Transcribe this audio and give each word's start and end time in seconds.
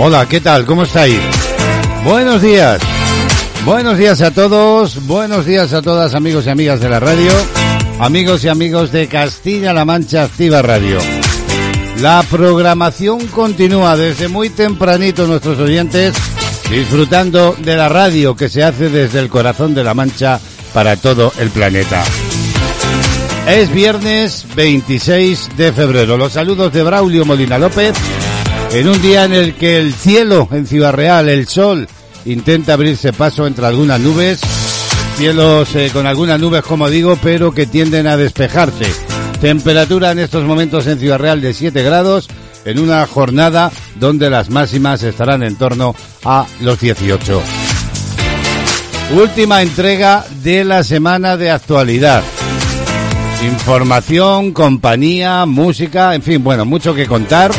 Hola, 0.00 0.26
¿qué 0.28 0.40
tal? 0.40 0.64
¿Cómo 0.64 0.84
estáis? 0.84 1.18
Buenos 2.04 2.40
días. 2.40 2.80
Buenos 3.64 3.98
días 3.98 4.22
a 4.22 4.30
todos, 4.30 5.04
buenos 5.06 5.44
días 5.44 5.72
a 5.72 5.82
todas 5.82 6.14
amigos 6.14 6.46
y 6.46 6.50
amigas 6.50 6.80
de 6.80 6.88
la 6.88 7.00
radio, 7.00 7.32
amigos 7.98 8.44
y 8.44 8.48
amigos 8.48 8.92
de 8.92 9.08
Castilla-La 9.08 9.84
Mancha 9.84 10.22
Activa 10.22 10.62
Radio. 10.62 10.98
La 12.00 12.24
programación 12.30 13.26
continúa 13.26 13.96
desde 13.96 14.28
muy 14.28 14.50
tempranito 14.50 15.26
nuestros 15.26 15.58
oyentes 15.58 16.14
disfrutando 16.70 17.56
de 17.58 17.76
la 17.76 17.88
radio 17.88 18.36
que 18.36 18.48
se 18.48 18.62
hace 18.62 18.90
desde 18.90 19.18
el 19.18 19.28
corazón 19.28 19.74
de 19.74 19.82
la 19.82 19.94
Mancha 19.94 20.38
para 20.72 20.96
todo 20.96 21.32
el 21.40 21.50
planeta. 21.50 22.04
Es 23.48 23.72
viernes 23.72 24.46
26 24.54 25.56
de 25.56 25.72
febrero. 25.72 26.16
Los 26.16 26.34
saludos 26.34 26.72
de 26.72 26.84
Braulio 26.84 27.24
Molina 27.24 27.58
López 27.58 27.94
en 28.72 28.88
un 28.88 29.00
día 29.00 29.24
en 29.24 29.32
el 29.32 29.54
que 29.54 29.78
el 29.78 29.94
cielo 29.94 30.48
en 30.50 30.66
Ciudad 30.66 30.92
Real, 30.92 31.28
el 31.28 31.46
sol, 31.46 31.88
intenta 32.24 32.74
abrirse 32.74 33.12
paso 33.12 33.46
entre 33.46 33.66
algunas 33.66 34.00
nubes, 34.00 34.40
cielos 35.16 35.74
eh, 35.74 35.90
con 35.92 36.06
algunas 36.06 36.38
nubes 36.38 36.62
como 36.62 36.88
digo, 36.90 37.18
pero 37.22 37.52
que 37.52 37.66
tienden 37.66 38.06
a 38.06 38.16
despejarse. 38.16 38.86
Temperatura 39.40 40.10
en 40.12 40.18
estos 40.18 40.44
momentos 40.44 40.86
en 40.86 40.98
Ciudad 40.98 41.18
Real 41.18 41.40
de 41.40 41.54
7 41.54 41.82
grados, 41.82 42.28
en 42.64 42.78
una 42.78 43.06
jornada 43.06 43.72
donde 43.96 44.28
las 44.28 44.50
máximas 44.50 45.02
estarán 45.02 45.42
en 45.42 45.56
torno 45.56 45.94
a 46.24 46.46
los 46.60 46.78
18. 46.80 47.42
Última 49.16 49.62
entrega 49.62 50.24
de 50.42 50.64
la 50.64 50.84
semana 50.84 51.38
de 51.38 51.50
actualidad. 51.50 52.22
Información, 53.42 54.52
compañía, 54.52 55.46
música, 55.46 56.14
en 56.14 56.22
fin, 56.22 56.44
bueno, 56.44 56.66
mucho 56.66 56.94
que 56.94 57.06
contar. 57.06 57.52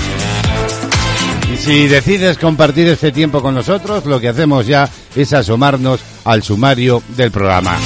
Si 1.69 1.87
decides 1.87 2.39
compartir 2.39 2.87
este 2.87 3.11
tiempo 3.11 3.43
con 3.43 3.53
nosotros, 3.53 4.03
lo 4.07 4.19
que 4.19 4.29
hacemos 4.29 4.65
ya 4.65 4.89
es 5.15 5.33
asomarnos 5.33 5.99
al 6.25 6.41
sumario 6.41 7.03
del 7.09 7.29
programa. 7.29 7.77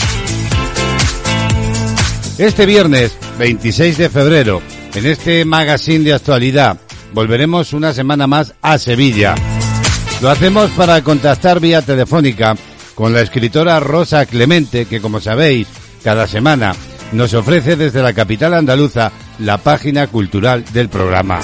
Este 2.38 2.66
viernes 2.66 3.18
26 3.38 3.98
de 3.98 4.10
febrero, 4.10 4.62
en 4.96 5.06
este 5.06 5.44
magazine 5.44 6.06
de 6.06 6.14
actualidad, 6.14 6.80
volveremos 7.14 7.74
una 7.74 7.92
semana 7.92 8.26
más 8.26 8.54
a 8.62 8.78
Sevilla. 8.78 9.36
Lo 10.22 10.30
hacemos 10.30 10.72
para 10.72 11.04
contactar 11.04 11.60
vía 11.60 11.82
telefónica 11.82 12.56
con 12.96 13.12
la 13.12 13.20
escritora 13.20 13.82
Rosa 13.82 14.26
Clemente, 14.26 14.86
que 14.86 15.02
como 15.02 15.20
sabéis, 15.20 15.68
cada 16.02 16.26
semana 16.26 16.74
nos 17.12 17.34
ofrece 17.34 17.76
desde 17.76 18.02
la 18.02 18.14
capital 18.14 18.54
andaluza 18.54 19.12
la 19.40 19.58
página 19.58 20.08
cultural 20.08 20.64
del 20.72 20.88
programa. 20.88 21.42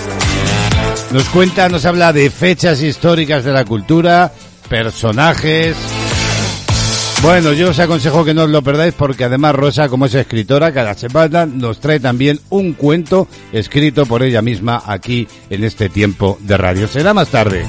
Nos 1.11 1.23
cuenta, 1.29 1.67
nos 1.69 1.85
habla 1.85 2.13
de 2.13 2.29
fechas 2.29 2.83
históricas 2.83 3.43
de 3.43 3.51
la 3.51 3.65
cultura, 3.65 4.31
personajes. 4.69 5.75
Bueno, 7.23 7.51
yo 7.51 7.71
os 7.71 7.79
aconsejo 7.79 8.23
que 8.23 8.35
no 8.35 8.43
os 8.43 8.49
lo 8.49 8.61
perdáis 8.61 8.93
porque 8.93 9.23
además 9.23 9.55
Rosa, 9.55 9.89
como 9.89 10.05
es 10.05 10.13
escritora, 10.13 10.71
cada 10.71 10.93
semana 10.93 11.47
nos 11.47 11.79
trae 11.79 11.99
también 11.99 12.39
un 12.49 12.73
cuento 12.73 13.27
escrito 13.51 14.05
por 14.05 14.21
ella 14.21 14.43
misma 14.43 14.83
aquí 14.85 15.27
en 15.49 15.63
este 15.63 15.89
tiempo 15.89 16.37
de 16.41 16.57
radio. 16.57 16.87
Será 16.87 17.13
más 17.13 17.29
tarde. 17.29 17.65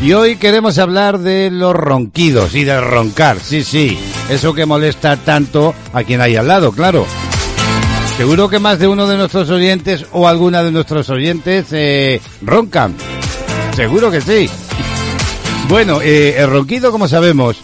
Y 0.00 0.12
hoy 0.12 0.36
queremos 0.36 0.78
hablar 0.78 1.18
de 1.18 1.50
los 1.50 1.74
ronquidos 1.74 2.54
y 2.54 2.62
de 2.62 2.80
roncar, 2.80 3.40
sí, 3.40 3.64
sí, 3.64 3.98
eso 4.30 4.54
que 4.54 4.64
molesta 4.64 5.16
tanto 5.16 5.74
a 5.92 6.04
quien 6.04 6.20
hay 6.20 6.36
al 6.36 6.46
lado, 6.46 6.70
claro. 6.70 7.04
Seguro 8.18 8.48
que 8.48 8.58
más 8.58 8.80
de 8.80 8.88
uno 8.88 9.06
de 9.06 9.16
nuestros 9.16 9.48
oyentes 9.48 10.04
o 10.10 10.26
alguna 10.26 10.64
de 10.64 10.72
nuestros 10.72 11.08
oyentes 11.08 11.66
eh, 11.70 12.20
roncan. 12.42 12.96
Seguro 13.76 14.10
que 14.10 14.20
sí. 14.20 14.50
Bueno, 15.68 16.00
eh, 16.02 16.34
el 16.36 16.50
ronquido, 16.50 16.90
como 16.90 17.06
sabemos, 17.06 17.58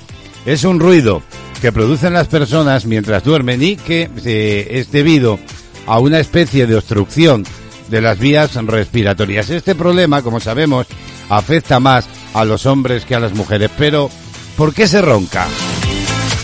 es 0.47 0.63
un 0.63 0.79
ruido 0.79 1.23
que 1.61 1.73
producen 1.73 2.13
las 2.13 2.29
personas 2.29 2.87
mientras 2.87 3.25
duermen 3.25 3.65
y 3.65 3.75
que 3.75 4.09
eh, 4.25 4.69
es 4.71 4.93
debido 4.93 5.41
a 5.87 5.99
una 5.99 6.21
especie 6.21 6.69
de 6.69 6.77
obstrucción 6.77 7.45
de 7.91 8.01
las 8.01 8.21
vías 8.21 8.55
respiratorias. 8.55 9.51
Este 9.51 9.75
problema, 9.75 10.23
como 10.23 10.39
sabemos, 10.39 10.87
afecta 11.31 11.81
más 11.81 12.07
a 12.33 12.45
los 12.45 12.65
hombres 12.65 13.05
que 13.05 13.17
a 13.17 13.21
las 13.21 13.35
mujeres. 13.35 13.73
Pero, 13.77 14.09
¿por 14.57 14.73
qué 14.73 14.87
se 14.87 15.03
ronca? 15.03 15.49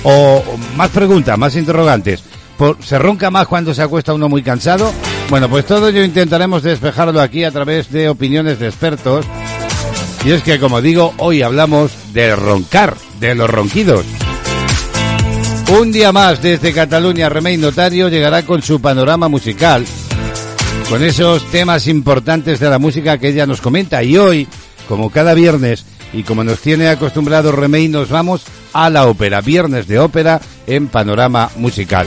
O 0.03 0.43
más 0.77 0.91
preguntas, 0.91 1.39
más 1.39 1.55
interrogantes. 1.55 2.25
¿Se 2.81 2.99
ronca 2.99 3.31
más 3.31 3.47
cuando 3.47 3.73
se 3.73 3.81
acuesta 3.83 4.13
uno 4.13 4.29
muy 4.29 4.43
cansado? 4.43 4.93
Bueno, 5.31 5.49
pues 5.49 5.65
todo 5.65 5.89
ello 5.89 6.05
intentaremos 6.05 6.63
despejarlo 6.63 7.19
aquí 7.21 7.43
a 7.45 7.51
través 7.51 7.91
de 7.91 8.11
opiniones 8.11 8.59
de 8.59 8.67
expertos. 8.67 9.25
Y 10.27 10.33
es 10.33 10.43
que, 10.43 10.61
como 10.61 10.83
digo, 10.83 11.15
hoy 11.17 11.41
hablamos 11.41 11.91
de 12.13 12.37
roncar, 12.37 12.97
de 13.19 13.35
los 13.35 13.49
ronquidos. 13.49 14.05
Un 15.79 15.91
día 15.91 16.13
más 16.13 16.43
desde 16.43 16.75
Cataluña, 16.75 17.31
Remey 17.31 17.57
Notario 17.57 18.11
llegará 18.11 18.45
con 18.45 18.61
su 18.61 18.79
panorama 18.79 19.29
musical, 19.29 19.87
con 20.91 21.03
esos 21.03 21.51
temas 21.51 21.87
importantes 21.87 22.61
de 22.61 22.69
la 22.69 22.79
música 22.79 23.17
que 23.17 23.29
ella 23.29 23.47
nos 23.47 23.63
comenta. 23.63 24.03
Y 24.03 24.19
hoy, 24.19 24.47
como 24.87 25.09
cada 25.09 25.33
viernes, 25.33 25.87
y 26.13 26.25
como 26.25 26.45
nos 26.45 26.61
tiene 26.61 26.89
acostumbrado 26.89 27.53
Remey, 27.53 27.89
nos 27.89 28.11
vamos 28.11 28.43
a 28.75 28.91
la 28.91 29.07
ópera, 29.07 29.41
viernes 29.41 29.87
de 29.87 29.99
ópera 29.99 30.43
en 30.67 30.89
panorama 30.89 31.51
musical. 31.57 32.07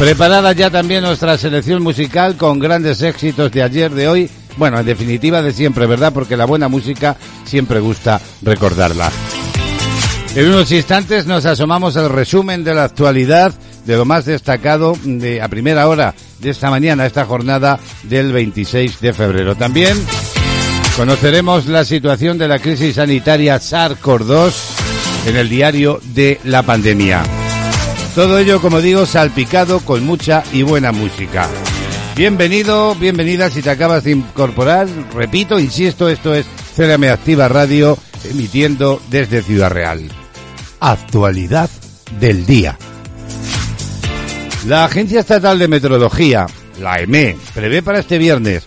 Preparada 0.00 0.54
ya 0.54 0.70
también 0.70 1.02
nuestra 1.02 1.36
selección 1.36 1.82
musical 1.82 2.38
con 2.38 2.58
grandes 2.58 3.02
éxitos 3.02 3.52
de 3.52 3.62
ayer, 3.62 3.90
de 3.90 4.08
hoy, 4.08 4.30
bueno, 4.56 4.80
en 4.80 4.86
definitiva 4.86 5.42
de 5.42 5.52
siempre, 5.52 5.84
¿verdad? 5.84 6.10
Porque 6.10 6.38
la 6.38 6.46
buena 6.46 6.68
música 6.68 7.18
siempre 7.44 7.80
gusta 7.80 8.18
recordarla. 8.40 9.12
En 10.34 10.48
unos 10.48 10.72
instantes 10.72 11.26
nos 11.26 11.44
asomamos 11.44 11.98
al 11.98 12.08
resumen 12.08 12.64
de 12.64 12.74
la 12.74 12.84
actualidad 12.84 13.52
de 13.84 13.96
lo 13.98 14.06
más 14.06 14.24
destacado 14.24 14.96
de 15.04 15.42
a 15.42 15.48
primera 15.48 15.86
hora 15.86 16.14
de 16.38 16.48
esta 16.48 16.70
mañana, 16.70 17.04
esta 17.04 17.26
jornada 17.26 17.78
del 18.04 18.32
26 18.32 19.02
de 19.02 19.12
febrero. 19.12 19.54
También 19.54 20.02
conoceremos 20.96 21.66
la 21.66 21.84
situación 21.84 22.38
de 22.38 22.48
la 22.48 22.58
crisis 22.58 22.94
sanitaria 22.94 23.58
SARS-CoV-2 23.58 24.52
en 25.26 25.36
el 25.36 25.50
diario 25.50 26.00
de 26.14 26.40
la 26.44 26.62
pandemia. 26.62 27.22
Todo 28.14 28.38
ello, 28.38 28.60
como 28.60 28.80
digo, 28.80 29.06
salpicado 29.06 29.80
con 29.80 30.04
mucha 30.04 30.42
y 30.52 30.62
buena 30.62 30.90
música. 30.90 31.48
Bienvenido, 32.16 32.96
bienvenida 32.96 33.50
si 33.50 33.62
te 33.62 33.70
acabas 33.70 34.02
de 34.02 34.10
incorporar. 34.10 34.88
Repito, 35.14 35.60
insisto, 35.60 36.08
esto 36.08 36.34
es 36.34 36.44
CLM 36.76 37.04
Activa 37.04 37.46
Radio, 37.48 37.96
emitiendo 38.28 39.00
desde 39.10 39.42
Ciudad 39.42 39.70
Real. 39.70 40.10
Actualidad 40.80 41.70
del 42.18 42.46
día. 42.46 42.76
La 44.66 44.84
Agencia 44.84 45.20
Estatal 45.20 45.58
de 45.58 45.68
Meteorología, 45.68 46.46
la 46.80 46.96
EME, 47.00 47.36
prevé 47.54 47.82
para 47.82 48.00
este 48.00 48.18
viernes 48.18 48.66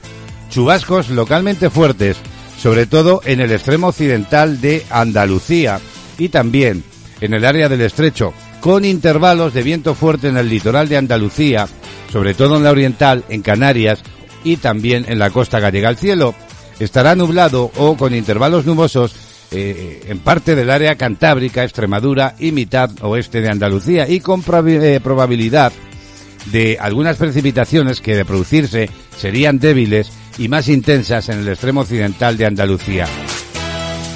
chubascos 0.49 1.09
localmente 1.09 1.69
fuertes, 1.69 2.17
sobre 2.57 2.85
todo 2.85 3.21
en 3.25 3.41
el 3.41 3.51
extremo 3.51 3.87
occidental 3.87 4.61
de 4.61 4.85
Andalucía 4.89 5.81
y 6.17 6.29
también 6.29 6.83
en 7.19 7.33
el 7.33 7.43
área 7.43 7.69
del 7.69 7.81
estrecho, 7.81 8.33
con 8.63 8.85
intervalos 8.85 9.53
de 9.53 9.61
viento 9.61 9.93
fuerte 9.93 10.29
en 10.29 10.37
el 10.37 10.47
litoral 10.47 10.87
de 10.87 10.95
Andalucía, 10.95 11.67
sobre 12.09 12.33
todo 12.33 12.55
en 12.55 12.63
la 12.63 12.71
oriental, 12.71 13.25
en 13.27 13.41
Canarias 13.41 14.01
y 14.45 14.55
también 14.55 15.03
en 15.09 15.19
la 15.19 15.31
costa 15.31 15.59
gallega. 15.59 15.89
El 15.89 15.97
cielo 15.97 16.33
estará 16.79 17.13
nublado 17.13 17.69
o 17.75 17.97
con 17.97 18.15
intervalos 18.15 18.65
nubosos 18.65 19.13
eh, 19.51 20.05
en 20.07 20.19
parte 20.19 20.55
del 20.55 20.69
área 20.69 20.95
cantábrica, 20.95 21.65
Extremadura 21.65 22.35
y 22.39 22.53
mitad 22.53 22.89
oeste 23.01 23.41
de 23.41 23.49
Andalucía 23.49 24.07
y 24.07 24.21
con 24.21 24.41
eh, 24.47 25.01
probabilidad 25.03 25.73
de 26.45 26.77
algunas 26.79 27.17
precipitaciones 27.17 27.99
que 27.99 28.15
de 28.15 28.23
producirse 28.23 28.89
serían 29.17 29.59
débiles 29.59 30.09
y 30.37 30.47
más 30.47 30.69
intensas 30.69 31.27
en 31.27 31.39
el 31.39 31.49
extremo 31.49 31.81
occidental 31.81 32.37
de 32.37 32.45
Andalucía. 32.45 33.07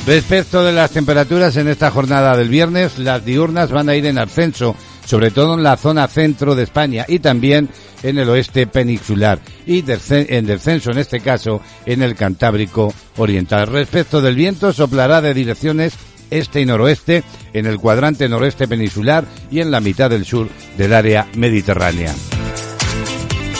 Respecto 0.07 0.63
de 0.63 0.71
las 0.71 0.91
temperaturas 0.91 1.57
en 1.57 1.67
esta 1.67 1.91
jornada 1.91 2.37
del 2.37 2.47
viernes, 2.47 2.97
las 2.97 3.25
diurnas 3.25 3.71
van 3.71 3.89
a 3.89 3.95
ir 3.95 4.05
en 4.05 4.17
ascenso, 4.17 4.73
sobre 5.05 5.31
todo 5.31 5.55
en 5.55 5.63
la 5.63 5.75
zona 5.75 6.07
centro 6.07 6.55
de 6.55 6.63
España 6.63 7.03
y 7.09 7.19
también 7.19 7.67
en 8.03 8.17
el 8.17 8.29
oeste 8.29 8.67
peninsular 8.67 9.39
y 9.65 9.79
en 9.79 10.45
descenso 10.45 10.91
en 10.91 10.99
este 10.99 11.19
caso 11.19 11.61
en 11.85 12.01
el 12.03 12.15
Cantábrico 12.15 12.93
Oriental. 13.17 13.67
Respecto 13.67 14.21
del 14.21 14.35
viento, 14.35 14.71
soplará 14.71 15.19
de 15.19 15.33
direcciones 15.33 15.93
este 16.31 16.61
y 16.61 16.65
noroeste 16.65 17.25
en 17.51 17.65
el 17.65 17.77
cuadrante 17.77 18.29
noreste 18.29 18.65
peninsular 18.65 19.25
y 19.51 19.59
en 19.59 19.71
la 19.71 19.81
mitad 19.81 20.09
del 20.09 20.23
sur 20.23 20.47
del 20.77 20.93
área 20.93 21.27
mediterránea. 21.35 22.15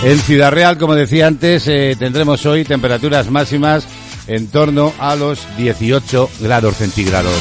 En 0.01 0.17
Ciudad 0.19 0.53
Real, 0.53 0.77
como 0.77 0.95
decía 0.95 1.27
antes, 1.27 1.67
eh, 1.67 1.97
tendremos 1.99 2.45
hoy 2.45 2.63
temperaturas 2.63 3.29
máximas 3.31 3.85
en 4.27 4.47
torno 4.47 4.93
a 4.99 5.15
los 5.15 5.45
18 5.57 6.29
grados 6.39 6.77
centígrados. 6.77 7.33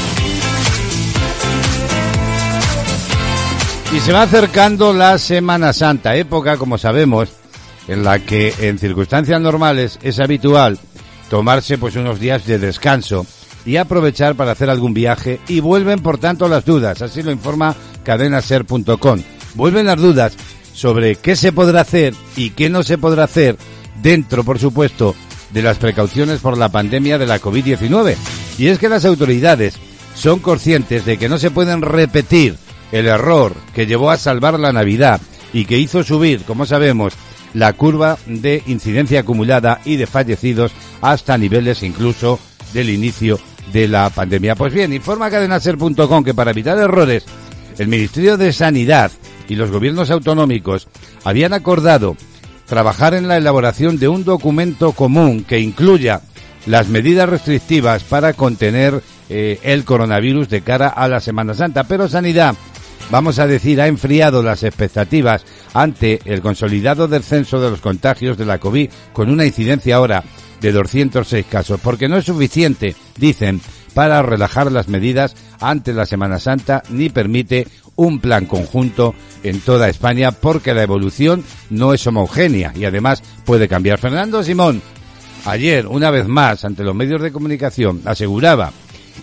Y 3.95 3.99
se 4.01 4.11
va 4.11 4.23
acercando 4.23 4.93
la 4.93 5.17
Semana 5.17 5.71
Santa, 5.71 6.15
época, 6.15 6.57
como 6.57 6.77
sabemos, 6.77 7.29
en 7.87 8.03
la 8.03 8.19
que 8.19 8.53
en 8.59 8.79
circunstancias 8.79 9.39
normales 9.39 9.97
es 10.03 10.19
habitual 10.19 10.77
tomarse 11.29 11.77
pues 11.77 11.95
unos 11.95 12.19
días 12.19 12.45
de 12.45 12.59
descanso 12.59 13.25
y 13.65 13.77
aprovechar 13.77 14.35
para 14.35 14.51
hacer 14.51 14.69
algún 14.69 14.93
viaje 14.93 15.39
y 15.47 15.59
vuelven 15.59 15.99
por 15.99 16.17
tanto 16.17 16.47
las 16.47 16.65
dudas, 16.65 17.01
así 17.01 17.21
lo 17.21 17.31
informa 17.31 17.75
cadenaser.com. 18.03 19.21
Vuelven 19.55 19.85
las 19.85 19.97
dudas 19.97 20.33
sobre 20.73 21.15
qué 21.15 21.35
se 21.35 21.51
podrá 21.51 21.81
hacer 21.81 22.13
y 22.35 22.51
qué 22.51 22.69
no 22.69 22.83
se 22.83 22.97
podrá 22.97 23.25
hacer 23.25 23.57
dentro, 24.01 24.43
por 24.43 24.59
supuesto, 24.59 25.15
de 25.51 25.61
las 25.61 25.77
precauciones 25.77 26.39
por 26.39 26.57
la 26.57 26.69
pandemia 26.69 27.17
de 27.17 27.27
la 27.27 27.39
COVID-19. 27.39 28.15
Y 28.57 28.67
es 28.67 28.79
que 28.79 28.89
las 28.89 29.05
autoridades 29.05 29.75
son 30.15 30.39
conscientes 30.39 31.05
de 31.05 31.17
que 31.17 31.29
no 31.29 31.37
se 31.37 31.51
pueden 31.51 31.81
repetir 31.81 32.55
el 32.91 33.07
error 33.07 33.53
que 33.73 33.85
llevó 33.85 34.11
a 34.11 34.17
salvar 34.17 34.59
la 34.59 34.73
Navidad 34.73 35.21
y 35.53 35.65
que 35.65 35.77
hizo 35.77 36.03
subir, 36.03 36.43
como 36.43 36.65
sabemos, 36.65 37.13
la 37.53 37.73
curva 37.73 38.17
de 38.25 38.63
incidencia 38.67 39.21
acumulada 39.21 39.81
y 39.85 39.95
de 39.95 40.07
fallecidos 40.07 40.71
hasta 41.01 41.37
niveles 41.37 41.83
incluso 41.83 42.39
del 42.73 42.89
inicio 42.89 43.39
de 43.71 43.87
la 43.87 44.09
pandemia. 44.09 44.55
Pues 44.55 44.73
bien, 44.73 44.93
informa 44.93 45.29
cadenaser.com 45.29 46.23
que 46.23 46.33
para 46.33 46.51
evitar 46.51 46.77
errores, 46.77 47.25
el 47.77 47.87
Ministerio 47.87 48.37
de 48.37 48.53
Sanidad 48.53 49.11
y 49.47 49.55
los 49.55 49.71
gobiernos 49.71 50.09
autonómicos 50.09 50.87
habían 51.23 51.53
acordado 51.53 52.15
trabajar 52.67 53.13
en 53.13 53.27
la 53.27 53.37
elaboración 53.37 53.97
de 53.97 54.07
un 54.07 54.23
documento 54.23 54.91
común 54.91 55.43
que 55.43 55.59
incluya 55.59 56.21
las 56.65 56.89
medidas 56.89 57.27
restrictivas 57.27 58.03
para 58.03 58.33
contener 58.33 59.01
eh, 59.29 59.59
el 59.63 59.85
coronavirus 59.85 60.49
de 60.49 60.61
cara 60.61 60.89
a 60.89 61.07
la 61.07 61.19
Semana 61.19 61.53
Santa. 61.53 61.85
Pero 61.85 62.07
Sanidad 62.07 62.55
vamos 63.09 63.39
a 63.39 63.47
decir, 63.47 63.81
ha 63.81 63.87
enfriado 63.87 64.43
las 64.43 64.63
expectativas 64.63 65.45
ante 65.73 66.19
el 66.25 66.41
consolidado 66.41 67.07
descenso 67.07 67.59
de 67.59 67.71
los 67.71 67.81
contagios 67.81 68.37
de 68.37 68.45
la 68.45 68.57
COVID 68.59 68.89
con 69.13 69.29
una 69.29 69.45
incidencia 69.45 69.95
ahora 69.95 70.23
de 70.61 70.71
206 70.71 71.45
casos, 71.45 71.79
porque 71.81 72.07
no 72.07 72.17
es 72.17 72.25
suficiente, 72.25 72.95
dicen, 73.17 73.61
para 73.93 74.21
relajar 74.21 74.71
las 74.71 74.87
medidas 74.87 75.35
ante 75.59 75.93
la 75.93 76.05
Semana 76.05 76.39
Santa 76.39 76.83
ni 76.89 77.09
permite 77.09 77.67
un 77.97 78.19
plan 78.19 78.45
conjunto 78.45 79.13
en 79.43 79.59
toda 79.59 79.89
España 79.89 80.31
porque 80.31 80.73
la 80.73 80.83
evolución 80.83 81.43
no 81.69 81.93
es 81.93 82.07
homogénea 82.07 82.71
y 82.75 82.85
además 82.85 83.21
puede 83.45 83.67
cambiar. 83.67 83.99
Fernando 83.99 84.41
Simón, 84.43 84.81
ayer, 85.45 85.85
una 85.87 86.09
vez 86.09 86.27
más, 86.27 86.63
ante 86.63 86.83
los 86.83 86.95
medios 86.95 87.21
de 87.21 87.33
comunicación, 87.33 88.01
aseguraba 88.05 88.71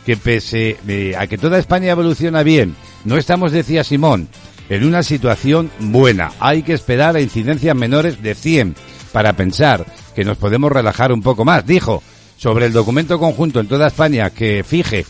que 0.04 0.16
pese 0.16 0.76
eh, 0.86 1.14
a 1.16 1.26
que 1.26 1.38
toda 1.38 1.58
España 1.58 1.92
evoluciona 1.92 2.42
bien, 2.42 2.74
no 3.04 3.16
estamos, 3.16 3.52
decía 3.52 3.84
Simón, 3.84 4.28
en 4.68 4.84
una 4.84 5.02
situación 5.02 5.70
buena. 5.78 6.32
Hay 6.40 6.62
que 6.62 6.74
esperar 6.74 7.16
a 7.16 7.20
incidencias 7.20 7.76
menores 7.76 8.22
de 8.22 8.34
100 8.34 8.74
para 9.12 9.34
pensar 9.34 9.86
que 10.14 10.24
nos 10.24 10.36
podemos 10.36 10.72
relajar 10.72 11.12
un 11.12 11.22
poco 11.22 11.44
más. 11.44 11.64
Dijo 11.66 12.02
sobre 12.36 12.66
el 12.66 12.72
documento 12.72 13.18
conjunto 13.18 13.60
en 13.60 13.68
toda 13.68 13.86
España 13.86 14.30
que 14.30 14.64
fije 14.64 15.06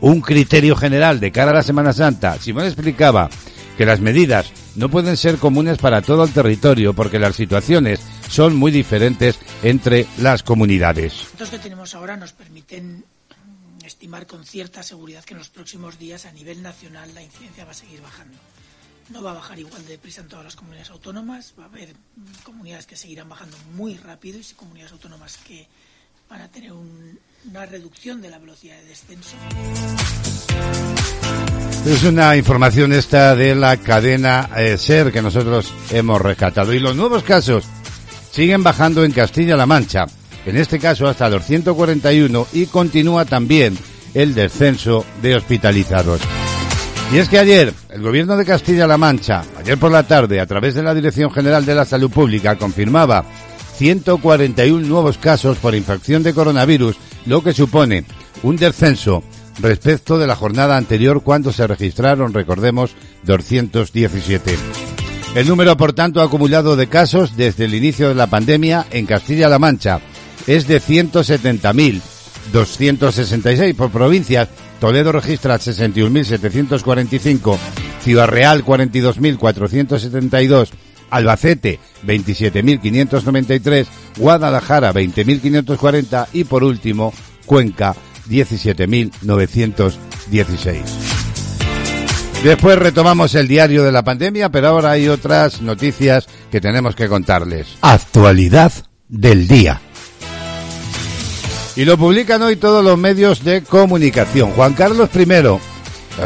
un 0.00 0.20
criterio 0.20 0.76
general 0.76 1.20
de 1.20 1.32
cara 1.32 1.50
a 1.50 1.54
la 1.54 1.62
Semana 1.62 1.92
Santa. 1.92 2.38
Simón 2.38 2.66
explicaba 2.66 3.28
que 3.76 3.86
las 3.86 4.00
medidas 4.00 4.52
no 4.74 4.88
pueden 4.88 5.16
ser 5.16 5.38
comunes 5.38 5.78
para 5.78 6.02
todo 6.02 6.24
el 6.24 6.32
territorio 6.32 6.94
porque 6.94 7.18
las 7.18 7.36
situaciones 7.36 8.00
son 8.28 8.56
muy 8.56 8.70
diferentes 8.70 9.38
entre 9.62 10.06
las 10.18 10.42
comunidades. 10.42 11.14
Los 11.22 11.32
datos 11.32 11.50
que 11.50 11.58
tenemos 11.58 11.94
ahora 11.94 12.16
nos 12.16 12.32
permiten 12.32 13.04
estimar 13.84 14.26
con 14.26 14.44
cierta 14.44 14.82
seguridad 14.82 15.24
que 15.24 15.34
en 15.34 15.38
los 15.38 15.48
próximos 15.48 15.98
días 15.98 16.26
a 16.26 16.32
nivel 16.32 16.62
nacional 16.62 17.14
la 17.14 17.22
incidencia 17.22 17.64
va 17.64 17.70
a 17.70 17.74
seguir 17.74 18.00
bajando. 18.00 18.38
No 19.10 19.22
va 19.22 19.30
a 19.30 19.34
bajar 19.34 19.58
igual 19.58 19.84
de 19.84 19.92
deprisa 19.92 20.22
en 20.22 20.28
todas 20.28 20.44
las 20.44 20.56
comunidades 20.56 20.90
autónomas, 20.90 21.54
va 21.58 21.64
a 21.64 21.66
haber 21.66 21.94
comunidades 22.42 22.86
que 22.86 22.96
seguirán 22.96 23.28
bajando 23.28 23.56
muy 23.74 23.96
rápido 23.96 24.40
y 24.40 24.54
comunidades 24.54 24.92
autónomas 24.92 25.36
que 25.36 25.68
van 26.28 26.40
a 26.40 26.48
tener 26.48 26.72
una 27.48 27.66
reducción 27.66 28.20
de 28.20 28.30
la 28.30 28.38
velocidad 28.38 28.76
de 28.76 28.84
descenso. 28.86 29.36
Es 31.86 32.02
una 32.02 32.36
información 32.36 32.92
esta 32.92 33.36
de 33.36 33.54
la 33.54 33.76
cadena 33.76 34.50
eh, 34.56 34.76
SER 34.76 35.12
que 35.12 35.22
nosotros 35.22 35.72
hemos 35.90 36.20
rescatado. 36.20 36.72
Y 36.74 36.80
los 36.80 36.96
nuevos 36.96 37.22
casos 37.22 37.64
siguen 38.32 38.62
bajando 38.62 39.04
en 39.04 39.12
Castilla-La 39.12 39.66
Mancha 39.66 40.06
en 40.46 40.56
este 40.56 40.78
caso 40.78 41.08
hasta 41.08 41.28
los 41.28 41.44
141 41.44 42.46
y 42.52 42.66
continúa 42.66 43.24
también 43.24 43.76
el 44.14 44.34
descenso 44.34 45.04
de 45.20 45.34
hospitalizados. 45.34 46.20
Y 47.12 47.18
es 47.18 47.28
que 47.28 47.38
ayer 47.38 47.72
el 47.90 48.02
gobierno 48.02 48.36
de 48.36 48.44
Castilla-La 48.44 48.96
Mancha, 48.96 49.44
ayer 49.58 49.78
por 49.78 49.92
la 49.92 50.04
tarde, 50.04 50.40
a 50.40 50.46
través 50.46 50.74
de 50.74 50.82
la 50.82 50.94
Dirección 50.94 51.30
General 51.30 51.64
de 51.64 51.74
la 51.74 51.84
Salud 51.84 52.10
Pública, 52.10 52.56
confirmaba 52.56 53.24
141 53.76 54.86
nuevos 54.86 55.18
casos 55.18 55.58
por 55.58 55.74
infección 55.74 56.22
de 56.22 56.32
coronavirus, 56.32 56.96
lo 57.26 57.42
que 57.42 57.52
supone 57.52 58.04
un 58.42 58.56
descenso 58.56 59.22
respecto 59.60 60.18
de 60.18 60.26
la 60.26 60.36
jornada 60.36 60.76
anterior 60.76 61.22
cuando 61.22 61.52
se 61.52 61.66
registraron, 61.66 62.32
recordemos, 62.32 62.94
217. 63.24 64.56
El 65.34 65.48
número, 65.48 65.76
por 65.76 65.92
tanto, 65.92 66.22
acumulado 66.22 66.76
de 66.76 66.86
casos 66.86 67.36
desde 67.36 67.64
el 67.66 67.74
inicio 67.74 68.08
de 68.08 68.14
la 68.14 68.28
pandemia 68.28 68.86
en 68.90 69.04
Castilla-La 69.04 69.58
Mancha 69.58 70.00
es 70.46 70.66
de 70.66 70.80
170.266 70.80 73.74
por 73.74 73.90
provincias. 73.90 74.48
Toledo 74.80 75.12
registra 75.12 75.58
61.745, 75.58 77.58
Ciudad 78.02 78.28
Real 78.28 78.64
42.472, 78.64 80.70
Albacete 81.10 81.78
27.593, 82.06 83.86
Guadalajara 84.16 84.92
20.540 84.92 86.28
y 86.32 86.44
por 86.44 86.62
último 86.64 87.12
Cuenca 87.44 87.94
17.916. 88.28 91.16
Después 92.42 92.78
retomamos 92.78 93.34
el 93.34 93.48
diario 93.48 93.82
de 93.82 93.92
la 93.92 94.04
pandemia, 94.04 94.50
pero 94.50 94.68
ahora 94.68 94.90
hay 94.92 95.08
otras 95.08 95.62
noticias 95.62 96.28
que 96.50 96.60
tenemos 96.60 96.94
que 96.94 97.08
contarles. 97.08 97.66
Actualidad 97.80 98.72
del 99.08 99.48
día. 99.48 99.80
Y 101.74 101.84
lo 101.84 101.98
publican 101.98 102.42
hoy 102.42 102.54
todos 102.56 102.84
los 102.84 102.98
medios 102.98 103.42
de 103.44 103.62
comunicación. 103.62 104.50
Juan 104.52 104.74
Carlos 104.74 105.10
I, 105.14 105.22
el 105.22 105.58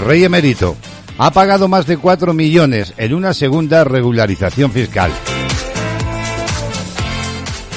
rey 0.04 0.24
emérito, 0.24 0.76
ha 1.22 1.30
pagado 1.32 1.68
más 1.68 1.86
de 1.86 1.98
4 1.98 2.32
millones 2.32 2.94
en 2.96 3.12
una 3.12 3.34
segunda 3.34 3.84
regularización 3.84 4.72
fiscal. 4.72 5.12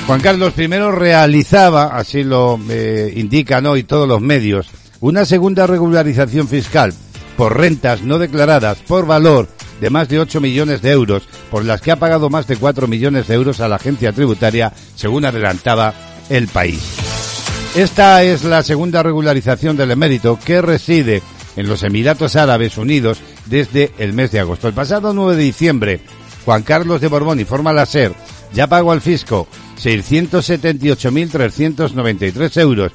Juan 0.08 0.22
Carlos 0.22 0.54
I 0.58 0.68
realizaba, 0.68 1.88
así 1.88 2.24
lo 2.24 2.58
eh, 2.70 3.12
indican 3.18 3.66
hoy 3.66 3.84
todos 3.84 4.08
los 4.08 4.22
medios, 4.22 4.70
una 5.02 5.26
segunda 5.26 5.68
regularización 5.68 6.48
fiscal 6.48 6.94
por 7.36 7.58
rentas 7.58 8.02
no 8.02 8.18
declaradas 8.18 8.78
por 8.78 9.06
valor 9.06 9.50
de 9.82 9.90
más 9.90 10.08
de 10.08 10.22
8 10.22 10.40
millones 10.40 10.82
de 10.82 10.92
euros, 10.92 11.24
por 11.52 11.66
las 11.66 11.82
que 11.82 11.92
ha 11.92 11.98
pagado 11.98 12.30
más 12.30 12.48
de 12.48 12.56
4 12.56 12.88
millones 12.88 13.28
de 13.28 13.36
euros 13.36 13.60
a 13.60 13.68
la 13.68 13.76
agencia 13.76 14.14
tributaria, 14.14 14.72
según 14.96 15.26
adelantaba 15.26 15.94
el 16.30 16.48
país. 16.48 16.80
Esta 17.76 18.24
es 18.24 18.46
la 18.46 18.64
segunda 18.64 19.04
regularización 19.04 19.76
del 19.76 19.92
emérito 19.92 20.40
que 20.46 20.62
reside 20.62 21.22
en 21.56 21.68
los 21.68 21.84
Emiratos 21.84 22.36
Árabes 22.36 22.78
Unidos 22.78 23.22
desde 23.46 23.92
el 23.98 24.14
mes 24.14 24.32
de 24.32 24.40
agosto. 24.40 24.68
El 24.68 24.74
pasado 24.74 25.14
9 25.14 25.36
de 25.36 25.44
diciembre, 25.44 26.00
Juan 26.46 26.64
Carlos 26.64 27.02
de 27.02 27.08
Borbón 27.08 27.40
informa 27.40 27.74
la 27.74 27.86
SER, 27.86 28.14
ya 28.54 28.68
pagó 28.68 28.92
al 28.92 29.02
fisco 29.02 29.48
678.393 29.82 32.62
euros 32.62 32.92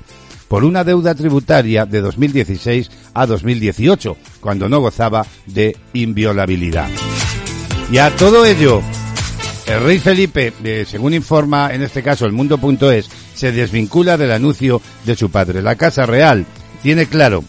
por 0.49 0.65
una 0.65 0.85
deuda 0.85 1.15
tributaria 1.15 1.87
de 1.87 2.01
2016 2.01 2.91
a 3.15 3.27
2018, 3.27 4.17
cuando 4.41 4.69
no 4.69 4.81
gozaba 4.81 5.25
de 5.47 5.77
inviolabilidad. 5.93 6.89
Y 7.93 7.99
a 7.99 8.11
todo 8.17 8.45
ello, 8.47 8.83
el 9.67 9.83
rey 9.83 9.99
Felipe, 9.99 10.53
eh, 10.65 10.87
según 10.89 11.15
informa 11.15 11.75
en 11.75 11.83
este 11.83 12.03
caso 12.03 12.25
el 12.25 12.33
mundo.es, 12.33 13.11
se 13.35 13.53
desvincula 13.53 14.17
del 14.17 14.33
anuncio 14.33 14.81
de 15.05 15.15
su 15.15 15.31
padre. 15.31 15.63
La 15.63 15.77
Casa 15.77 16.07
Real 16.07 16.47
tiene 16.83 17.07
claro 17.07 17.45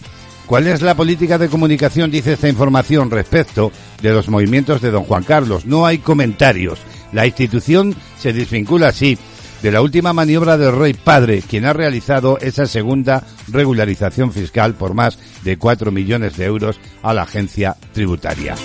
cuál 0.49 0.65
es 0.65 0.81
la 0.81 0.95
política 0.95 1.37
de 1.37 1.47
comunicación, 1.47 2.09
dice 2.09 2.33
esta 2.33 2.49
información, 2.49 3.11
respecto 3.11 3.71
de 4.01 4.11
los 4.11 4.29
movimientos 4.29 4.81
de 4.81 4.89
don 4.89 5.03
Juan 5.03 5.23
Carlos. 5.23 5.67
No 5.67 5.85
hay 5.85 5.99
comentarios. 5.99 6.79
La 7.13 7.27
institución 7.27 7.95
se 8.17 8.33
desvincula 8.33 8.87
así 8.87 9.15
de 9.61 9.71
la 9.71 9.83
última 9.83 10.11
maniobra 10.11 10.57
del 10.57 10.75
rey 10.75 10.95
padre, 10.95 11.43
quien 11.47 11.65
ha 11.65 11.73
realizado 11.73 12.39
esa 12.39 12.65
segunda 12.65 13.23
regularización 13.47 14.33
fiscal 14.33 14.73
por 14.73 14.95
más 14.95 15.19
de 15.43 15.57
4 15.57 15.91
millones 15.91 16.35
de 16.35 16.45
euros 16.45 16.79
a 17.03 17.13
la 17.13 17.21
agencia 17.21 17.75
tributaria. 17.93 18.55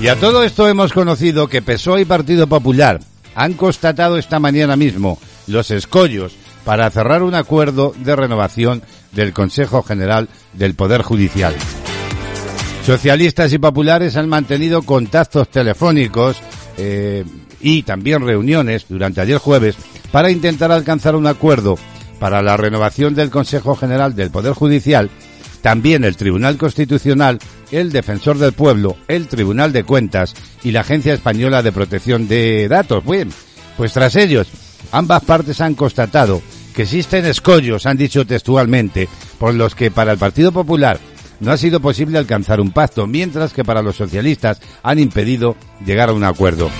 Y 0.00 0.08
a 0.08 0.16
todo 0.16 0.42
esto 0.42 0.66
hemos 0.66 0.92
conocido 0.92 1.46
que 1.46 1.62
PSOE 1.62 2.00
y 2.00 2.04
Partido 2.06 2.48
Popular 2.48 2.98
han 3.36 3.52
constatado 3.52 4.18
esta 4.18 4.40
mañana 4.40 4.74
mismo 4.74 5.20
los 5.46 5.70
escollos 5.70 6.34
para 6.64 6.90
cerrar 6.90 7.22
un 7.22 7.34
acuerdo 7.34 7.94
de 7.98 8.16
renovación 8.16 8.82
del 9.12 9.32
Consejo 9.32 9.82
General 9.82 10.28
del 10.52 10.74
Poder 10.74 11.02
Judicial. 11.02 11.54
Socialistas 12.84 13.52
y 13.52 13.58
populares 13.58 14.16
han 14.16 14.28
mantenido 14.28 14.82
contactos 14.82 15.48
telefónicos 15.48 16.38
eh, 16.76 17.24
y 17.60 17.82
también 17.84 18.26
reuniones 18.26 18.86
durante 18.88 19.20
ayer 19.20 19.38
jueves 19.38 19.76
para 20.10 20.30
intentar 20.30 20.72
alcanzar 20.72 21.14
un 21.14 21.28
acuerdo 21.28 21.78
para 22.18 22.42
la 22.42 22.56
renovación 22.56 23.14
del 23.14 23.30
Consejo 23.30 23.76
General 23.76 24.14
del 24.14 24.30
Poder 24.30 24.52
Judicial, 24.52 25.10
también 25.60 26.04
el 26.04 26.16
Tribunal 26.16 26.56
Constitucional, 26.56 27.38
el 27.70 27.92
Defensor 27.92 28.38
del 28.38 28.52
Pueblo, 28.52 28.96
el 29.08 29.28
Tribunal 29.28 29.72
de 29.72 29.84
Cuentas 29.84 30.34
y 30.62 30.72
la 30.72 30.80
Agencia 30.80 31.14
Española 31.14 31.62
de 31.62 31.72
Protección 31.72 32.28
de 32.28 32.68
Datos. 32.68 33.04
Bien, 33.04 33.30
pues 33.76 33.92
tras 33.92 34.16
ellos, 34.16 34.48
ambas 34.90 35.24
partes 35.24 35.60
han 35.60 35.74
constatado 35.74 36.42
que 36.72 36.82
existen 36.82 37.24
escollos, 37.26 37.86
han 37.86 37.96
dicho 37.96 38.26
textualmente, 38.26 39.08
por 39.38 39.54
los 39.54 39.74
que 39.74 39.90
para 39.90 40.12
el 40.12 40.18
Partido 40.18 40.52
Popular 40.52 40.98
no 41.40 41.50
ha 41.50 41.56
sido 41.56 41.80
posible 41.80 42.18
alcanzar 42.18 42.60
un 42.60 42.70
pacto, 42.70 43.06
mientras 43.06 43.52
que 43.52 43.64
para 43.64 43.82
los 43.82 43.96
socialistas 43.96 44.60
han 44.82 44.98
impedido 44.98 45.56
llegar 45.84 46.08
a 46.08 46.12
un 46.12 46.24
acuerdo. 46.24 46.70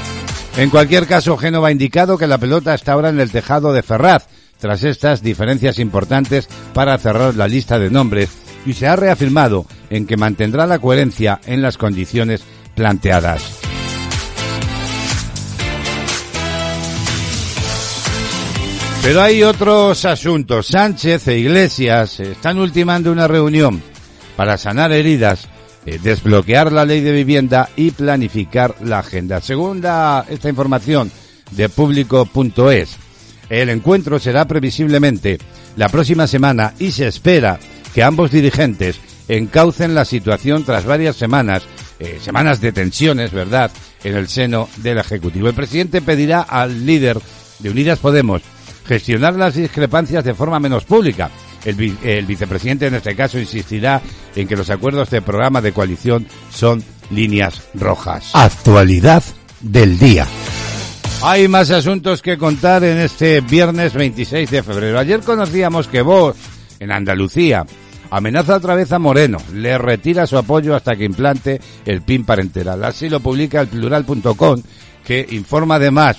En 0.57 0.71
cualquier 0.71 1.07
caso, 1.07 1.37
Génova 1.37 1.69
ha 1.69 1.73
indicado 1.73 2.19
que 2.19 2.27
la 2.27 2.39
pelota 2.39 2.75
está 2.75 2.93
ahora 2.93 3.09
en 3.09 3.21
el 3.21 3.31
tejado 3.31 3.73
de 3.73 3.83
Ferraz, 3.83 4.27
tras 4.61 4.85
estas 4.85 5.23
diferencias 5.23 5.79
importantes 5.81 6.49
para 6.73 6.97
cerrar 6.99 7.35
la 7.35 7.49
lista 7.49 7.79
de 7.79 7.91
nombres, 7.91 8.31
y 8.65 8.75
se 8.75 8.87
ha 8.87 8.95
reafirmado 8.95 9.67
en 9.91 10.07
que 10.07 10.17
mantendrá 10.17 10.67
la 10.67 10.79
coherencia 10.79 11.41
en 11.47 11.63
las 11.63 11.77
condiciones 11.77 12.45
planteadas. 12.77 13.62
Pero 19.03 19.21
hay 19.21 19.43
otros 19.43 20.05
asuntos. 20.05 20.69
Sánchez 20.69 21.27
e 21.27 21.39
Iglesias 21.39 22.21
están 22.21 22.59
ultimando 22.59 23.11
una 23.11 23.27
reunión 23.27 23.83
para 24.37 24.57
sanar 24.57 24.93
heridas 24.93 25.49
eh, 25.85 25.99
desbloquear 26.01 26.71
la 26.71 26.85
ley 26.85 27.01
de 27.01 27.11
vivienda 27.11 27.69
y 27.75 27.91
planificar 27.91 28.77
la 28.83 29.01
agenda. 29.01 29.41
Según 29.41 29.79
esta 29.79 30.49
información 30.49 31.11
de 31.51 31.69
público.es, 31.69 32.97
el 33.49 33.69
encuentro 33.69 34.21
será 34.21 34.47
previsiblemente 34.47 35.39
la 35.77 35.89
próxima 35.89 36.29
semana 36.29 36.75
y 36.79 36.93
se 36.93 37.09
espera 37.09 37.59
que 37.93 38.05
ambos 38.05 38.31
dirigentes 38.31 39.01
encaucen 39.27 39.97
la 39.97 40.05
situación 40.05 40.63
tras 40.63 40.85
varias 40.85 41.17
semanas, 41.17 41.65
eh, 41.99 42.21
semanas 42.23 42.61
de 42.61 42.71
tensiones, 42.71 43.33
¿verdad?, 43.33 43.73
en 44.05 44.15
el 44.15 44.29
seno 44.29 44.69
del 44.77 44.99
Ejecutivo. 44.99 45.49
El 45.49 45.55
presidente 45.55 46.01
pedirá 46.01 46.43
al 46.43 46.87
líder 46.87 47.19
de 47.59 47.71
Unidas 47.71 47.99
Podemos 47.99 48.43
gestionar 48.93 49.35
las 49.37 49.55
discrepancias 49.55 50.23
de 50.23 50.35
forma 50.35 50.61
menos 50.61 50.85
pública 50.85 51.31
el, 51.65 52.27
vicepresidente 52.27 52.87
en 52.87 52.95
este 52.95 53.17
caso 53.17 53.39
insistirá 53.39 54.03
en 54.37 54.47
que 54.47 54.57
los 54.57 54.69
acuerdos 54.69 55.09
de 55.09 55.23
programa 55.23 55.63
de 55.63 55.73
coalición 55.73 56.27
son 56.51 56.83
líneas 57.11 57.63
rojas. 57.75 58.31
Actualidad 58.35 59.23
del 59.61 59.99
día. 59.99 60.27
Hay 61.23 61.49
más 61.49 61.71
asuntos 61.71 62.21
que 62.21 62.37
contar 62.37 62.85
en 62.85 62.99
este 62.99 63.41
viernes 63.41 63.95
26 63.95 64.51
de 64.51 64.63
febrero. 64.63 64.99
Ayer 64.99 65.21
conocíamos 65.21 65.87
que 65.87 66.03
vos, 66.03 66.37
en 66.81 66.91
Andalucía, 66.91 67.65
amenaza 68.11 68.57
otra 68.57 68.75
vez 68.75 68.93
a 68.93 68.99
Moreno. 68.99 69.39
Le 69.55 69.79
retira 69.79 70.27
su 70.27 70.37
apoyo 70.37 70.75
hasta 70.75 70.97
que 70.97 71.05
implante 71.05 71.61
el 71.87 72.03
PIN 72.03 72.25
parenteral. 72.25 72.85
Así 72.85 73.09
lo 73.09 73.21
publica 73.21 73.61
el 73.61 73.69
plural.com, 73.69 74.63
que 75.05 75.27
informa 75.31 75.77
además 75.77 76.19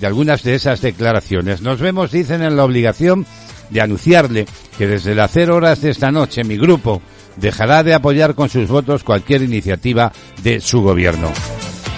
de 0.00 0.06
algunas 0.06 0.42
de 0.42 0.54
esas 0.54 0.80
declaraciones. 0.80 1.60
Nos 1.62 1.80
vemos, 1.80 2.10
dicen, 2.10 2.42
en 2.42 2.56
la 2.56 2.64
obligación 2.64 3.26
de 3.70 3.80
anunciarle 3.80 4.46
que 4.76 4.86
desde 4.86 5.14
las 5.14 5.30
cero 5.30 5.56
horas 5.56 5.80
de 5.80 5.90
esta 5.90 6.10
noche 6.10 6.42
mi 6.42 6.56
grupo 6.56 7.02
dejará 7.36 7.82
de 7.82 7.94
apoyar 7.94 8.34
con 8.34 8.48
sus 8.48 8.68
votos 8.68 9.04
cualquier 9.04 9.42
iniciativa 9.42 10.12
de 10.42 10.60
su 10.60 10.82
gobierno. 10.82 11.30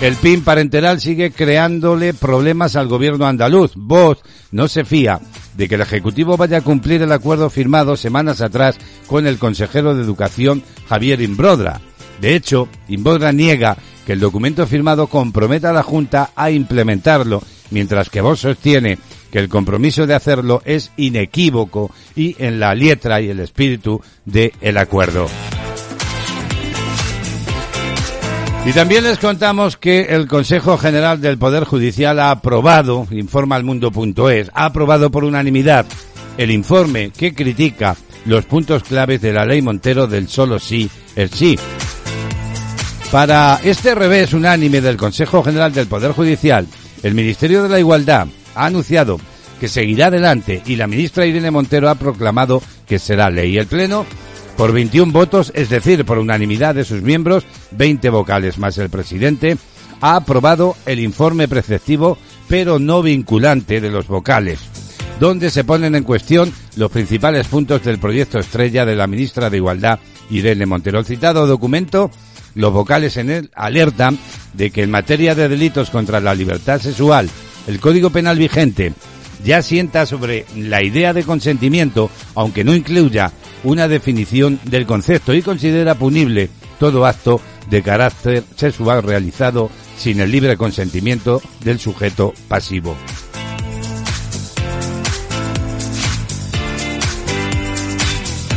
El 0.00 0.16
PIN 0.16 0.42
parenteral 0.42 1.00
sigue 1.00 1.30
creándole 1.30 2.12
problemas 2.12 2.74
al 2.74 2.88
gobierno 2.88 3.24
andaluz. 3.26 3.72
Voz 3.76 4.18
no 4.50 4.66
se 4.66 4.84
fía 4.84 5.20
de 5.56 5.68
que 5.68 5.76
el 5.76 5.80
Ejecutivo 5.80 6.36
vaya 6.36 6.58
a 6.58 6.62
cumplir 6.62 7.02
el 7.02 7.12
acuerdo 7.12 7.50
firmado 7.50 7.96
semanas 7.96 8.40
atrás 8.40 8.76
con 9.06 9.28
el 9.28 9.38
consejero 9.38 9.94
de 9.94 10.02
Educación 10.02 10.64
Javier 10.88 11.20
Imbrodra. 11.20 11.80
De 12.20 12.34
hecho, 12.34 12.68
Imbrodra 12.88 13.32
niega 13.32 13.76
que 14.04 14.14
el 14.14 14.20
documento 14.20 14.66
firmado 14.66 15.06
comprometa 15.06 15.70
a 15.70 15.72
la 15.72 15.84
Junta 15.84 16.30
a 16.34 16.50
implementarlo, 16.50 17.42
mientras 17.72 18.10
que 18.10 18.20
Vox 18.20 18.40
sostiene 18.40 18.98
que 19.32 19.38
el 19.38 19.48
compromiso 19.48 20.06
de 20.06 20.14
hacerlo 20.14 20.62
es 20.64 20.92
inequívoco 20.96 21.90
y 22.14 22.36
en 22.38 22.60
la 22.60 22.74
letra 22.74 23.20
y 23.20 23.30
el 23.30 23.40
espíritu 23.40 24.00
del 24.24 24.52
el 24.60 24.76
acuerdo. 24.76 25.26
Y 28.64 28.72
también 28.72 29.02
les 29.02 29.18
contamos 29.18 29.76
que 29.76 30.02
el 30.02 30.28
Consejo 30.28 30.78
General 30.78 31.20
del 31.20 31.36
Poder 31.36 31.64
Judicial 31.64 32.20
ha 32.20 32.30
aprobado, 32.30 33.08
informa 33.10 33.56
al 33.56 33.64
mundo.es, 33.64 34.50
ha 34.54 34.66
aprobado 34.66 35.10
por 35.10 35.24
unanimidad 35.24 35.84
el 36.38 36.50
informe 36.50 37.10
que 37.10 37.34
critica 37.34 37.96
los 38.26 38.44
puntos 38.44 38.84
claves 38.84 39.20
de 39.20 39.32
la 39.32 39.44
ley 39.44 39.62
Montero 39.62 40.06
del 40.06 40.28
solo 40.28 40.60
sí, 40.60 40.88
el 41.16 41.30
sí. 41.30 41.58
Para 43.10 43.60
este 43.64 43.94
revés 43.94 44.32
unánime 44.32 44.80
del 44.80 44.96
Consejo 44.96 45.42
General 45.42 45.72
del 45.72 45.88
Poder 45.88 46.12
Judicial, 46.12 46.66
el 47.02 47.14
Ministerio 47.14 47.62
de 47.62 47.68
la 47.68 47.78
Igualdad 47.78 48.26
ha 48.54 48.66
anunciado 48.66 49.18
que 49.60 49.68
seguirá 49.68 50.06
adelante 50.06 50.62
y 50.66 50.76
la 50.76 50.86
ministra 50.86 51.26
Irene 51.26 51.50
Montero 51.50 51.88
ha 51.88 51.94
proclamado 51.94 52.62
que 52.86 52.98
será 52.98 53.30
ley. 53.30 53.58
El 53.58 53.66
Pleno, 53.66 54.04
por 54.56 54.72
21 54.72 55.12
votos, 55.12 55.52
es 55.54 55.68
decir, 55.68 56.04
por 56.04 56.18
unanimidad 56.18 56.74
de 56.74 56.84
sus 56.84 57.02
miembros, 57.02 57.44
20 57.72 58.10
vocales 58.10 58.58
más 58.58 58.76
el 58.78 58.90
presidente, 58.90 59.56
ha 60.00 60.16
aprobado 60.16 60.76
el 60.84 61.00
informe 61.00 61.46
preceptivo 61.48 62.18
pero 62.48 62.78
no 62.78 63.02
vinculante 63.02 63.80
de 63.80 63.90
los 63.90 64.08
vocales, 64.08 64.58
donde 65.18 65.50
se 65.50 65.64
ponen 65.64 65.94
en 65.94 66.04
cuestión 66.04 66.52
los 66.76 66.90
principales 66.90 67.46
puntos 67.48 67.82
del 67.82 67.98
proyecto 67.98 68.38
estrella 68.38 68.84
de 68.84 68.96
la 68.96 69.06
ministra 69.06 69.48
de 69.48 69.56
Igualdad, 69.56 70.00
Irene 70.28 70.66
Montero. 70.66 70.98
El 70.98 71.06
citado 71.06 71.46
documento 71.46 72.10
los 72.54 72.72
vocales 72.72 73.16
en 73.16 73.30
él 73.30 73.50
alertan 73.54 74.18
de 74.52 74.70
que 74.70 74.82
en 74.82 74.90
materia 74.90 75.34
de 75.34 75.48
delitos 75.48 75.90
contra 75.90 76.20
la 76.20 76.34
libertad 76.34 76.80
sexual 76.80 77.28
el 77.66 77.80
Código 77.80 78.10
Penal 78.10 78.38
vigente 78.38 78.92
ya 79.44 79.62
sienta 79.62 80.06
sobre 80.06 80.46
la 80.56 80.82
idea 80.84 81.12
de 81.12 81.24
consentimiento, 81.24 82.10
aunque 82.34 82.64
no 82.64 82.74
incluya 82.74 83.32
una 83.64 83.88
definición 83.88 84.60
del 84.64 84.86
concepto 84.86 85.34
y 85.34 85.42
considera 85.42 85.94
punible 85.94 86.48
todo 86.78 87.06
acto 87.06 87.40
de 87.70 87.82
carácter 87.82 88.44
sexual 88.56 89.02
realizado 89.02 89.70
sin 89.96 90.20
el 90.20 90.30
libre 90.30 90.56
consentimiento 90.56 91.40
del 91.64 91.78
sujeto 91.78 92.34
pasivo. 92.48 92.96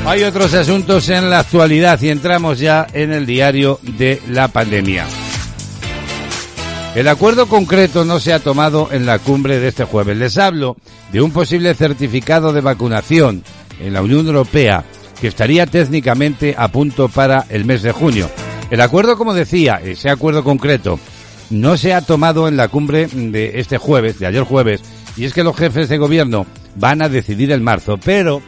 Hay 0.05 0.21
otros 0.21 0.53
asuntos 0.53 1.09
en 1.09 1.31
la 1.31 1.39
actualidad 1.39 1.99
y 1.99 2.09
entramos 2.09 2.59
ya 2.59 2.85
en 2.93 3.11
el 3.11 3.25
diario 3.25 3.79
de 3.81 4.21
la 4.29 4.47
pandemia. 4.49 5.07
El 6.93 7.07
acuerdo 7.07 7.47
concreto 7.47 8.05
no 8.05 8.19
se 8.19 8.31
ha 8.31 8.39
tomado 8.39 8.89
en 8.91 9.07
la 9.07 9.17
cumbre 9.17 9.59
de 9.59 9.67
este 9.67 9.83
jueves. 9.83 10.15
Les 10.15 10.37
hablo 10.37 10.77
de 11.11 11.23
un 11.23 11.31
posible 11.31 11.73
certificado 11.73 12.53
de 12.53 12.61
vacunación 12.61 13.43
en 13.79 13.93
la 13.93 14.03
Unión 14.03 14.27
Europea 14.27 14.85
que 15.19 15.27
estaría 15.27 15.65
técnicamente 15.65 16.53
a 16.55 16.67
punto 16.67 17.09
para 17.09 17.45
el 17.49 17.65
mes 17.65 17.81
de 17.81 17.91
junio. 17.91 18.29
El 18.69 18.81
acuerdo, 18.81 19.17
como 19.17 19.33
decía, 19.33 19.81
ese 19.83 20.11
acuerdo 20.11 20.43
concreto, 20.43 20.99
no 21.49 21.77
se 21.77 21.95
ha 21.95 22.01
tomado 22.01 22.47
en 22.47 22.57
la 22.57 22.67
cumbre 22.67 23.07
de 23.07 23.59
este 23.59 23.79
jueves, 23.79 24.19
de 24.19 24.27
ayer 24.27 24.43
jueves, 24.43 24.81
y 25.17 25.25
es 25.25 25.33
que 25.33 25.43
los 25.43 25.57
jefes 25.57 25.89
de 25.89 25.97
gobierno 25.97 26.45
van 26.75 27.01
a 27.01 27.09
decidir 27.09 27.51
en 27.51 27.63
marzo, 27.63 27.97
pero 28.03 28.41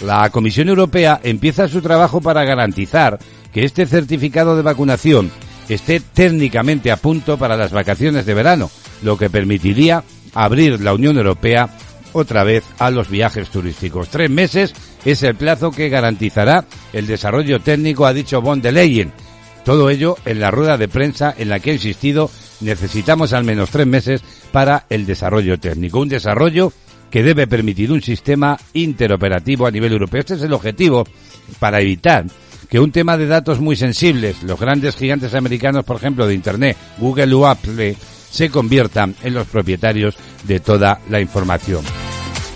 la 0.00 0.28
Comisión 0.30 0.68
Europea 0.68 1.20
empieza 1.22 1.68
su 1.68 1.80
trabajo 1.80 2.20
para 2.20 2.44
garantizar 2.44 3.18
que 3.52 3.64
este 3.64 3.86
certificado 3.86 4.56
de 4.56 4.62
vacunación 4.62 5.30
esté 5.68 6.00
técnicamente 6.00 6.90
a 6.90 6.96
punto 6.96 7.38
para 7.38 7.56
las 7.56 7.72
vacaciones 7.72 8.26
de 8.26 8.34
verano, 8.34 8.70
lo 9.02 9.16
que 9.16 9.30
permitiría 9.30 10.02
abrir 10.34 10.80
la 10.80 10.94
Unión 10.94 11.16
Europea 11.16 11.68
otra 12.12 12.44
vez 12.44 12.64
a 12.78 12.90
los 12.90 13.08
viajes 13.08 13.48
turísticos. 13.50 14.08
Tres 14.08 14.30
meses 14.30 14.74
es 15.04 15.22
el 15.22 15.34
plazo 15.34 15.70
que 15.70 15.88
garantizará 15.88 16.64
el 16.92 17.06
desarrollo 17.06 17.60
técnico, 17.60 18.06
ha 18.06 18.12
dicho 18.12 18.40
von 18.40 18.62
der 18.62 18.74
Leyen. 18.74 19.12
Todo 19.64 19.90
ello 19.90 20.16
en 20.24 20.40
la 20.40 20.50
rueda 20.50 20.76
de 20.76 20.88
prensa 20.88 21.34
en 21.36 21.48
la 21.48 21.58
que 21.58 21.70
ha 21.70 21.74
insistido 21.74 22.30
necesitamos 22.60 23.32
al 23.32 23.44
menos 23.44 23.70
tres 23.70 23.86
meses 23.86 24.22
para 24.52 24.86
el 24.90 25.06
desarrollo 25.06 25.58
técnico. 25.58 26.00
Un 26.00 26.08
desarrollo 26.08 26.72
que 27.14 27.22
debe 27.22 27.46
permitir 27.46 27.92
un 27.92 28.02
sistema 28.02 28.58
interoperativo 28.72 29.68
a 29.68 29.70
nivel 29.70 29.92
europeo. 29.92 30.18
Este 30.18 30.34
es 30.34 30.42
el 30.42 30.52
objetivo 30.52 31.06
para 31.60 31.80
evitar 31.80 32.24
que 32.68 32.80
un 32.80 32.90
tema 32.90 33.16
de 33.16 33.28
datos 33.28 33.60
muy 33.60 33.76
sensibles, 33.76 34.42
los 34.42 34.58
grandes 34.58 34.96
gigantes 34.96 35.32
americanos, 35.32 35.84
por 35.84 35.98
ejemplo, 35.98 36.26
de 36.26 36.34
Internet, 36.34 36.76
Google 36.98 37.32
o 37.34 37.46
Apple, 37.46 37.94
se 38.32 38.50
conviertan 38.50 39.14
en 39.22 39.32
los 39.32 39.46
propietarios 39.46 40.16
de 40.42 40.58
toda 40.58 40.98
la 41.08 41.20
información. 41.20 41.84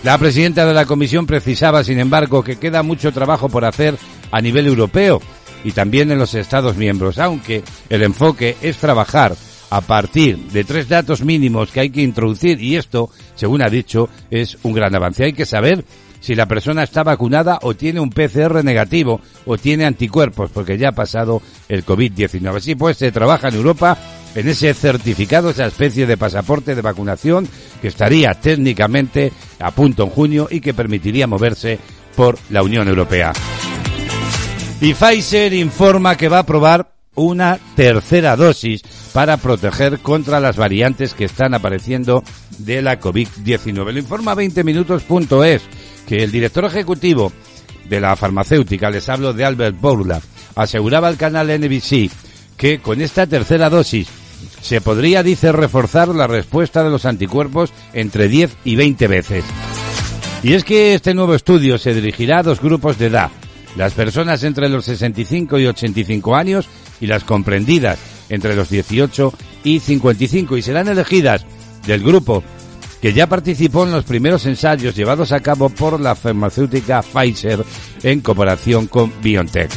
La 0.03 0.19
presidenta 0.19 0.67
de 0.67 0.75
la 0.75 0.87
Comisión 0.87 1.25
precisaba, 1.25 1.85
sin 1.85 2.01
embargo, 2.01 2.43
que 2.43 2.57
queda 2.57 2.83
mucho 2.83 3.13
trabajo 3.13 3.49
por 3.49 3.65
hacer 3.65 3.97
a 4.33 4.41
nivel 4.41 4.67
europeo 4.67 5.23
y 5.63 5.71
también 5.71 6.11
en 6.11 6.19
los 6.19 6.35
Estados 6.35 6.77
miembros, 6.77 7.19
aunque 7.19 7.63
el 7.89 8.03
enfoque 8.03 8.57
es 8.61 8.77
trabajar 8.79 9.37
a 9.71 9.81
partir 9.81 10.39
de 10.39 10.65
tres 10.65 10.89
datos 10.89 11.23
mínimos 11.23 11.71
que 11.71 11.81
hay 11.81 11.91
que 11.91 12.03
introducir 12.03 12.61
y 12.63 12.77
esto, 12.77 13.11
según 13.35 13.63
ha 13.63 13.69
dicho, 13.69 14.09
es 14.31 14.59
un 14.63 14.73
gran 14.73 14.95
avance. 14.95 15.25
Hay 15.25 15.33
que 15.33 15.47
saber 15.47 15.85
si 16.21 16.35
la 16.35 16.47
persona 16.47 16.83
está 16.83 17.03
vacunada 17.03 17.59
o 17.63 17.75
tiene 17.75 18.01
un 18.01 18.11
PCR 18.11 18.65
negativo 18.65 19.21
o 19.47 19.57
tiene 19.57 19.85
anticuerpos 19.85 20.51
porque 20.51 20.79
ya 20.79 20.89
ha 20.91 20.93
pasado 20.93 21.43
el 21.69 21.85
COVID-19. 21.85 22.57
Así 22.57 22.75
pues, 22.75 22.97
se 22.97 23.13
trabaja 23.13 23.49
en 23.49 23.55
Europa 23.55 23.97
en 24.35 24.49
ese 24.49 24.73
certificado, 24.75 25.51
esa 25.51 25.67
especie 25.67 26.07
de 26.07 26.17
pasaporte 26.17 26.75
de 26.75 26.83
vacunación 26.83 27.49
que 27.81 27.89
estaría 27.89 28.35
técnicamente 28.35 29.33
a 29.59 29.71
punto 29.71 30.05
en 30.05 30.11
junio 30.11 30.49
y 30.51 30.61
que 30.61 30.75
permitiría 30.75 31.27
moverse 31.27 31.79
por 32.15 32.39
la 32.51 32.63
Unión 32.63 32.89
Europea. 32.89 33.33
Y 34.81 34.95
Pfizer 34.95 35.53
informa 35.55 36.17
que 36.17 36.29
va 36.29 36.41
a 36.41 36.47
probar 36.47 36.98
una 37.19 37.59
tercera 37.75 38.37
dosis 38.37 38.83
para 39.13 39.37
proteger 39.37 39.99
contra 39.99 40.41
las 40.41 40.57
variantes 40.57 41.15
que 41.15 41.25
están 41.25 41.55
apareciendo 41.55 42.23
de 42.59 42.83
la 42.83 43.01
COVID-19. 43.01 43.93
Lo 43.93 43.99
informa 43.99 44.35
20minutos.es 44.35 45.63
que 46.07 46.17
el 46.17 46.31
director 46.31 46.65
ejecutivo 46.65 47.33
de 47.89 48.01
la 48.01 48.17
farmacéutica, 48.17 48.91
les 48.91 49.09
hablo 49.09 49.33
de 49.33 49.45
Albert 49.45 49.81
Bourla, 49.81 50.21
aseguraba 50.55 51.09
al 51.09 51.17
canal 51.17 51.49
NBC 51.49 52.11
que 52.57 52.81
con 52.81 53.01
esta 53.01 53.27
tercera 53.27 53.71
dosis 53.71 54.09
se 54.61 54.81
podría, 54.81 55.23
dice, 55.23 55.53
reforzar 55.53 56.09
la 56.09 56.27
respuesta 56.27 56.83
de 56.83 56.91
los 56.91 57.05
anticuerpos 57.05 57.73
entre 57.93 58.29
10 58.29 58.57
y 58.65 58.77
20 58.77 59.07
veces. 59.09 59.45
Y 60.43 60.55
es 60.55 60.65
que 60.65 60.95
este 60.95 61.15
nuevo 61.15 61.35
estudio 61.35 61.79
se 61.79 61.95
dirigirá 61.95 62.39
a 62.39 62.43
dos 62.43 62.61
grupos 62.61 62.99
de 62.99 63.07
edad, 63.07 63.31
las 63.77 63.95
personas 63.95 64.43
entre 64.45 64.69
los 64.69 64.85
65 64.85 65.59
y 65.59 65.67
85 65.67 66.37
años 66.37 66.69
y 67.01 67.07
las 67.07 67.25
comprendidas 67.25 67.99
entre 68.29 68.57
los 68.57 68.69
18 68.69 69.33
y 69.65 69.81
55 69.81 70.57
y 70.57 70.63
serán 70.63 70.89
elegidas 70.89 71.47
del 71.87 72.03
grupo 72.03 72.43
que 73.01 73.13
ya 73.13 73.29
participó 73.29 73.85
en 73.85 73.93
los 73.93 74.05
primeros 74.05 74.45
ensayos 74.47 74.95
llevados 74.95 75.33
a 75.33 75.41
cabo 75.41 75.69
por 75.69 76.01
la 76.01 76.15
farmacéutica 76.15 77.03
Pfizer 77.03 77.65
en 78.03 78.21
cooperación 78.21 78.87
con 78.87 79.13
BioNTech. 79.23 79.71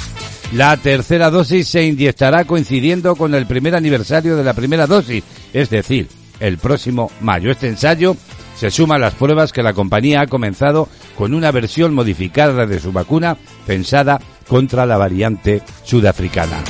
La 0.54 0.76
tercera 0.78 1.30
dosis 1.30 1.68
se 1.68 1.86
inyectará 1.86 2.46
coincidiendo 2.46 3.16
con 3.16 3.34
el 3.36 3.46
primer 3.46 3.76
aniversario 3.76 4.36
de 4.36 4.44
la 4.44 4.54
primera 4.54 4.86
dosis, 4.86 5.24
es 5.54 5.70
decir, 5.70 6.10
el 6.40 6.58
próximo 6.58 7.12
mayo. 7.22 7.52
Este 7.52 7.70
ensayo 7.70 8.18
se 8.58 8.70
suma 8.70 8.96
a 8.96 9.00
las 9.00 9.14
pruebas 9.14 9.54
que 9.54 9.64
la 9.64 9.74
compañía 9.74 10.22
ha 10.22 10.28
comenzado 10.28 10.90
con 11.18 11.34
una 11.34 11.52
versión 11.52 11.94
modificada 11.94 12.66
de 12.66 12.80
su 12.80 12.92
vacuna 12.92 13.38
pensada 13.66 14.20
contra 14.48 14.86
la 14.86 14.98
variante 14.98 15.62
sudafricana. 15.84 16.62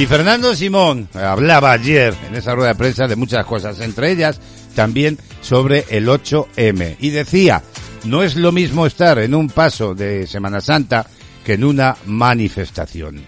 Y 0.00 0.06
Fernando 0.06 0.54
Simón 0.54 1.10
hablaba 1.12 1.72
ayer 1.72 2.14
en 2.26 2.34
esa 2.34 2.54
rueda 2.54 2.70
de 2.70 2.74
prensa 2.74 3.06
de 3.06 3.16
muchas 3.16 3.44
cosas, 3.44 3.80
entre 3.80 4.10
ellas 4.10 4.40
también 4.74 5.18
sobre 5.42 5.84
el 5.90 6.08
8M. 6.08 6.96
Y 7.00 7.10
decía, 7.10 7.62
no 8.04 8.22
es 8.22 8.34
lo 8.34 8.50
mismo 8.50 8.86
estar 8.86 9.18
en 9.18 9.34
un 9.34 9.50
paso 9.50 9.94
de 9.94 10.26
Semana 10.26 10.62
Santa 10.62 11.06
que 11.44 11.52
en 11.52 11.64
una 11.64 11.98
manifestación. 12.06 13.26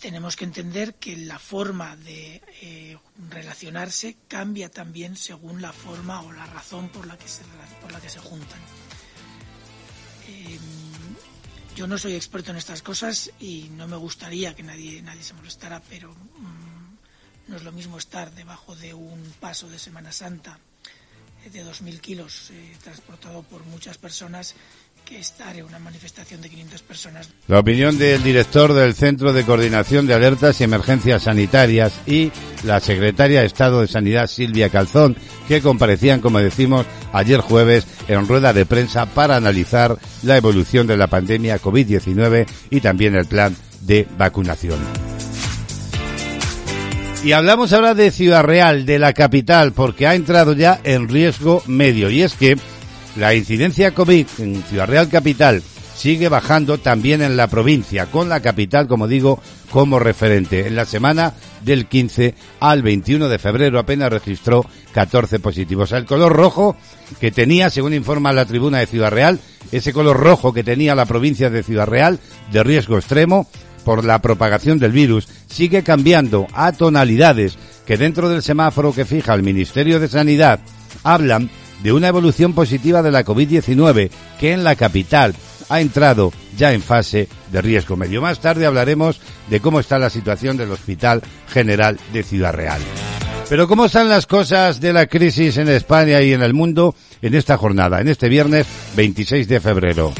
tenemos 0.00 0.36
que 0.36 0.44
entender 0.44 0.94
que 0.94 1.16
la 1.16 1.38
forma 1.38 1.96
de 1.96 2.40
eh, 2.62 2.96
relacionarse 3.30 4.16
cambia 4.28 4.70
también 4.70 5.16
según 5.16 5.60
la 5.60 5.72
forma 5.72 6.22
o 6.22 6.32
la 6.32 6.46
razón 6.46 6.88
por 6.88 7.06
la 7.06 7.18
que 7.18 7.26
se, 7.26 7.42
por 7.82 7.90
la 7.90 8.00
que 8.00 8.08
se 8.08 8.18
juntan. 8.20 8.60
Em, 10.28 10.77
yo 11.78 11.86
no 11.86 11.96
soy 11.96 12.16
experto 12.16 12.50
en 12.50 12.56
estas 12.56 12.82
cosas 12.82 13.30
y 13.38 13.70
no 13.76 13.86
me 13.86 13.94
gustaría 13.94 14.52
que 14.56 14.64
nadie, 14.64 15.00
nadie 15.00 15.22
se 15.22 15.32
molestara, 15.34 15.80
pero 15.88 16.12
mm, 16.12 17.46
no 17.46 17.56
es 17.56 17.62
lo 17.62 17.70
mismo 17.70 17.98
estar 17.98 18.34
debajo 18.34 18.74
de 18.74 18.94
un 18.94 19.22
paso 19.38 19.70
de 19.70 19.78
Semana 19.78 20.10
Santa 20.10 20.58
eh, 21.44 21.50
de 21.50 21.64
2.000 21.64 22.00
kilos 22.00 22.50
eh, 22.50 22.76
transportado 22.82 23.44
por 23.44 23.64
muchas 23.64 23.96
personas 23.96 24.56
que 25.08 25.18
estar 25.18 25.56
en 25.56 25.64
una 25.64 25.78
manifestación 25.78 26.42
de 26.42 26.50
500 26.50 26.82
personas. 26.82 27.30
La 27.46 27.60
opinión 27.60 27.96
del 27.96 28.22
director 28.22 28.74
del 28.74 28.92
Centro 28.92 29.32
de 29.32 29.42
Coordinación 29.42 30.06
de 30.06 30.12
Alertas 30.12 30.60
y 30.60 30.64
Emergencias 30.64 31.22
Sanitarias 31.22 31.94
y 32.06 32.30
la 32.64 32.78
secretaria 32.80 33.40
de 33.40 33.46
Estado 33.46 33.80
de 33.80 33.86
Sanidad 33.86 34.26
Silvia 34.26 34.68
Calzón, 34.68 35.16
que 35.46 35.62
comparecían, 35.62 36.20
como 36.20 36.40
decimos, 36.40 36.84
ayer 37.14 37.40
jueves 37.40 37.86
en 38.06 38.28
rueda 38.28 38.52
de 38.52 38.66
prensa 38.66 39.06
para 39.06 39.36
analizar 39.36 39.96
la 40.24 40.36
evolución 40.36 40.86
de 40.86 40.98
la 40.98 41.06
pandemia 41.06 41.58
COVID-19 41.58 42.46
y 42.68 42.80
también 42.80 43.14
el 43.14 43.24
plan 43.24 43.56
de 43.80 44.06
vacunación. 44.18 44.78
Y 47.24 47.32
hablamos 47.32 47.72
ahora 47.72 47.94
de 47.94 48.10
Ciudad 48.10 48.44
Real, 48.44 48.84
de 48.84 48.98
la 48.98 49.14
capital, 49.14 49.72
porque 49.72 50.06
ha 50.06 50.14
entrado 50.14 50.52
ya 50.52 50.78
en 50.84 51.08
riesgo 51.08 51.62
medio. 51.66 52.10
Y 52.10 52.22
es 52.22 52.34
que 52.34 52.58
la 53.18 53.34
incidencia 53.34 53.94
COVID 53.94 54.26
en 54.38 54.62
Ciudad 54.62 54.86
Real 54.86 55.08
Capital 55.08 55.62
sigue 55.96 56.28
bajando 56.28 56.78
también 56.78 57.20
en 57.20 57.36
la 57.36 57.48
provincia, 57.48 58.06
con 58.06 58.28
la 58.28 58.40
capital, 58.40 58.86
como 58.86 59.08
digo, 59.08 59.40
como 59.70 59.98
referente. 59.98 60.68
En 60.68 60.76
la 60.76 60.84
semana 60.84 61.34
del 61.64 61.86
15 61.86 62.36
al 62.60 62.82
21 62.82 63.28
de 63.28 63.40
febrero 63.40 63.80
apenas 63.80 64.12
registró 64.12 64.64
14 64.92 65.40
positivos. 65.40 65.90
El 65.90 66.04
color 66.06 66.32
rojo 66.32 66.76
que 67.18 67.32
tenía, 67.32 67.70
según 67.70 67.92
informa 67.92 68.32
la 68.32 68.46
tribuna 68.46 68.78
de 68.78 68.86
Ciudad 68.86 69.10
Real, 69.10 69.40
ese 69.72 69.92
color 69.92 70.16
rojo 70.16 70.52
que 70.52 70.62
tenía 70.62 70.94
la 70.94 71.06
provincia 71.06 71.50
de 71.50 71.64
Ciudad 71.64 71.86
Real 71.86 72.20
de 72.52 72.62
riesgo 72.62 72.96
extremo 72.96 73.48
por 73.84 74.04
la 74.04 74.20
propagación 74.22 74.78
del 74.78 74.92
virus 74.92 75.26
sigue 75.48 75.82
cambiando 75.82 76.46
a 76.52 76.70
tonalidades 76.70 77.58
que 77.84 77.96
dentro 77.96 78.28
del 78.28 78.42
semáforo 78.42 78.92
que 78.92 79.04
fija 79.04 79.34
el 79.34 79.42
Ministerio 79.42 79.98
de 79.98 80.08
Sanidad 80.08 80.60
hablan 81.02 81.50
de 81.82 81.92
una 81.92 82.08
evolución 82.08 82.52
positiva 82.52 83.02
de 83.02 83.10
la 83.10 83.24
COVID-19 83.24 84.10
que 84.38 84.52
en 84.52 84.64
la 84.64 84.76
capital 84.76 85.34
ha 85.68 85.80
entrado 85.80 86.32
ya 86.56 86.72
en 86.72 86.82
fase 86.82 87.28
de 87.52 87.62
riesgo 87.62 87.96
medio. 87.96 88.22
Más 88.22 88.40
tarde 88.40 88.66
hablaremos 88.66 89.20
de 89.48 89.60
cómo 89.60 89.80
está 89.80 89.98
la 89.98 90.10
situación 90.10 90.56
del 90.56 90.70
Hospital 90.70 91.22
General 91.48 91.98
de 92.12 92.22
Ciudad 92.22 92.52
Real. 92.52 92.80
Pero 93.48 93.66
cómo 93.66 93.86
están 93.86 94.08
las 94.08 94.26
cosas 94.26 94.80
de 94.80 94.92
la 94.92 95.06
crisis 95.06 95.56
en 95.56 95.68
España 95.68 96.20
y 96.20 96.32
en 96.32 96.42
el 96.42 96.52
mundo 96.52 96.94
en 97.22 97.34
esta 97.34 97.56
jornada, 97.56 98.00
en 98.00 98.08
este 98.08 98.28
viernes 98.28 98.66
26 98.96 99.48
de 99.48 99.60
febrero. 99.60 100.12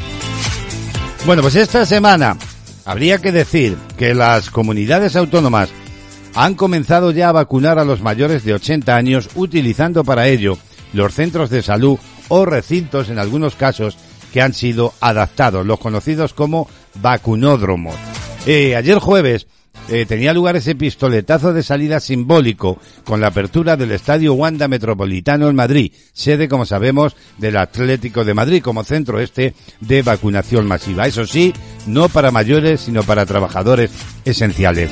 Bueno, 1.27 1.43
pues 1.43 1.57
esta 1.57 1.85
semana 1.85 2.39
habría 2.87 3.19
que 3.19 3.33
decir 3.33 3.77
que 3.99 4.15
las 4.15 4.51
comunidades 4.51 5.15
autónomas 5.15 5.69
han 6.35 6.55
comenzado 6.55 7.11
ya 7.11 7.29
a 7.29 7.33
vacunar 7.33 7.79
a 7.79 7.85
los 7.85 8.01
mayores 8.01 8.45
de 8.45 8.55
80 8.55 8.97
años 8.97 9.29
utilizando 9.35 10.05
para 10.05 10.29
ello 10.29 10.57
los 10.93 11.15
centros 11.15 11.51
de 11.51 11.63
salud 11.63 11.99
o 12.29 12.45
recintos 12.45 13.09
en 13.09 13.19
algunos 13.19 13.55
casos 13.55 13.97
que 14.33 14.43
han 14.43 14.55
sido 14.55 14.93
adaptados, 15.01 15.67
los 15.67 15.79
conocidos 15.79 16.35
como 16.35 16.69
vacunódromos. 17.01 17.95
Eh, 18.47 18.77
ayer 18.77 18.99
jueves 18.99 19.47
eh, 19.89 20.05
tenía 20.07 20.35
lugar 20.35 20.55
ese 20.57 20.75
pistoletazo 20.75 21.55
de 21.55 21.63
salida 21.63 21.99
simbólico 21.99 22.79
con 23.05 23.23
la 23.23 23.29
apertura 23.29 23.77
del 23.77 23.93
Estadio 23.93 24.35
Wanda 24.35 24.69
Metropolitano 24.69 25.49
en 25.49 25.57
Madrid, 25.57 25.93
sede, 26.13 26.47
como 26.47 26.67
sabemos, 26.67 27.17
del 27.39 27.57
Atlético 27.57 28.25
de 28.25 28.35
Madrid 28.35 28.63
como 28.63 28.85
centro 28.85 29.19
este 29.19 29.55
de 29.81 30.03
vacunación 30.03 30.67
masiva. 30.67 31.07
Eso 31.07 31.25
sí, 31.25 31.55
no 31.87 32.11
para 32.11 32.31
mayores, 32.31 32.83
sino 32.83 33.03
para 33.03 33.25
trabajadores 33.25 33.91
esenciales. 34.27 34.91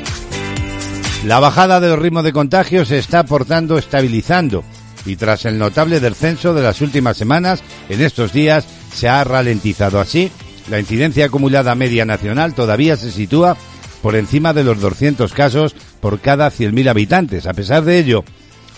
La 1.27 1.41
bajada 1.41 1.79
del 1.81 1.99
ritmo 1.99 2.23
de 2.23 2.33
contagio 2.33 2.87
se 2.87 2.99
está 2.99 3.25
portando 3.25 3.77
estabilizando 3.77 4.65
y 5.07 5.17
tras 5.17 5.45
el 5.45 5.59
notable 5.59 6.01
descenso 6.01 6.53
de 6.53 6.63
las 6.63 6.81
últimas 6.81 7.17
semanas, 7.17 7.63
en 7.89 8.03
estos 8.03 8.33
días 8.33 8.67
se 8.93 9.09
ha 9.09 9.23
ralentizado 9.25 10.01
así. 10.01 10.31
La 10.71 10.81
incidencia 10.81 11.27
acumulada 11.27 11.75
media 11.75 12.05
nacional 12.05 12.55
todavía 12.55 12.97
se 12.97 13.13
sitúa 13.13 13.57
por 14.03 14.17
encima 14.17 14.53
de 14.53 14.65
los 14.65 14.81
200 14.81 15.33
casos 15.33 15.75
por 16.01 16.21
cada 16.21 16.51
100.000 16.51 16.89
habitantes. 16.89 17.47
A 17.47 17.55
pesar 17.55 17.85
de 17.85 17.99
ello, 17.99 18.25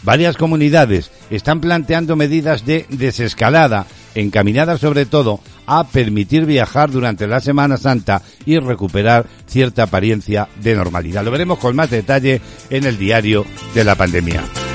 varias 0.03 0.37
comunidades 0.37 1.11
están 1.31 1.61
planteando 1.61 2.17
medidas 2.17 2.65
de 2.65 2.87
desescalada, 2.89 3.87
encaminadas 4.15 4.81
sobre 4.81 5.07
todo 5.07 5.41
a 5.67 5.87
permitir 5.89 6.47
viajar 6.47 6.91
durante 6.91 7.27
la 7.27 7.41
Semana 7.41 7.77
Santa 7.77 8.23
y 8.47 8.59
recuperar 8.59 9.27
cierta 9.47 9.85
apariencia 9.85 10.49
de 10.63 10.75
normalidad. 10.75 11.25
Lo 11.25 11.31
veremos 11.31 11.59
con 11.59 11.77
más 11.77 11.91
detalle 11.91 12.41
en 12.71 12.85
el 12.85 12.99
diario 12.99 13.45
de 13.75 13.85
la 13.85 13.95
pandemia. 13.95 14.68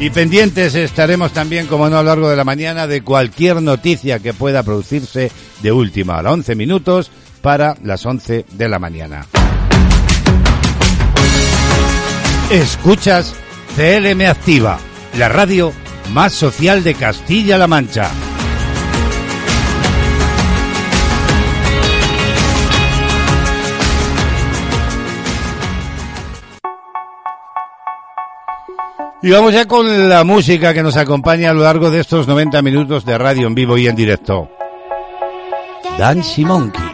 Y 0.00 0.10
pendientes 0.10 0.76
estaremos 0.76 1.32
también, 1.32 1.66
como 1.66 1.88
no, 1.88 1.98
a 1.98 2.02
lo 2.02 2.08
largo 2.08 2.30
de 2.30 2.36
la 2.36 2.44
mañana 2.44 2.86
de 2.86 3.02
cualquier 3.02 3.60
noticia 3.60 4.20
que 4.20 4.32
pueda 4.32 4.62
producirse 4.62 5.32
de 5.60 5.72
última 5.72 6.18
a 6.18 6.22
las 6.22 6.32
11 6.34 6.54
minutos 6.54 7.10
para 7.42 7.76
las 7.82 8.06
11 8.06 8.46
de 8.52 8.68
la 8.68 8.78
mañana. 8.78 9.26
Escuchas 12.50 13.34
CLM 13.76 14.22
Activa, 14.22 14.78
la 15.18 15.28
radio 15.28 15.72
más 16.12 16.32
social 16.32 16.84
de 16.84 16.94
Castilla-La 16.94 17.66
Mancha. 17.66 18.10
Y 29.20 29.30
vamos 29.30 29.52
ya 29.52 29.66
con 29.66 30.08
la 30.08 30.22
música 30.22 30.72
que 30.72 30.82
nos 30.82 30.96
acompaña 30.96 31.50
a 31.50 31.52
lo 31.54 31.62
largo 31.62 31.90
de 31.90 32.00
estos 32.00 32.28
90 32.28 32.62
minutos 32.62 33.04
de 33.04 33.18
radio 33.18 33.48
en 33.48 33.54
vivo 33.54 33.76
y 33.76 33.88
en 33.88 33.96
directo. 33.96 34.48
Dancy 35.98 36.44
Monkey. 36.44 36.88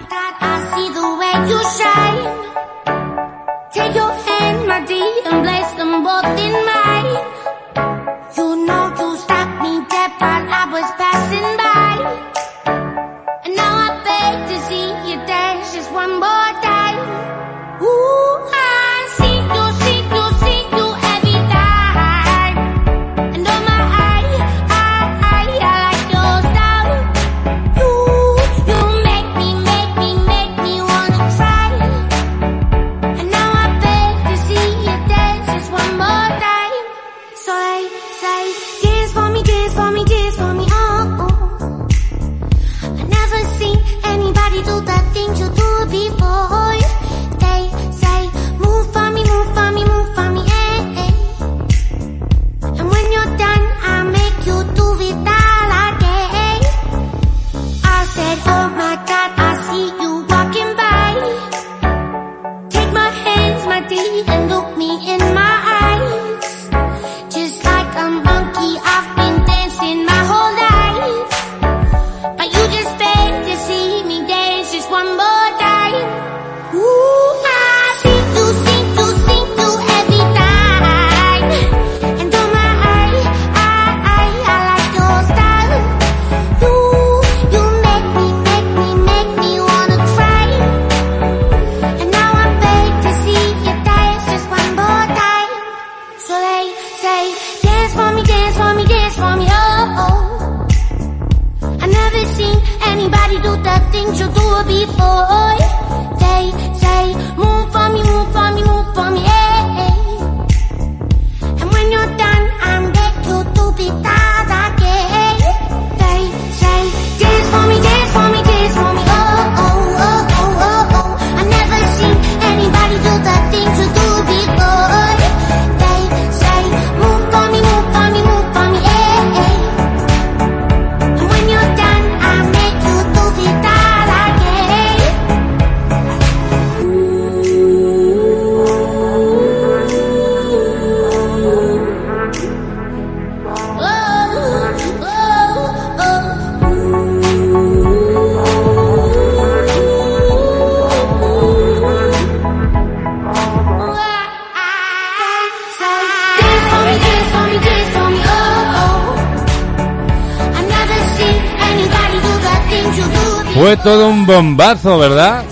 Un 164.24 164.26
bombazo, 164.26 164.98
¿verdad? 164.98 165.44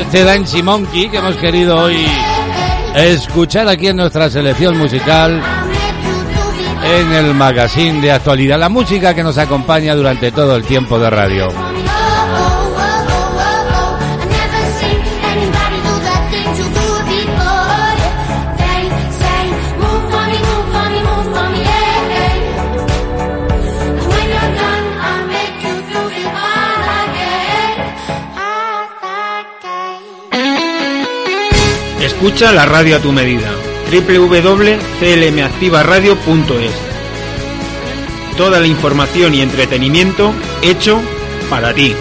Este 0.00 0.24
Dancy 0.24 0.62
Monkey 0.62 1.08
que 1.08 1.18
hemos 1.18 1.36
querido 1.36 1.76
hoy 1.76 2.04
escuchar 2.96 3.68
aquí 3.68 3.86
en 3.86 3.96
nuestra 3.96 4.28
selección 4.28 4.76
musical 4.76 5.40
en 6.98 7.12
el 7.12 7.34
magazine 7.34 8.00
de 8.00 8.10
actualidad, 8.10 8.58
la 8.58 8.68
música 8.68 9.14
que 9.14 9.22
nos 9.22 9.38
acompaña 9.38 9.94
durante 9.94 10.32
todo 10.32 10.56
el 10.56 10.64
tiempo 10.64 10.98
de 10.98 11.10
radio. 11.10 11.65
Escucha 32.26 32.50
la 32.50 32.66
radio 32.66 32.96
a 32.96 32.98
tu 32.98 33.12
medida. 33.12 33.48
www.clmactivaradio.es 33.88 36.74
toda 38.36 38.58
la 38.58 38.66
información 38.66 39.32
y 39.32 39.42
entretenimiento 39.42 40.32
hecho 40.60 41.00
para 41.48 41.72
ti. 41.72 41.94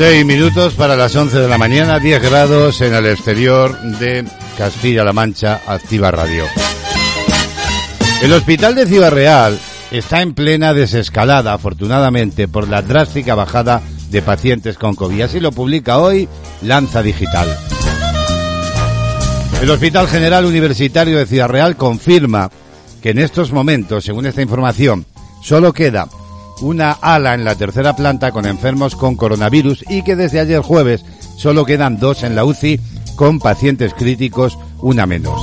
Seis 0.00 0.24
minutos 0.24 0.72
para 0.72 0.96
las 0.96 1.14
once 1.14 1.38
de 1.38 1.46
la 1.46 1.58
mañana, 1.58 1.98
10 1.98 2.22
grados 2.22 2.80
en 2.80 2.94
el 2.94 3.04
exterior 3.04 3.78
de 3.98 4.24
Castilla-La 4.56 5.12
Mancha, 5.12 5.60
Activa 5.66 6.10
Radio. 6.10 6.46
El 8.22 8.32
hospital 8.32 8.76
de 8.76 8.86
Ciudad 8.86 9.10
Real 9.10 9.58
está 9.90 10.22
en 10.22 10.32
plena 10.32 10.72
desescalada, 10.72 11.52
afortunadamente, 11.52 12.48
por 12.48 12.66
la 12.66 12.80
drástica 12.80 13.34
bajada 13.34 13.82
de 14.08 14.22
pacientes 14.22 14.78
con 14.78 14.94
COVID. 14.94 15.20
Así 15.20 15.38
lo 15.38 15.52
publica 15.52 15.98
hoy 15.98 16.26
Lanza 16.62 17.02
Digital. 17.02 17.54
El 19.60 19.68
Hospital 19.68 20.08
General 20.08 20.46
Universitario 20.46 21.18
de 21.18 21.26
Ciudad 21.26 21.50
Real 21.50 21.76
confirma 21.76 22.50
que 23.02 23.10
en 23.10 23.18
estos 23.18 23.52
momentos, 23.52 24.06
según 24.06 24.24
esta 24.24 24.40
información, 24.40 25.04
solo 25.42 25.74
queda 25.74 26.08
una 26.60 26.92
ala 26.92 27.34
en 27.34 27.44
la 27.44 27.54
tercera 27.54 27.96
planta 27.96 28.32
con 28.32 28.46
enfermos 28.46 28.96
con 28.96 29.16
coronavirus 29.16 29.84
y 29.88 30.02
que 30.02 30.16
desde 30.16 30.40
ayer 30.40 30.60
jueves 30.60 31.04
solo 31.36 31.64
quedan 31.64 31.98
dos 31.98 32.22
en 32.22 32.34
la 32.34 32.44
UCI 32.44 32.80
con 33.16 33.38
pacientes 33.38 33.94
críticos, 33.94 34.58
una 34.78 35.06
menos. 35.06 35.40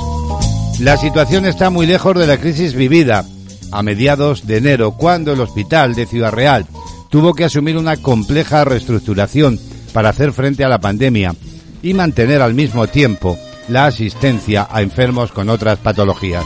La 0.80 0.96
situación 0.96 1.46
está 1.46 1.70
muy 1.70 1.86
lejos 1.86 2.16
de 2.16 2.26
la 2.26 2.38
crisis 2.38 2.74
vivida 2.74 3.24
a 3.70 3.82
mediados 3.82 4.46
de 4.46 4.58
enero, 4.58 4.92
cuando 4.92 5.32
el 5.32 5.40
hospital 5.40 5.94
de 5.94 6.06
Ciudad 6.06 6.32
Real 6.32 6.66
tuvo 7.10 7.34
que 7.34 7.44
asumir 7.44 7.76
una 7.76 7.96
compleja 7.96 8.64
reestructuración 8.64 9.58
para 9.92 10.10
hacer 10.10 10.32
frente 10.32 10.64
a 10.64 10.68
la 10.68 10.80
pandemia 10.80 11.34
y 11.82 11.94
mantener 11.94 12.42
al 12.42 12.54
mismo 12.54 12.86
tiempo 12.86 13.36
la 13.68 13.86
asistencia 13.86 14.66
a 14.70 14.82
enfermos 14.82 15.32
con 15.32 15.48
otras 15.50 15.78
patologías. 15.78 16.44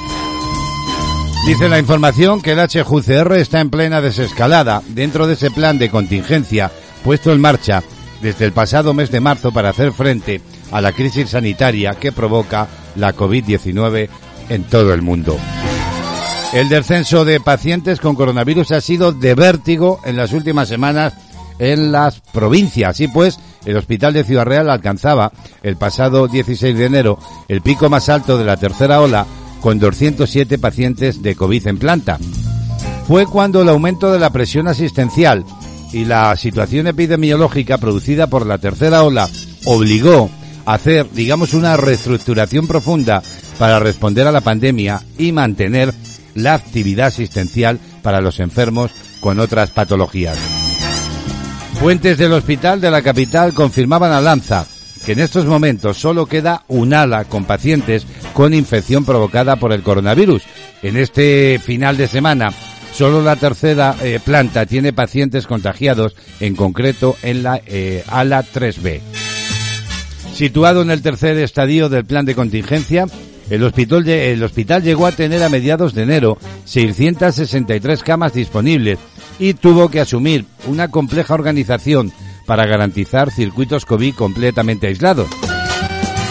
Dice 1.47 1.69
la 1.69 1.81
información 1.81 2.41
que 2.41 2.53
el 2.53 2.61
HJCR 2.61 3.33
está 3.35 3.61
en 3.61 3.69
plena 3.69 4.01
desescalada 4.01 4.81
dentro 4.89 5.27
de 5.27 5.35
ese 5.35 5.51
plan 5.51 5.77
de 5.77 5.91
contingencia 5.91 6.71
puesto 7.03 7.33
en 7.33 7.41
marcha 7.41 7.83
desde 8.23 8.45
el 8.45 8.53
pasado 8.53 8.95
mes 8.95 9.11
de 9.11 9.19
marzo 9.19 9.51
para 9.51 9.71
hacer 9.71 9.93
frente 9.93 10.41
a 10.71 10.81
la 10.81 10.93
crisis 10.93 11.31
sanitaria 11.31 11.95
que 11.95 12.13
provoca 12.13 12.69
la 12.95 13.13
COVID-19 13.17 14.09
en 14.51 14.65
todo 14.65 14.95
el 14.95 15.03
mundo. 15.03 15.37
El 16.53 16.69
descenso 16.69 17.25
de 17.25 17.41
pacientes 17.41 17.99
con 17.99 18.15
coronavirus 18.15 18.71
ha 18.71 18.81
sido 18.81 19.11
de 19.11 19.35
vértigo 19.35 20.01
en 20.05 20.17
las 20.17 20.33
últimas 20.33 20.69
semanas 20.69 21.13
en 21.59 21.91
las 21.91 22.21
provincias. 22.21 22.91
Así 22.91 23.09
pues, 23.09 23.41
el 23.65 23.77
Hospital 23.77 24.13
de 24.13 24.23
Ciudad 24.23 24.45
Real 24.45 24.71
alcanzaba 24.71 25.33
el 25.65 25.77
pasado 25.77 26.29
16 26.29 26.79
de 26.79 26.85
enero 26.85 27.19
el 27.49 27.63
pico 27.63 27.91
más 27.91 28.09
alto 28.09 28.39
de 28.39 28.45
la 28.45 28.57
tercera 28.57 29.01
ola 29.01 29.27
con 29.63 29.79
207 29.79 30.59
pacientes 30.59 31.23
de 31.23 31.35
COVID 31.35 31.69
en 31.69 31.79
planta. 31.79 32.19
Fue 33.07 33.27
cuando 33.27 33.63
el 33.63 33.69
aumento 33.69 34.13
de 34.13 34.19
la 34.19 34.31
presión 34.31 34.69
asistencial 34.69 35.45
y 35.93 36.05
la 36.05 36.37
situación 36.37 36.89
epidemiológica 36.89 37.79
producida 37.79 38.27
por 38.27 38.45
la 38.45 38.59
tercera 38.59 39.05
ola 39.05 39.29
obligó 39.65 40.31
a 40.67 40.75
hacer, 40.75 41.11
digamos, 41.13 41.55
una 41.55 41.77
reestructuración 41.77 42.67
profunda 42.67 43.23
para 43.59 43.79
responder 43.79 44.27
a 44.27 44.33
la 44.33 44.41
pandemia 44.41 45.03
y 45.17 45.33
mantener 45.33 45.95
la 46.35 46.55
actividad 46.55 47.07
asistencial 47.09 47.79
para 48.03 48.21
los 48.21 48.41
enfermos 48.41 48.91
con 49.21 49.39
otras 49.39 49.71
patologías. 49.71 50.39
Fuentes 51.79 52.19
del 52.19 52.33
hospital 52.33 52.81
de 52.81 52.91
la 52.91 53.03
capital 53.03 53.55
confirmaban 53.55 54.13
a 54.13 54.21
Lanza 54.21 54.67
que 55.05 55.13
en 55.13 55.21
estos 55.21 55.47
momentos 55.47 55.99
solo 55.99 56.27
queda 56.27 56.65
un 56.69 56.95
ala 56.95 57.25
con 57.25 57.45
pacientes 57.45 58.07
con 58.33 58.55
infección 58.55 59.05
provocada 59.05 59.57
por 59.57 59.73
el 59.73 59.83
coronavirus. 59.83 60.43
En 60.83 60.97
este 60.97 61.59
final 61.59 61.97
de 61.97 62.09
semana, 62.09 62.51
solo 62.93 63.23
la 63.23 63.37
tercera 63.37 63.97
eh, 64.03 64.21
planta 64.25 64.67
tiene 64.67 64.93
pacientes 64.93 65.47
contagiados, 65.47 66.15
en 66.41 66.57
concreto 66.57 67.17
en 67.23 67.43
la 67.43 67.61
eh, 67.67 68.05
ala 68.09 68.45
3B. 68.45 69.01
Situado 70.35 70.83
en 70.83 70.91
el 70.91 71.03
tercer 71.03 71.37
estadio 71.39 71.89
del 71.89 72.05
plan 72.05 72.25
de 72.25 72.35
contingencia, 72.35 73.07
el 73.51 73.63
hospital, 73.65 74.09
el 74.09 74.43
hospital 74.43 74.83
llegó 74.83 75.07
a 75.07 75.13
tener 75.13 75.43
a 75.43 75.49
mediados 75.49 75.95
de 75.95 76.05
enero 76.05 76.39
663 76.65 78.03
camas 78.03 78.33
disponibles 78.33 78.99
y 79.39 79.55
tuvo 79.55 79.91
que 79.91 80.01
asumir 80.01 80.47
una 80.67 80.89
compleja 80.89 81.35
organización 81.35 82.13
para 82.53 82.67
garantizar 82.67 83.31
circuitos 83.31 83.87
COVID 83.87 84.15
completamente 84.15 84.87
aislados. 84.87 85.27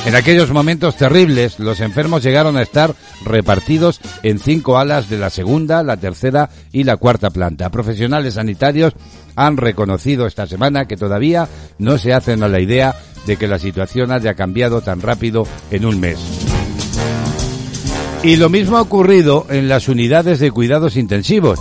En 0.05 0.13
aquellos 0.13 0.51
momentos 0.51 0.95
terribles, 0.95 1.57
los 1.57 1.79
enfermos 1.79 2.21
llegaron 2.21 2.57
a 2.57 2.62
estar 2.62 2.93
repartidos 3.25 3.99
en 4.21 4.38
cinco 4.38 4.77
alas 4.77 5.10
de 5.10 5.17
la 5.17 5.31
segunda, 5.31 5.81
la 5.81 5.97
tercera 5.97 6.51
y 6.71 6.84
la 6.84 6.97
cuarta 6.97 7.31
planta. 7.31 7.71
Profesionales 7.71 8.36
sanitarios 8.36 8.93
han 9.36 9.57
reconocido 9.57 10.27
esta 10.27 10.45
semana 10.45 10.86
que 10.86 10.95
todavía 10.95 11.49
no 11.79 11.97
se 11.97 12.13
hacen 12.13 12.43
a 12.43 12.47
la 12.47 12.62
idea 12.62 12.93
de 13.25 13.38
que 13.38 13.47
la 13.47 13.57
situación 13.57 14.12
haya 14.12 14.36
cambiado 14.36 14.81
tan 14.81 15.01
rápido 15.01 15.47
en 15.71 15.88
un 15.88 15.99
mes. 15.99 16.19
Y 18.21 18.36
lo 18.36 18.47
mismo 18.49 18.77
ha 18.77 18.81
ocurrido 18.81 19.47
en 19.49 19.67
las 19.67 19.89
unidades 19.89 20.38
de 20.38 20.51
cuidados 20.51 20.97
intensivos. 20.97 21.60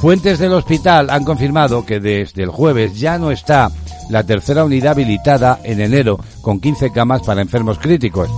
Fuentes 0.00 0.38
del 0.38 0.54
hospital 0.54 1.10
han 1.10 1.24
confirmado 1.24 1.84
que 1.84 2.00
desde 2.00 2.42
el 2.42 2.48
jueves 2.48 2.98
ya 2.98 3.18
no 3.18 3.30
está 3.30 3.70
la 4.08 4.24
tercera 4.24 4.64
unidad 4.64 4.92
habilitada 4.92 5.60
en 5.62 5.78
enero 5.78 6.18
con 6.40 6.58
15 6.58 6.90
camas 6.90 7.20
para 7.20 7.42
enfermos 7.42 7.78
críticos. 7.78 8.30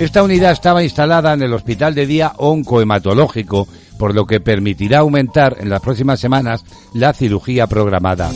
Esta 0.00 0.24
unidad 0.24 0.50
estaba 0.50 0.82
instalada 0.82 1.34
en 1.34 1.42
el 1.42 1.52
Hospital 1.52 1.94
de 1.94 2.06
Día 2.06 2.32
Oncohematológico, 2.36 3.68
por 3.96 4.12
lo 4.12 4.26
que 4.26 4.40
permitirá 4.40 4.98
aumentar 4.98 5.56
en 5.60 5.70
las 5.70 5.80
próximas 5.80 6.18
semanas 6.18 6.64
la 6.94 7.12
cirugía 7.12 7.68
programada. 7.68 8.32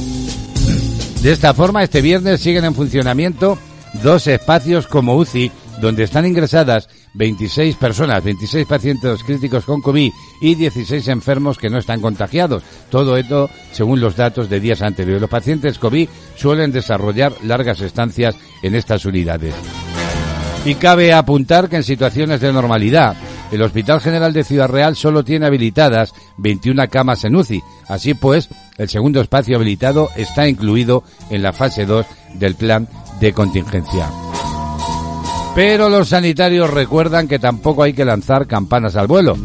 De 1.22 1.32
esta 1.32 1.52
forma, 1.52 1.82
este 1.82 2.00
viernes 2.00 2.40
siguen 2.40 2.64
en 2.64 2.74
funcionamiento 2.76 3.58
dos 4.04 4.28
espacios 4.28 4.86
como 4.86 5.16
UCI 5.16 5.50
donde 5.80 6.04
están 6.04 6.26
ingresadas 6.26 6.88
26 7.14 7.76
personas, 7.76 8.22
26 8.22 8.66
pacientes 8.66 9.22
críticos 9.22 9.64
con 9.64 9.80
COVID 9.80 10.12
y 10.40 10.54
16 10.54 11.08
enfermos 11.08 11.58
que 11.58 11.70
no 11.70 11.78
están 11.78 12.00
contagiados. 12.00 12.62
Todo 12.90 13.16
esto 13.16 13.50
según 13.72 14.00
los 14.00 14.16
datos 14.16 14.48
de 14.48 14.60
días 14.60 14.82
anteriores. 14.82 15.20
Los 15.20 15.30
pacientes 15.30 15.78
COVID 15.78 16.08
suelen 16.36 16.72
desarrollar 16.72 17.32
largas 17.44 17.80
estancias 17.80 18.36
en 18.62 18.74
estas 18.74 19.04
unidades. 19.04 19.54
Y 20.64 20.74
cabe 20.74 21.12
apuntar 21.12 21.68
que 21.68 21.76
en 21.76 21.84
situaciones 21.84 22.40
de 22.40 22.52
normalidad, 22.52 23.14
el 23.52 23.62
Hospital 23.62 24.00
General 24.00 24.32
de 24.32 24.42
Ciudad 24.42 24.68
Real 24.68 24.96
solo 24.96 25.24
tiene 25.24 25.46
habilitadas 25.46 26.12
21 26.38 26.88
camas 26.88 27.24
en 27.24 27.36
UCI. 27.36 27.62
Así 27.86 28.14
pues, 28.14 28.48
el 28.76 28.88
segundo 28.88 29.20
espacio 29.20 29.56
habilitado 29.56 30.10
está 30.16 30.48
incluido 30.48 31.04
en 31.30 31.42
la 31.42 31.52
fase 31.52 31.86
2 31.86 32.04
del 32.34 32.56
plan 32.56 32.88
de 33.20 33.32
contingencia. 33.32 34.10
Pero 35.56 35.88
los 35.88 36.10
sanitarios 36.10 36.68
recuerdan 36.68 37.28
que 37.28 37.38
tampoco 37.38 37.82
hay 37.82 37.94
que 37.94 38.04
lanzar 38.04 38.46
campanas 38.46 38.94
al 38.94 39.06
vuelo. 39.06 39.38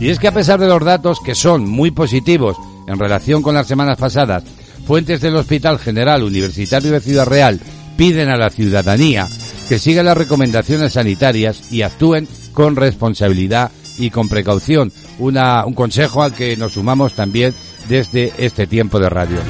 Y 0.00 0.08
es 0.08 0.18
que 0.18 0.28
a 0.28 0.32
pesar 0.32 0.58
de 0.58 0.66
los 0.66 0.82
datos 0.82 1.18
que 1.22 1.34
son 1.34 1.68
muy 1.68 1.90
positivos 1.90 2.56
en 2.88 2.98
relación 2.98 3.42
con 3.42 3.54
las 3.54 3.66
semanas 3.66 3.98
pasadas, 3.98 4.42
fuentes 4.86 5.20
del 5.20 5.36
Hospital 5.36 5.78
General 5.78 6.22
Universitario 6.22 6.92
de 6.92 7.00
Ciudad 7.02 7.26
Real 7.26 7.60
piden 7.98 8.30
a 8.30 8.38
la 8.38 8.48
ciudadanía 8.48 9.28
que 9.68 9.78
siga 9.78 10.02
las 10.02 10.16
recomendaciones 10.16 10.94
sanitarias 10.94 11.70
y 11.70 11.82
actúen 11.82 12.26
con 12.54 12.74
responsabilidad 12.74 13.70
y 13.98 14.08
con 14.08 14.30
precaución. 14.30 14.92
Una, 15.18 15.66
un 15.66 15.74
consejo 15.74 16.22
al 16.22 16.32
que 16.32 16.56
nos 16.56 16.72
sumamos 16.72 17.12
también 17.12 17.52
desde 17.86 18.32
este 18.38 18.66
tiempo 18.66 18.98
de 18.98 19.10
radio. 19.10 19.40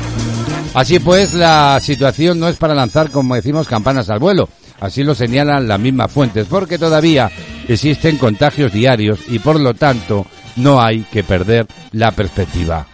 Así 0.75 0.99
pues, 0.99 1.35
la 1.35 1.79
situación 1.81 2.41
no 2.41 2.49
es 2.49 2.57
para 2.57 2.75
lanzar, 2.75 3.13
como 3.13 3.37
decimos, 3.37 3.69
campanas 3.69 4.11
al 4.11 4.19
vuelo, 4.19 4.49
Así 4.85 5.03
lo 5.03 5.15
señalan 5.15 5.67
las 5.67 5.81
mismas 5.81 6.13
fuentes, 6.13 6.47
porque 6.47 6.77
todavía 6.77 7.31
existen 7.67 8.19
contagios 8.19 8.71
diarios 8.71 9.19
y 9.29 9.39
por 9.39 9.59
lo 9.59 9.73
tanto 9.73 10.27
no 10.57 10.79
hay 10.79 11.05
que 11.11 11.25
perder 11.25 11.67
la 11.93 12.11
perspectiva. 12.11 12.87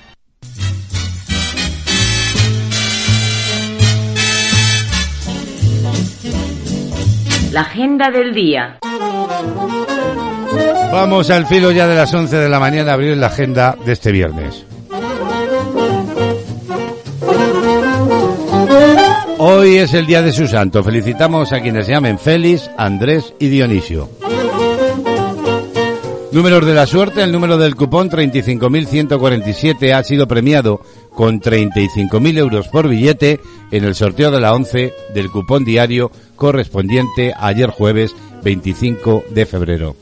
La 7.50 7.62
agenda 7.62 8.08
del 8.12 8.34
día. 8.34 8.78
Vamos 10.92 11.28
al 11.30 11.44
filo 11.48 11.72
ya 11.72 11.88
de 11.88 11.96
las 11.96 12.14
11 12.14 12.36
de 12.36 12.48
la 12.48 12.60
mañana 12.60 12.92
a 12.92 12.94
abrir 12.94 13.16
la 13.16 13.26
agenda 13.26 13.76
de 13.84 13.94
este 13.94 14.12
viernes. 14.12 14.64
Hoy 19.42 19.78
es 19.78 19.94
el 19.94 20.04
día 20.04 20.20
de 20.20 20.32
su 20.32 20.46
santo. 20.46 20.84
Felicitamos 20.84 21.54
a 21.54 21.62
quienes 21.62 21.86
se 21.86 21.92
llamen 21.92 22.18
Félix, 22.18 22.70
Andrés 22.76 23.32
y 23.38 23.48
Dionisio. 23.48 24.10
Números 26.30 26.66
de 26.66 26.74
la 26.74 26.86
suerte, 26.86 27.22
el 27.22 27.32
número 27.32 27.56
del 27.56 27.74
cupón 27.74 28.10
35.147 28.10 29.94
ha 29.94 30.04
sido 30.04 30.28
premiado 30.28 30.82
con 31.14 31.40
35.000 31.40 32.36
euros 32.36 32.68
por 32.68 32.86
billete 32.86 33.40
en 33.70 33.84
el 33.84 33.94
sorteo 33.94 34.30
de 34.30 34.40
la 34.40 34.52
11 34.52 34.92
del 35.14 35.30
cupón 35.30 35.64
diario 35.64 36.12
correspondiente 36.36 37.32
ayer 37.34 37.70
jueves 37.70 38.14
25 38.44 39.24
de 39.30 39.46
febrero. 39.46 39.96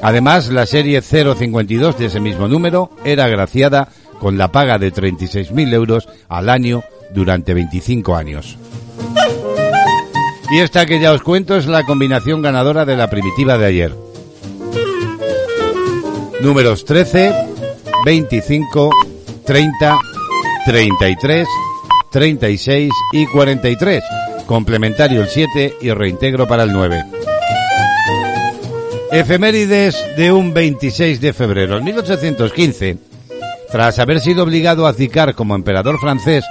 Además, 0.00 0.48
la 0.50 0.66
serie 0.66 1.02
052 1.02 1.98
de 1.98 2.06
ese 2.06 2.20
mismo 2.20 2.46
número 2.46 2.90
era 3.04 3.24
agraciada 3.24 3.88
con 4.20 4.38
la 4.38 4.52
paga 4.52 4.78
de 4.78 4.92
36.000 4.92 5.74
euros 5.74 6.08
al 6.28 6.48
año 6.48 6.84
durante 7.14 7.54
25 7.54 8.16
años. 8.16 8.58
Y 10.50 10.58
esta 10.58 10.84
que 10.84 11.00
ya 11.00 11.12
os 11.12 11.22
cuento 11.22 11.56
es 11.56 11.66
la 11.66 11.84
combinación 11.84 12.42
ganadora 12.42 12.84
de 12.84 12.96
la 12.96 13.08
primitiva 13.08 13.56
de 13.56 13.66
ayer 13.66 14.04
números 16.44 16.84
13, 16.84 17.32
25, 18.04 18.90
30, 19.46 19.98
33, 20.66 21.48
36 22.10 22.92
y 23.12 23.26
43. 23.26 24.04
Complementario 24.44 25.22
el 25.22 25.28
7 25.28 25.76
y 25.80 25.90
reintegro 25.90 26.46
para 26.46 26.64
el 26.64 26.72
9. 26.72 27.02
Efemérides 29.10 29.96
de 30.18 30.32
un 30.32 30.52
26 30.52 31.22
de 31.22 31.32
febrero. 31.32 31.78
En 31.78 31.84
1815, 31.84 32.98
tras 33.72 33.98
haber 33.98 34.20
sido 34.20 34.42
obligado 34.42 34.84
a 34.84 34.90
abdicar 34.90 35.34
como 35.34 35.54
emperador 35.54 35.98
francés 35.98 36.44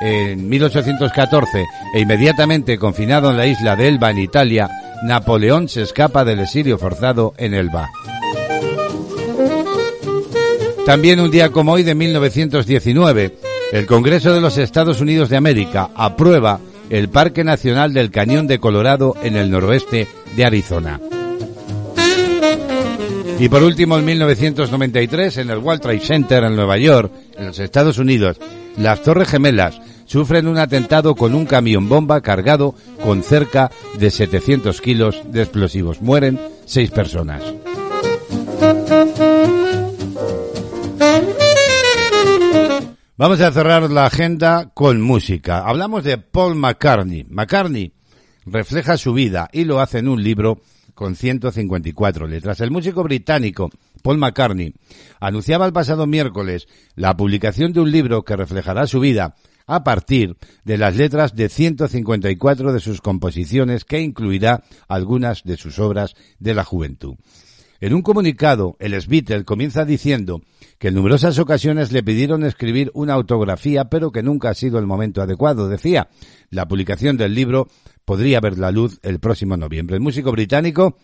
en 0.00 0.48
1814 0.48 1.64
e 1.94 2.00
inmediatamente 2.00 2.78
confinado 2.78 3.30
en 3.30 3.36
la 3.36 3.46
isla 3.46 3.76
de 3.76 3.88
Elba 3.88 4.10
en 4.10 4.18
Italia, 4.18 4.70
Napoleón 5.02 5.68
se 5.68 5.82
escapa 5.82 6.24
del 6.24 6.40
exilio 6.40 6.78
forzado 6.78 7.34
en 7.38 7.54
Elba. 7.54 7.90
También 10.84 11.20
un 11.20 11.30
día 11.30 11.50
como 11.50 11.72
hoy 11.72 11.82
de 11.82 11.94
1919, 11.94 13.34
el 13.72 13.86
Congreso 13.86 14.32
de 14.32 14.40
los 14.40 14.56
Estados 14.56 15.00
Unidos 15.00 15.28
de 15.28 15.36
América 15.36 15.90
aprueba 15.94 16.60
el 16.90 17.08
Parque 17.08 17.42
Nacional 17.42 17.92
del 17.92 18.10
Cañón 18.10 18.46
de 18.46 18.60
Colorado 18.60 19.14
en 19.22 19.36
el 19.36 19.50
noroeste 19.50 20.06
de 20.36 20.44
Arizona. 20.44 21.00
Y 23.38 23.48
por 23.50 23.62
último, 23.62 23.98
en 23.98 24.04
1993, 24.06 25.38
en 25.38 25.50
el 25.50 25.58
World 25.58 25.82
Trade 25.82 26.00
Center 26.00 26.44
en 26.44 26.56
Nueva 26.56 26.78
York, 26.78 27.12
en 27.36 27.46
los 27.46 27.58
Estados 27.58 27.98
Unidos, 27.98 28.38
las 28.78 29.02
Torres 29.02 29.28
Gemelas 29.28 29.78
sufren 30.06 30.48
un 30.48 30.56
atentado 30.56 31.14
con 31.14 31.34
un 31.34 31.44
camión 31.44 31.88
bomba 31.88 32.22
cargado 32.22 32.74
con 33.02 33.22
cerca 33.22 33.70
de 33.98 34.10
700 34.10 34.80
kilos 34.80 35.20
de 35.26 35.42
explosivos. 35.42 36.00
Mueren 36.00 36.40
seis 36.64 36.90
personas. 36.90 37.42
Vamos 43.18 43.40
a 43.40 43.52
cerrar 43.52 43.90
la 43.90 44.06
agenda 44.06 44.70
con 44.74 45.00
música. 45.00 45.60
Hablamos 45.66 46.04
de 46.04 46.18
Paul 46.18 46.54
McCartney. 46.54 47.26
McCartney 47.28 47.92
refleja 48.46 48.96
su 48.96 49.12
vida 49.12 49.48
y 49.52 49.64
lo 49.64 49.80
hace 49.80 49.98
en 49.98 50.08
un 50.08 50.22
libro 50.22 50.60
con 50.96 51.14
154 51.14 52.26
letras. 52.26 52.60
El 52.60 52.72
músico 52.72 53.04
británico 53.04 53.70
Paul 54.02 54.18
McCartney 54.18 54.74
anunciaba 55.20 55.66
el 55.66 55.72
pasado 55.72 56.06
miércoles 56.08 56.66
la 56.96 57.16
publicación 57.16 57.72
de 57.72 57.80
un 57.80 57.92
libro 57.92 58.24
que 58.24 58.34
reflejará 58.34 58.88
su 58.88 58.98
vida 58.98 59.36
a 59.66 59.84
partir 59.84 60.36
de 60.64 60.78
las 60.78 60.96
letras 60.96 61.36
de 61.36 61.48
154 61.48 62.72
de 62.72 62.80
sus 62.80 63.00
composiciones 63.00 63.84
que 63.84 64.00
incluirá 64.00 64.64
algunas 64.88 65.44
de 65.44 65.56
sus 65.56 65.78
obras 65.78 66.14
de 66.38 66.54
la 66.54 66.64
juventud. 66.64 67.16
En 67.78 67.92
un 67.92 68.00
comunicado, 68.00 68.76
el 68.78 68.98
Beatle 69.06 69.44
comienza 69.44 69.84
diciendo 69.84 70.40
que 70.78 70.88
en 70.88 70.94
numerosas 70.94 71.38
ocasiones 71.38 71.92
le 71.92 72.02
pidieron 72.02 72.42
escribir 72.44 72.90
una 72.94 73.12
autografía, 73.12 73.90
pero 73.90 74.10
que 74.12 74.22
nunca 74.22 74.48
ha 74.48 74.54
sido 74.54 74.78
el 74.78 74.86
momento 74.86 75.20
adecuado. 75.20 75.68
Decía, 75.68 76.08
la 76.48 76.66
publicación 76.66 77.18
del 77.18 77.34
libro 77.34 77.68
podría 78.06 78.40
ver 78.40 78.56
la 78.56 78.70
luz 78.70 78.98
el 79.02 79.20
próximo 79.20 79.58
noviembre. 79.58 79.96
El 79.96 80.02
músico 80.02 80.32
británico 80.32 80.96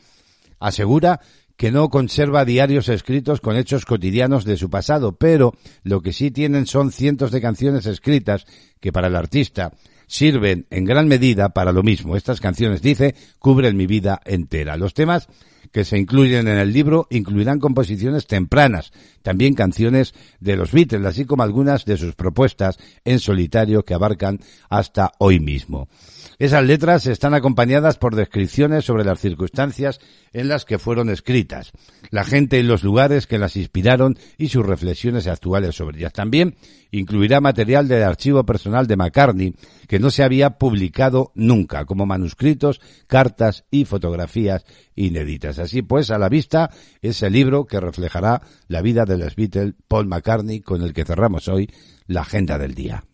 asegura 0.58 1.20
que 1.56 1.70
no 1.70 1.90
conserva 1.90 2.46
diarios 2.46 2.88
escritos 2.88 3.40
con 3.40 3.56
hechos 3.56 3.84
cotidianos 3.84 4.44
de 4.44 4.56
su 4.56 4.70
pasado, 4.70 5.16
pero 5.16 5.52
lo 5.82 6.00
que 6.00 6.14
sí 6.14 6.30
tienen 6.30 6.66
son 6.66 6.92
cientos 6.92 7.30
de 7.30 7.42
canciones 7.42 7.84
escritas 7.84 8.46
que 8.80 8.92
para 8.92 9.08
el 9.08 9.16
artista 9.16 9.72
sirven 10.06 10.66
en 10.70 10.84
gran 10.84 11.08
medida 11.08 11.50
para 11.50 11.72
lo 11.72 11.82
mismo. 11.82 12.16
Estas 12.16 12.40
canciones, 12.40 12.82
dice, 12.82 13.14
cubren 13.38 13.76
mi 13.76 13.86
vida 13.86 14.20
entera. 14.24 14.76
Los 14.76 14.94
temas 14.94 15.28
que 15.72 15.84
se 15.84 15.98
incluyen 15.98 16.48
en 16.48 16.58
el 16.58 16.72
libro 16.72 17.06
incluirán 17.10 17.58
composiciones 17.58 18.26
tempranas, 18.26 18.92
también 19.22 19.54
canciones 19.54 20.14
de 20.38 20.56
los 20.56 20.72
Beatles, 20.72 21.06
así 21.06 21.24
como 21.24 21.42
algunas 21.42 21.84
de 21.84 21.96
sus 21.96 22.14
propuestas 22.14 22.78
en 23.04 23.20
solitario 23.20 23.84
que 23.84 23.94
abarcan 23.94 24.40
hasta 24.68 25.12
hoy 25.18 25.40
mismo. 25.40 25.88
Esas 26.42 26.64
letras 26.64 27.06
están 27.06 27.34
acompañadas 27.34 27.98
por 27.98 28.16
descripciones 28.16 28.84
sobre 28.84 29.04
las 29.04 29.20
circunstancias 29.20 30.00
en 30.32 30.48
las 30.48 30.64
que 30.64 30.80
fueron 30.80 31.08
escritas, 31.08 31.70
la 32.10 32.24
gente 32.24 32.58
y 32.58 32.64
los 32.64 32.82
lugares 32.82 33.28
que 33.28 33.38
las 33.38 33.54
inspiraron 33.54 34.18
y 34.38 34.48
sus 34.48 34.66
reflexiones 34.66 35.28
actuales 35.28 35.76
sobre 35.76 35.98
ellas. 35.98 36.12
También 36.12 36.56
incluirá 36.90 37.40
material 37.40 37.86
del 37.86 38.02
archivo 38.02 38.44
personal 38.44 38.88
de 38.88 38.96
McCartney 38.96 39.54
que 39.86 40.00
no 40.00 40.10
se 40.10 40.24
había 40.24 40.58
publicado 40.58 41.30
nunca, 41.36 41.84
como 41.84 42.06
manuscritos, 42.06 42.80
cartas 43.06 43.64
y 43.70 43.84
fotografías 43.84 44.64
inéditas. 44.96 45.60
Así 45.60 45.82
pues, 45.82 46.10
a 46.10 46.18
la 46.18 46.28
vista, 46.28 46.70
ese 47.02 47.30
libro 47.30 47.66
que 47.66 47.78
reflejará 47.78 48.42
la 48.66 48.82
vida 48.82 49.04
del 49.04 49.32
Beatles 49.36 49.74
Paul 49.86 50.08
McCartney 50.08 50.60
con 50.60 50.82
el 50.82 50.92
que 50.92 51.04
cerramos 51.04 51.46
hoy 51.46 51.70
la 52.08 52.22
agenda 52.22 52.58
del 52.58 52.74
día. 52.74 53.04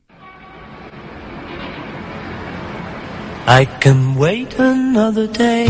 I 3.51 3.65
can 3.65 4.15
wait 4.17 4.59
another 4.59 5.27
day 5.27 5.67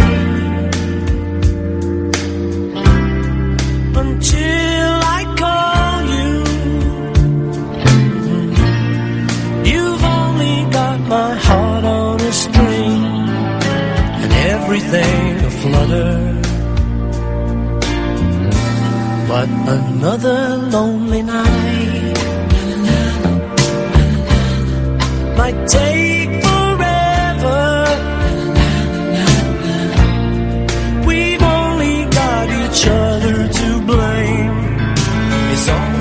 until 4.03 4.95
I 5.19 5.21
call 5.43 6.03
you. 6.17 6.33
You've 9.71 10.03
only 10.03 10.57
got 10.73 10.99
my 11.07 11.37
heart 11.37 11.85
on 11.85 12.21
a 12.21 12.33
string 12.33 13.05
and 14.23 14.33
everything 14.55 15.39
a 15.45 15.51
flutter. 15.63 16.17
But 19.29 19.49
another 19.79 20.57
lonely 20.75 21.23
night 21.23 22.19
might 25.37 25.69
take 25.69 26.18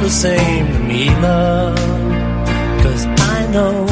the 0.07 0.13
same 0.13 0.67
to 0.71 0.79
me, 0.79 1.09
love. 1.19 1.75
Cause 2.81 3.05
I 3.05 3.47
know 3.51 3.86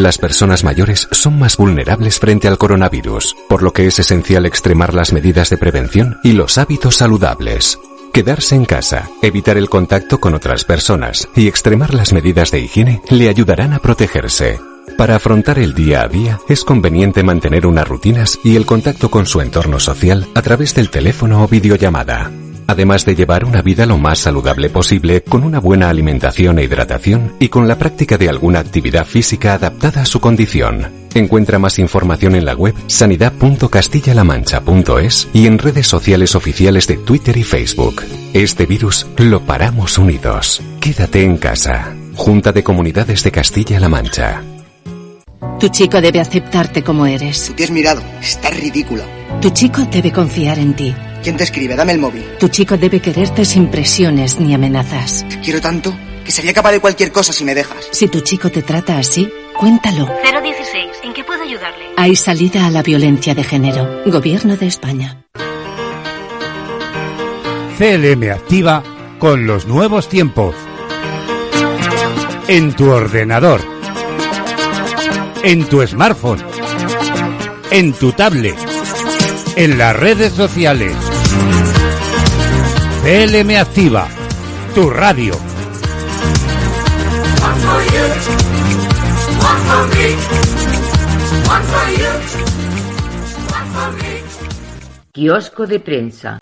Las 0.00 0.16
personas 0.16 0.64
mayores 0.64 1.08
son 1.10 1.38
más 1.38 1.58
vulnerables 1.58 2.18
frente 2.18 2.48
al 2.48 2.56
coronavirus, 2.56 3.36
por 3.50 3.62
lo 3.62 3.74
que 3.74 3.86
es 3.86 3.98
esencial 3.98 4.46
extremar 4.46 4.94
las 4.94 5.12
medidas 5.12 5.50
de 5.50 5.58
prevención 5.58 6.18
y 6.24 6.32
los 6.32 6.56
hábitos 6.56 6.96
saludables. 6.96 7.78
Quedarse 8.10 8.54
en 8.54 8.64
casa, 8.64 9.10
evitar 9.20 9.58
el 9.58 9.68
contacto 9.68 10.18
con 10.18 10.32
otras 10.32 10.64
personas 10.64 11.28
y 11.36 11.48
extremar 11.48 11.92
las 11.92 12.14
medidas 12.14 12.50
de 12.50 12.60
higiene 12.60 13.02
le 13.10 13.28
ayudarán 13.28 13.74
a 13.74 13.78
protegerse. 13.78 14.58
Para 14.96 15.16
afrontar 15.16 15.58
el 15.58 15.74
día 15.74 16.00
a 16.00 16.08
día 16.08 16.40
es 16.48 16.64
conveniente 16.64 17.22
mantener 17.22 17.66
unas 17.66 17.86
rutinas 17.86 18.38
y 18.42 18.56
el 18.56 18.64
contacto 18.64 19.10
con 19.10 19.26
su 19.26 19.42
entorno 19.42 19.78
social 19.80 20.26
a 20.34 20.40
través 20.40 20.74
del 20.74 20.88
teléfono 20.88 21.44
o 21.44 21.46
videollamada. 21.46 22.30
Además 22.70 23.04
de 23.04 23.14
llevar 23.16 23.44
una 23.44 23.60
vida 23.62 23.84
lo 23.84 23.98
más 23.98 24.20
saludable 24.20 24.70
posible 24.70 25.24
con 25.24 25.42
una 25.42 25.58
buena 25.58 25.90
alimentación 25.90 26.60
e 26.60 26.62
hidratación 26.62 27.34
y 27.40 27.48
con 27.48 27.66
la 27.66 27.76
práctica 27.76 28.16
de 28.16 28.28
alguna 28.28 28.60
actividad 28.60 29.04
física 29.04 29.54
adaptada 29.54 30.02
a 30.02 30.06
su 30.06 30.20
condición. 30.20 30.86
Encuentra 31.12 31.58
más 31.58 31.80
información 31.80 32.36
en 32.36 32.44
la 32.44 32.54
web 32.54 32.76
sanidad.castillalamancha.es 32.86 35.28
y 35.32 35.48
en 35.48 35.58
redes 35.58 35.88
sociales 35.88 36.36
oficiales 36.36 36.86
de 36.86 36.98
Twitter 36.98 37.36
y 37.38 37.42
Facebook. 37.42 38.04
Este 38.34 38.66
virus 38.66 39.04
lo 39.16 39.40
paramos 39.40 39.98
unidos. 39.98 40.62
Quédate 40.80 41.24
en 41.24 41.38
casa. 41.38 41.92
Junta 42.14 42.52
de 42.52 42.62
Comunidades 42.62 43.24
de 43.24 43.32
Castilla-La 43.32 43.88
Mancha. 43.88 44.44
Tu 45.58 45.70
chico 45.70 46.00
debe 46.00 46.20
aceptarte 46.20 46.84
como 46.84 47.04
eres. 47.04 47.48
Tú 47.48 47.54
te 47.54 47.64
has 47.64 47.72
mirado. 47.72 48.00
Estás 48.22 48.56
ridícula. 48.60 49.02
Tu 49.40 49.50
chico 49.50 49.82
debe 49.90 50.12
confiar 50.12 50.58
en 50.58 50.74
ti. 50.74 50.94
¿Quién 51.22 51.36
te 51.36 51.44
escribe? 51.44 51.76
Dame 51.76 51.92
el 51.92 51.98
móvil. 51.98 52.24
Tu 52.38 52.48
chico 52.48 52.76
debe 52.76 53.00
quererte 53.00 53.44
sin 53.44 53.68
presiones 53.68 54.38
ni 54.40 54.54
amenazas. 54.54 55.26
Te 55.28 55.40
quiero 55.40 55.60
tanto 55.60 55.94
que 56.24 56.32
sería 56.32 56.52
capaz 56.52 56.72
de 56.72 56.80
cualquier 56.80 57.10
cosa 57.10 57.32
si 57.32 57.44
me 57.44 57.54
dejas. 57.54 57.88
Si 57.90 58.08
tu 58.08 58.20
chico 58.20 58.50
te 58.50 58.62
trata 58.62 58.98
así, 58.98 59.30
cuéntalo. 59.58 60.06
016. 60.22 60.86
¿En 61.04 61.14
qué 61.14 61.24
puedo 61.24 61.42
ayudarle? 61.42 61.86
Hay 61.96 62.16
salida 62.16 62.66
a 62.66 62.70
la 62.70 62.82
violencia 62.82 63.34
de 63.34 63.44
género. 63.44 64.02
Gobierno 64.06 64.56
de 64.56 64.66
España. 64.66 65.24
CLM 67.78 68.30
activa 68.30 68.82
con 69.18 69.46
los 69.46 69.66
nuevos 69.66 70.08
tiempos. 70.08 70.54
En 72.46 72.74
tu 72.74 72.90
ordenador. 72.90 73.62
En 75.42 75.64
tu 75.64 75.86
smartphone. 75.86 76.42
En 77.70 77.92
tu 77.94 78.12
tablet. 78.12 78.69
En 79.62 79.76
las 79.76 79.94
redes 79.94 80.32
sociales. 80.32 80.96
CLM 83.02 83.56
activa. 83.58 84.08
Tu 84.74 84.88
radio. 84.88 85.34
Kiosco 95.12 95.66
de 95.66 95.80
prensa. 95.80 96.38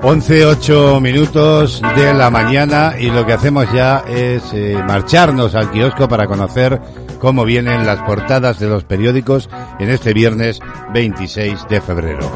11, 0.00 0.46
8 0.46 1.00
minutos 1.00 1.82
de 1.96 2.14
la 2.14 2.30
mañana 2.30 2.94
y 2.96 3.10
lo 3.10 3.26
que 3.26 3.32
hacemos 3.32 3.66
ya 3.72 4.04
es 4.06 4.44
eh, 4.52 4.80
marcharnos 4.86 5.56
al 5.56 5.72
kiosco 5.72 6.06
para 6.06 6.28
conocer 6.28 6.78
cómo 7.24 7.46
vienen 7.46 7.86
las 7.86 8.02
portadas 8.02 8.58
de 8.58 8.68
los 8.68 8.84
periódicos 8.84 9.48
en 9.78 9.88
este 9.88 10.12
viernes 10.12 10.60
26 10.92 11.66
de 11.70 11.80
febrero. 11.80 12.30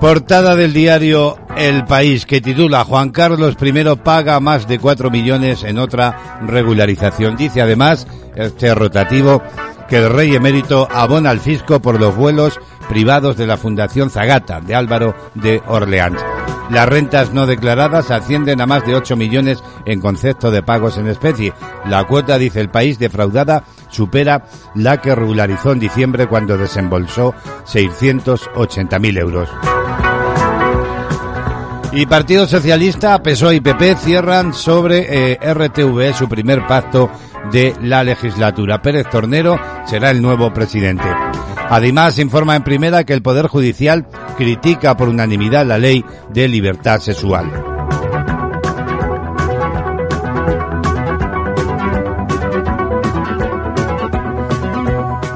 Portada 0.00 0.56
del 0.56 0.72
diario 0.72 1.36
El 1.58 1.84
País 1.84 2.24
que 2.24 2.40
titula 2.40 2.84
Juan 2.84 3.10
Carlos 3.10 3.54
I 3.60 3.96
paga 4.02 4.40
más 4.40 4.66
de 4.66 4.78
4 4.78 5.10
millones 5.10 5.62
en 5.64 5.76
otra 5.76 6.38
regularización. 6.46 7.36
Dice 7.36 7.60
además 7.60 8.06
este 8.34 8.74
rotativo 8.74 9.42
que 9.90 9.98
el 9.98 10.08
rey 10.08 10.34
emérito 10.34 10.88
abona 10.90 11.28
al 11.28 11.40
fisco 11.40 11.80
por 11.80 12.00
los 12.00 12.16
vuelos 12.16 12.58
privados 12.88 13.36
de 13.36 13.46
la 13.46 13.56
Fundación 13.56 14.10
Zagata 14.10 14.60
de 14.60 14.74
Álvaro 14.74 15.14
de 15.34 15.62
Orleans. 15.66 16.20
Las 16.70 16.88
rentas 16.88 17.32
no 17.32 17.46
declaradas 17.46 18.10
ascienden 18.10 18.60
a 18.60 18.66
más 18.66 18.86
de 18.86 18.94
8 18.94 19.16
millones 19.16 19.62
en 19.84 20.00
concepto 20.00 20.50
de 20.50 20.62
pagos 20.62 20.96
en 20.96 21.08
especie. 21.08 21.52
La 21.86 22.04
cuota, 22.04 22.38
dice 22.38 22.60
el 22.60 22.70
país, 22.70 22.98
defraudada 22.98 23.64
supera 23.90 24.44
la 24.74 25.00
que 25.00 25.14
regularizó 25.14 25.72
en 25.72 25.80
diciembre 25.80 26.26
cuando 26.26 26.56
desembolsó 26.56 27.34
680.000 27.66 29.18
euros. 29.18 29.50
Y 31.92 32.06
Partido 32.06 32.48
Socialista, 32.48 33.22
PSOE 33.22 33.56
y 33.56 33.60
PP 33.60 33.94
cierran 33.96 34.52
sobre 34.52 35.32
eh, 35.32 35.38
RTV 35.40 36.12
su 36.12 36.28
primer 36.28 36.66
pacto 36.66 37.08
de 37.52 37.74
la 37.82 38.02
legislatura. 38.02 38.82
Pérez 38.82 39.08
Tornero 39.08 39.60
será 39.86 40.10
el 40.10 40.20
nuevo 40.20 40.52
presidente. 40.52 41.04
Además, 41.70 42.18
informa 42.18 42.56
en 42.56 42.64
primera 42.64 43.04
que 43.04 43.12
el 43.12 43.22
Poder 43.22 43.46
Judicial 43.46 44.06
critica 44.36 44.96
por 44.96 45.08
unanimidad 45.08 45.66
la 45.66 45.78
ley 45.78 46.04
de 46.30 46.48
libertad 46.48 47.00
sexual. 47.00 47.50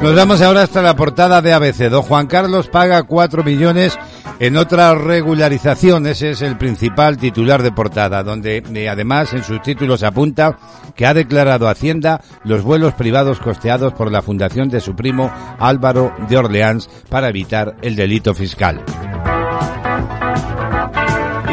Nos 0.00 0.14
vamos 0.14 0.40
ahora 0.40 0.62
hasta 0.62 0.80
la 0.80 0.94
portada 0.94 1.42
de 1.42 1.52
ABC. 1.52 1.90
Don 1.90 2.02
Juan 2.02 2.28
Carlos 2.28 2.68
paga 2.68 3.02
4 3.02 3.42
millones 3.42 3.98
en 4.40 4.56
otra 4.56 4.94
regularización. 4.94 6.06
Ese 6.06 6.30
es 6.30 6.42
el 6.42 6.56
principal 6.56 7.16
titular 7.16 7.62
de 7.62 7.72
portada, 7.72 8.22
donde 8.22 8.62
eh, 8.74 8.88
además 8.88 9.32
en 9.32 9.44
sus 9.44 9.62
títulos 9.62 10.02
apunta 10.02 10.58
que 10.94 11.06
ha 11.06 11.14
declarado 11.14 11.68
Hacienda 11.68 12.20
los 12.44 12.62
vuelos 12.62 12.94
privados 12.94 13.38
costeados 13.38 13.92
por 13.92 14.10
la 14.10 14.22
fundación 14.22 14.68
de 14.68 14.80
su 14.80 14.94
primo 14.94 15.30
Álvaro 15.58 16.14
de 16.28 16.36
Orleans 16.36 16.88
para 17.08 17.28
evitar 17.28 17.76
el 17.82 17.96
delito 17.96 18.34
fiscal. 18.34 18.82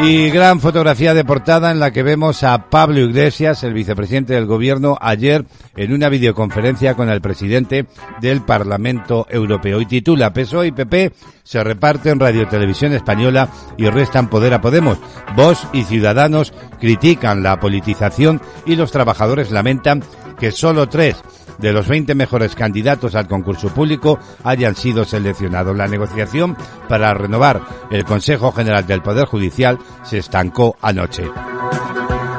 Y 0.02 0.28
gran 0.28 0.60
fotografía 0.60 1.14
de 1.14 1.24
portada 1.24 1.70
en 1.70 1.80
la 1.80 1.90
que 1.90 2.02
vemos 2.02 2.42
a 2.42 2.68
Pablo 2.68 3.00
Iglesias, 3.00 3.64
el 3.64 3.72
vicepresidente 3.72 4.34
del 4.34 4.44
gobierno, 4.44 4.98
ayer 5.00 5.46
en 5.74 5.92
una 5.94 6.10
videoconferencia 6.10 6.94
con 6.94 7.08
el 7.08 7.22
presidente 7.22 7.86
del 8.20 8.42
Parlamento 8.42 9.26
Europeo. 9.30 9.80
Y 9.80 9.86
titula 9.86 10.34
PSOE 10.34 10.68
y 10.68 10.72
PP 10.72 11.12
se 11.42 11.64
reparten 11.64 12.20
Radio 12.20 12.46
Televisión 12.46 12.92
Española 12.92 13.48
y 13.78 13.88
restan 13.88 14.28
poder 14.28 14.52
a 14.52 14.60
Podemos. 14.60 14.98
Vos 15.34 15.66
y 15.72 15.84
Ciudadanos 15.84 16.52
critican 16.78 17.42
la 17.42 17.58
politización 17.58 18.40
y 18.66 18.76
los 18.76 18.92
trabajadores 18.92 19.50
lamentan 19.50 20.04
que 20.38 20.52
solo 20.52 20.88
tres 20.88 21.16
de 21.58 21.72
los 21.72 21.88
20 21.88 22.14
mejores 22.14 22.54
candidatos 22.54 23.14
al 23.14 23.28
concurso 23.28 23.68
público 23.68 24.18
hayan 24.44 24.74
sido 24.74 25.04
seleccionados. 25.04 25.76
La 25.76 25.88
negociación 25.88 26.56
para 26.88 27.14
renovar 27.14 27.62
el 27.90 28.04
Consejo 28.04 28.52
General 28.52 28.86
del 28.86 29.02
Poder 29.02 29.26
Judicial 29.26 29.78
se 30.02 30.18
estancó 30.18 30.76
anoche. 30.80 31.24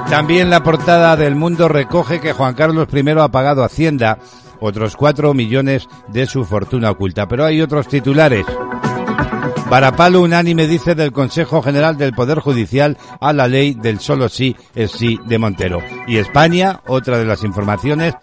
También 0.09 0.49
la 0.49 0.63
portada 0.63 1.17
del 1.17 1.35
Mundo 1.35 1.67
recoge 1.67 2.21
que 2.21 2.31
Juan 2.33 2.53
Carlos 2.53 2.87
I 2.93 3.09
ha 3.19 3.27
pagado 3.27 3.63
Hacienda 3.63 4.19
otros 4.59 4.95
4 4.95 5.33
millones 5.33 5.87
de 6.07 6.25
su 6.25 6.45
fortuna 6.45 6.91
oculta. 6.91 7.27
Pero 7.27 7.45
hay 7.45 7.61
otros 7.61 7.87
titulares. 7.87 8.45
Varapalo 9.69 10.21
unánime 10.21 10.65
dice 10.65 10.95
del 10.95 11.11
Consejo 11.11 11.61
General 11.61 11.97
del 11.97 12.13
Poder 12.13 12.39
Judicial 12.39 12.97
a 13.19 13.33
la 13.33 13.49
ley 13.49 13.73
del 13.73 13.99
solo 13.99 14.29
sí 14.29 14.55
es 14.73 14.91
sí 14.91 15.19
de 15.25 15.37
Montero. 15.37 15.81
Y 16.07 16.17
España, 16.17 16.79
otra 16.87 17.17
de 17.17 17.25
las 17.25 17.43
informaciones, 17.43 18.13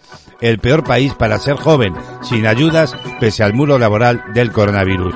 el 0.45 0.59
peor 0.59 0.83
país 0.83 1.13
para 1.13 1.39
ser 1.39 1.55
joven, 1.55 1.93
sin 2.21 2.45
ayudas, 2.45 2.95
pese 3.19 3.43
al 3.43 3.53
muro 3.53 3.79
laboral 3.79 4.23
del 4.33 4.51
coronavirus. 4.51 5.15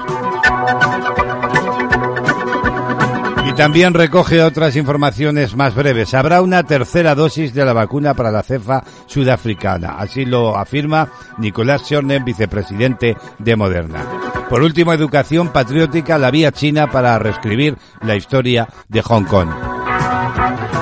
Y 3.45 3.53
también 3.53 3.93
recoge 3.93 4.41
otras 4.41 4.75
informaciones 4.75 5.55
más 5.55 5.75
breves. 5.75 6.13
Habrá 6.13 6.41
una 6.41 6.63
tercera 6.63 7.13
dosis 7.13 7.53
de 7.53 7.63
la 7.63 7.73
vacuna 7.73 8.13
para 8.13 8.31
la 8.31 8.43
cefa 8.43 8.83
sudafricana. 9.05 9.95
Así 9.97 10.25
lo 10.25 10.57
afirma 10.57 11.09
Nicolás 11.37 11.83
Schorner, 11.83 12.23
vicepresidente 12.23 13.15
de 13.37 13.55
Moderna. 13.55 14.05
Por 14.49 14.63
último, 14.63 14.93
educación 14.93 15.49
patriótica, 15.49 16.17
la 16.17 16.31
vía 16.31 16.51
china 16.51 16.89
para 16.89 17.19
reescribir 17.19 17.77
la 18.01 18.15
historia 18.15 18.67
de 18.87 19.01
Hong 19.03 19.25
Kong. 19.25 19.49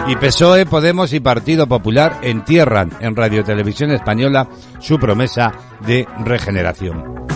Y 0.08 0.16
PSOE, 0.16 0.66
Podemos 0.66 1.12
y 1.12 1.20
Partido 1.20 1.68
Popular 1.68 2.20
entierran 2.22 2.92
en 3.02 3.14
Radio 3.14 3.44
Televisión 3.44 3.92
Española 3.92 4.48
su 4.80 4.98
promesa 4.98 5.52
de 5.86 6.08
regeneración. 6.24 7.28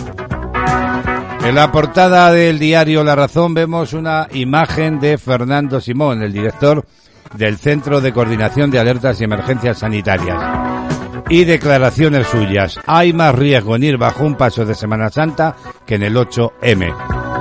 En 1.44 1.54
la 1.54 1.70
portada 1.70 2.32
del 2.32 2.58
diario 2.58 3.04
La 3.04 3.14
Razón 3.14 3.52
vemos 3.52 3.92
una 3.92 4.26
imagen 4.32 5.00
de 5.00 5.18
Fernando 5.18 5.82
Simón, 5.82 6.22
el 6.22 6.32
director 6.32 6.86
del 7.34 7.58
Centro 7.58 8.00
de 8.00 8.12
Coordinación 8.12 8.70
de 8.70 8.78
Alertas 8.78 9.20
y 9.20 9.24
Emergencias 9.24 9.80
Sanitarias. 9.80 10.38
Y 11.28 11.44
declaraciones 11.44 12.26
suyas. 12.26 12.78
Hay 12.86 13.12
más 13.12 13.34
riesgo 13.34 13.76
en 13.76 13.84
ir 13.84 13.98
bajo 13.98 14.24
un 14.24 14.36
paso 14.36 14.64
de 14.64 14.74
Semana 14.74 15.10
Santa 15.10 15.56
que 15.84 15.96
en 15.96 16.04
el 16.04 16.16
8M. 16.16 17.31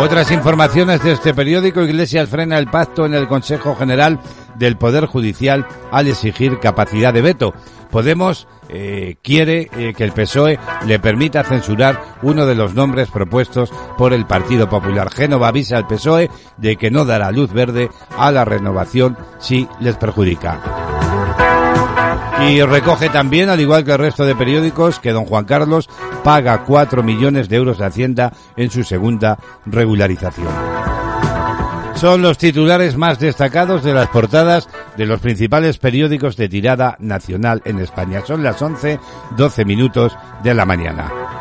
Otras 0.00 0.30
informaciones 0.30 1.02
de 1.02 1.12
este 1.12 1.34
periódico, 1.34 1.82
Iglesias 1.82 2.30
frena 2.30 2.56
el 2.56 2.70
pacto 2.70 3.04
en 3.04 3.12
el 3.12 3.28
Consejo 3.28 3.76
General 3.76 4.18
del 4.56 4.78
Poder 4.78 5.04
Judicial 5.04 5.66
al 5.92 6.08
exigir 6.08 6.58
capacidad 6.58 7.12
de 7.12 7.20
veto. 7.20 7.52
Podemos 7.90 8.48
eh, 8.70 9.16
quiere 9.22 9.68
eh, 9.76 9.92
que 9.94 10.04
el 10.04 10.12
PSOE 10.12 10.58
le 10.86 10.98
permita 11.00 11.44
censurar 11.44 12.00
uno 12.22 12.46
de 12.46 12.54
los 12.54 12.74
nombres 12.74 13.10
propuestos 13.10 13.70
por 13.98 14.14
el 14.14 14.24
Partido 14.24 14.70
Popular. 14.70 15.10
Génova 15.10 15.48
avisa 15.48 15.76
al 15.76 15.86
PSOE 15.86 16.30
de 16.56 16.76
que 16.76 16.90
no 16.90 17.04
dará 17.04 17.30
luz 17.30 17.52
verde 17.52 17.90
a 18.16 18.30
la 18.30 18.46
renovación 18.46 19.18
si 19.38 19.68
les 19.80 19.96
perjudica. 19.96 21.09
Y 22.48 22.62
recoge 22.62 23.10
también, 23.10 23.50
al 23.50 23.60
igual 23.60 23.84
que 23.84 23.92
el 23.92 23.98
resto 23.98 24.24
de 24.24 24.34
periódicos, 24.34 24.98
que 24.98 25.12
don 25.12 25.26
Juan 25.26 25.44
Carlos 25.44 25.88
paga 26.24 26.64
cuatro 26.64 27.02
millones 27.02 27.48
de 27.48 27.56
euros 27.56 27.78
de 27.78 27.86
Hacienda 27.86 28.32
en 28.56 28.70
su 28.70 28.82
segunda 28.82 29.38
regularización. 29.66 30.48
Son 31.94 32.22
los 32.22 32.38
titulares 32.38 32.96
más 32.96 33.18
destacados 33.18 33.84
de 33.84 33.92
las 33.92 34.08
portadas 34.08 34.68
de 34.96 35.04
los 35.04 35.20
principales 35.20 35.76
periódicos 35.76 36.34
de 36.36 36.48
tirada 36.48 36.96
nacional 36.98 37.60
en 37.66 37.78
España. 37.78 38.22
Son 38.26 38.42
las 38.42 38.60
11, 38.60 38.98
12 39.36 39.64
minutos 39.66 40.16
de 40.42 40.54
la 40.54 40.64
mañana. 40.64 41.39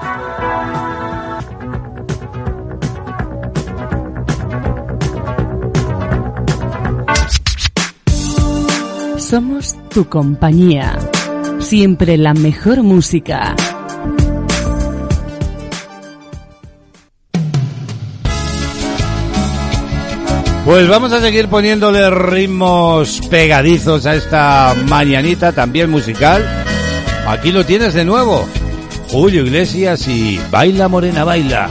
Somos 9.30 9.76
tu 9.90 10.10
compañía. 10.10 10.98
Siempre 11.60 12.18
la 12.18 12.34
mejor 12.34 12.82
música. 12.82 13.56
Pues 20.66 20.88
vamos 20.88 21.14
a 21.14 21.22
seguir 21.22 21.48
poniéndole 21.48 22.10
ritmos 22.10 23.22
pegadizos 23.30 24.08
a 24.08 24.16
esta 24.16 24.76
mañanita 24.88 25.52
también 25.52 25.92
musical. 25.92 26.44
Aquí 27.28 27.52
lo 27.52 27.64
tienes 27.64 27.94
de 27.94 28.06
nuevo. 28.06 28.48
Julio 29.12 29.46
Iglesias 29.46 30.08
y 30.08 30.40
Baila 30.50 30.88
Morena 30.88 31.24
Baila. 31.24 31.70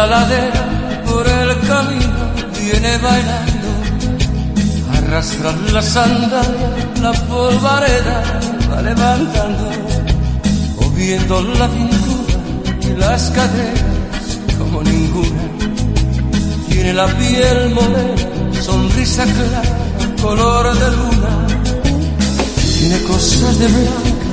La 0.00 0.06
ladera 0.06 0.64
por 1.04 1.28
el 1.28 1.50
camino 1.68 2.22
viene 2.58 2.92
bailando, 3.06 3.68
arrastra 4.96 5.52
la 5.74 5.82
sandalia, 5.82 6.68
la 7.02 7.12
polvareda 7.28 8.18
va 8.70 8.80
levantando, 8.80 9.70
moviendo 10.80 11.42
la 11.60 11.68
cintura 11.68 12.34
y 12.88 12.90
las 12.98 13.30
caderas 13.30 14.28
como 14.58 14.82
ninguna. 14.82 15.44
Tiene 16.70 16.94
la 16.94 17.06
piel 17.18 17.74
morena, 17.74 18.62
sonrisa 18.62 19.24
clara, 19.24 19.62
color 20.22 20.66
de 20.82 20.90
luna. 20.98 21.32
Tiene 22.78 23.02
cosas 23.02 23.58
de 23.58 23.66
blanca, 23.76 24.28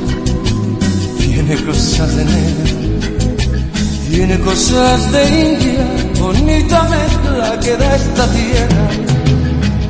tiene 1.19 1.55
cosas 1.65 2.15
de 2.15 2.23
negra. 2.23 2.86
Tiene 4.17 4.39
cosas 4.39 5.11
de 5.11 5.21
India, 5.45 5.85
bonita 6.19 6.81
mezcla 6.89 7.59
que 7.59 7.77
da 7.77 7.95
esta 7.97 8.25
tierra. 8.31 8.85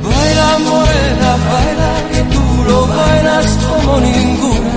Baila 0.04 0.58
morena, 0.68 1.30
baila 1.48 1.92
que 2.12 2.22
tú 2.34 2.44
lo 2.68 2.86
bailas 2.88 3.46
como 3.64 4.00
ninguna. 4.00 4.74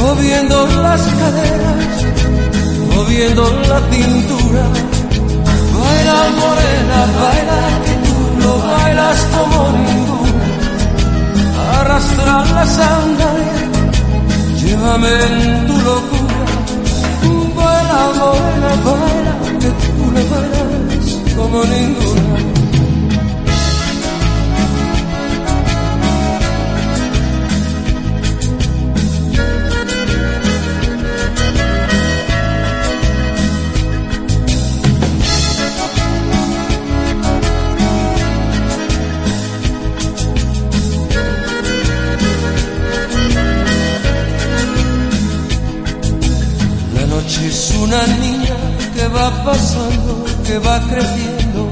Moviendo 0.00 0.66
las 0.82 1.02
caderas, 1.20 1.86
moviendo 2.96 3.42
la 3.70 3.80
cintura. 3.92 4.64
Baila 5.78 6.20
morena, 6.42 6.98
baila 7.22 7.60
que 7.86 7.94
tú 8.06 8.16
lo 8.42 8.58
bailas 8.58 9.18
como 9.34 9.58
ninguna. 9.78 10.46
Arrastra 11.78 12.44
la 12.56 12.66
sandalia, 12.66 13.66
llévame 14.58 15.12
en 15.26 15.66
tu 15.68 15.78
locura. 15.78 16.15
Morena, 18.18 18.70
baila, 18.84 19.34
que 19.60 19.70
tú 19.82 20.10
le 20.14 20.22
bailas 20.30 21.10
como 21.36 21.64
ninguna. 21.64 22.25
Va 49.16 49.44
pasando, 49.44 50.24
que 50.46 50.58
va 50.58 50.76
creciendo. 50.90 51.62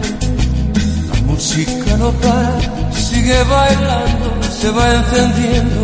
La 1.10 1.20
música 1.30 1.96
no 1.98 2.10
para, 2.24 2.58
sigue 2.92 3.38
bailando, 3.44 4.28
se 4.60 4.70
va 4.70 4.86
encendiendo. 4.94 5.80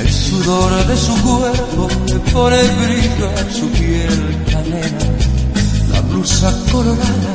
El 0.00 0.10
sudor 0.10 0.86
de 0.86 0.96
su 0.96 1.14
cuerpo 1.22 1.88
le 2.06 2.18
pone 2.32 2.62
brillo 2.82 3.26
a 3.40 3.52
su 3.58 3.66
piel 3.78 4.18
canela. 4.50 5.06
La 5.92 6.00
blusa 6.08 6.52
colorada, 6.72 7.34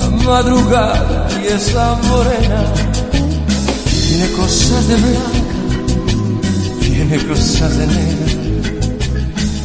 la 0.00 0.08
madrugada 0.24 1.28
y 1.42 1.46
esa 1.58 1.94
morena. 2.08 2.62
Tiene 4.08 4.30
cosas 4.32 4.88
de 4.88 4.96
blanca, 5.04 5.56
tiene 6.80 7.16
cosas 7.26 7.76
de 7.78 7.86
negra. 7.86 8.46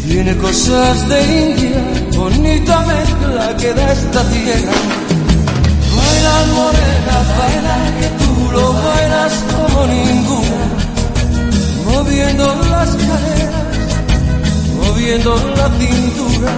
Tiene 0.08 0.36
cosas 0.38 1.08
de 1.08 1.20
India, 1.24 2.01
bonita 2.22 2.78
mezcla 2.92 3.46
que 3.60 3.74
da 3.74 3.86
esta 3.92 4.22
tierra. 4.34 4.78
Baila 5.98 6.36
morena, 6.58 7.16
baila 7.38 7.78
que 8.00 8.10
tú 8.22 8.32
lo 8.56 8.66
bailas 8.86 9.34
como 9.54 9.80
ninguna. 9.96 10.62
Moviendo 11.90 12.46
las 12.74 12.90
caderas, 13.08 13.68
moviendo 14.80 15.32
la 15.60 15.68
cintura. 15.80 16.52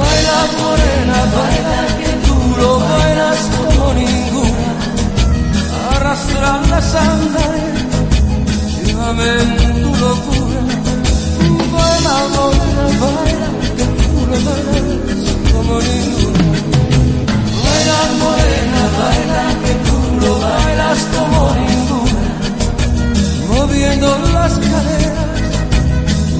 Baila 0.00 0.38
morena, 0.60 1.18
baila 1.36 1.80
que 2.00 2.10
tú 2.26 2.36
lo 2.60 2.70
bailas 2.88 3.40
como 3.56 3.84
ninguna. 4.02 4.68
Arrastra 5.92 6.50
la 6.72 6.80
sandalia, 6.92 7.72
llévame 8.84 9.30
en 9.42 9.82
tu 9.82 9.90
locura. 10.04 10.60
Baila, 11.74 12.16
morena, 12.34 12.84
baila, 13.02 13.48
como 15.52 15.80
ninguna. 15.80 16.44
Baila, 17.64 17.98
morena, 18.22 18.82
baila, 18.98 19.44
que 19.64 19.72
tú 19.86 19.98
lo 20.20 20.32
bailas 20.40 20.98
como 21.14 21.40
ninguna. 21.62 22.24
Moviendo 23.48 24.08
las 24.34 24.52
caderas, 24.52 25.28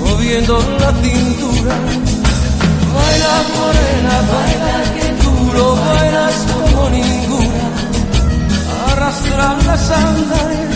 moviendo 0.05 0.55
la 0.80 0.91
cintura. 1.03 1.76
Baila, 2.95 3.34
morena, 3.57 4.14
baila, 4.32 4.74
que 4.97 5.09
tú 5.22 5.32
lo 5.57 5.66
bailas 5.76 6.36
como 6.53 6.80
ninguna. 6.91 7.66
Arrastra 8.91 9.47
la 9.66 9.76
sandalia, 9.78 10.68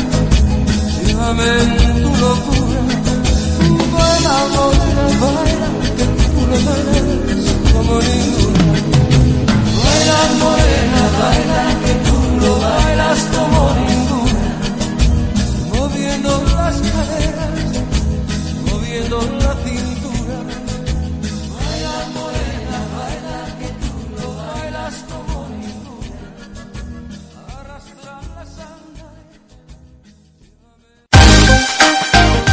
llévame 1.07 1.53
tu 2.03 2.11
locura. 2.25 2.81
Baila, 3.97 4.37
morena, 4.55 5.05
baila, 5.23 5.69
que 5.97 6.05
lo 6.53 6.59
bailas 6.59 7.45
como 7.73 7.95
ninguna. 8.01 8.77
Baila, 9.83 10.21
morena, 10.43 11.03
baila, 11.21 11.63
que 11.85 11.93
tú 12.07 12.17
lo 12.43 12.53
bailas 12.61 13.21
como 13.35 13.61
ninguna. 13.89 14.49
Moviendo 15.73 16.33
las 16.55 16.77
caderas, 16.93 17.57
moviendo 18.71 19.17
la 19.43 19.53
cintura. 19.65 20.37
Baila, 21.57 21.97
morena, 22.17 22.79
baila, 22.97 23.39
que 23.61 23.69
tú 23.83 23.93
lo 24.21 24.29
bailas 24.37 24.95
como 25.11 25.35
ninguna. 25.63 26.21
Arrastra 27.59 28.15
la 28.37 28.45
sandalia. 28.57 29.09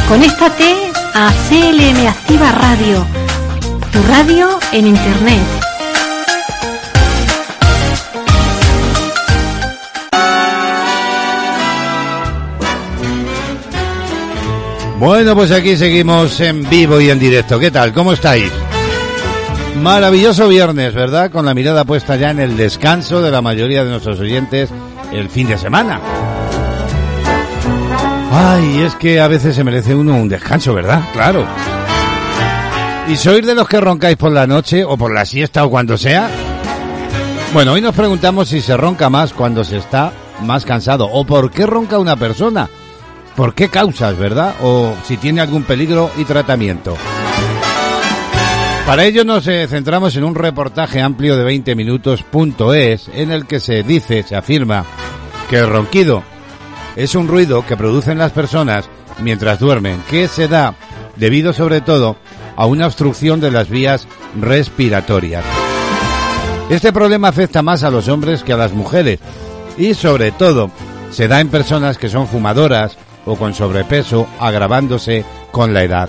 Conéctate 0.08 0.70
a 1.14 1.16
CLM 1.48 2.00
Activa 2.08 2.48
Radio, 2.52 3.06
tu 3.92 4.02
radio 4.04 4.58
en 4.72 4.86
Internet. 4.86 5.40
Bueno, 14.98 15.34
pues 15.34 15.50
aquí 15.50 15.76
seguimos 15.76 16.38
en 16.40 16.68
vivo 16.68 17.00
y 17.00 17.10
en 17.10 17.18
directo. 17.18 17.58
¿Qué 17.58 17.70
tal? 17.70 17.92
¿Cómo 17.92 18.12
estáis? 18.12 18.52
Maravilloso 19.82 20.46
viernes, 20.46 20.94
¿verdad? 20.94 21.30
Con 21.30 21.46
la 21.46 21.54
mirada 21.54 21.84
puesta 21.84 22.16
ya 22.16 22.30
en 22.30 22.38
el 22.38 22.56
descanso 22.56 23.22
de 23.22 23.30
la 23.30 23.42
mayoría 23.42 23.82
de 23.82 23.90
nuestros 23.90 24.20
oyentes 24.20 24.70
el 25.10 25.28
fin 25.30 25.48
de 25.48 25.58
semana. 25.58 26.00
Ay, 28.32 28.82
es 28.82 28.94
que 28.94 29.20
a 29.20 29.26
veces 29.26 29.56
se 29.56 29.64
merece 29.64 29.94
uno 29.94 30.14
un 30.14 30.28
descanso, 30.28 30.74
¿verdad? 30.74 31.02
Claro. 31.12 31.46
¿Y 33.10 33.16
sois 33.16 33.44
de 33.44 33.54
los 33.54 33.68
que 33.68 33.80
roncáis 33.80 34.16
por 34.16 34.32
la 34.32 34.46
noche 34.46 34.84
o 34.84 34.96
por 34.96 35.12
la 35.12 35.24
siesta 35.24 35.64
o 35.64 35.70
cuando 35.70 35.98
sea? 35.98 36.30
Bueno, 37.52 37.72
hoy 37.72 37.80
nos 37.80 37.94
preguntamos 37.94 38.48
si 38.48 38.60
se 38.60 38.76
ronca 38.76 39.10
más 39.10 39.32
cuando 39.32 39.64
se 39.64 39.78
está 39.78 40.12
más 40.42 40.64
cansado 40.64 41.06
o 41.06 41.24
por 41.24 41.50
qué 41.50 41.66
ronca 41.66 41.98
una 41.98 42.16
persona 42.16 42.68
por 43.40 43.54
qué 43.54 43.68
causas, 43.68 44.18
¿verdad? 44.18 44.54
O 44.62 44.94
si 45.04 45.16
tiene 45.16 45.40
algún 45.40 45.62
peligro 45.62 46.10
y 46.18 46.24
tratamiento. 46.24 46.94
Para 48.86 49.04
ello 49.04 49.24
nos 49.24 49.46
eh, 49.46 49.66
centramos 49.66 50.14
en 50.16 50.24
un 50.24 50.34
reportaje 50.34 51.00
amplio 51.00 51.38
de 51.38 51.44
20 51.44 51.74
minutos.es 51.74 53.08
en 53.14 53.30
el 53.30 53.46
que 53.46 53.60
se 53.60 53.82
dice, 53.82 54.24
se 54.24 54.36
afirma, 54.36 54.84
que 55.48 55.56
el 55.56 55.68
ronquido 55.68 56.22
es 56.96 57.14
un 57.14 57.28
ruido 57.28 57.64
que 57.64 57.78
producen 57.78 58.18
las 58.18 58.32
personas 58.32 58.90
mientras 59.22 59.58
duermen, 59.58 60.02
que 60.10 60.28
se 60.28 60.46
da 60.46 60.74
debido 61.16 61.52
sobre 61.52 61.80
todo 61.80 62.16
a 62.56 62.66
una 62.66 62.86
obstrucción 62.86 63.40
de 63.40 63.50
las 63.50 63.68
vías 63.68 64.06
respiratorias. 64.40 65.44
Este 66.68 66.92
problema 66.92 67.28
afecta 67.28 67.62
más 67.62 67.82
a 67.82 67.90
los 67.90 68.08
hombres 68.08 68.42
que 68.42 68.52
a 68.52 68.56
las 68.56 68.72
mujeres 68.72 69.18
y 69.76 69.94
sobre 69.94 70.30
todo 70.30 70.70
se 71.10 71.26
da 71.26 71.40
en 71.40 71.48
personas 71.48 71.98
que 71.98 72.08
son 72.08 72.28
fumadoras, 72.28 72.96
o 73.26 73.36
con 73.36 73.54
sobrepeso, 73.54 74.26
agravándose 74.38 75.24
con 75.50 75.74
la 75.74 75.82
edad. 75.82 76.08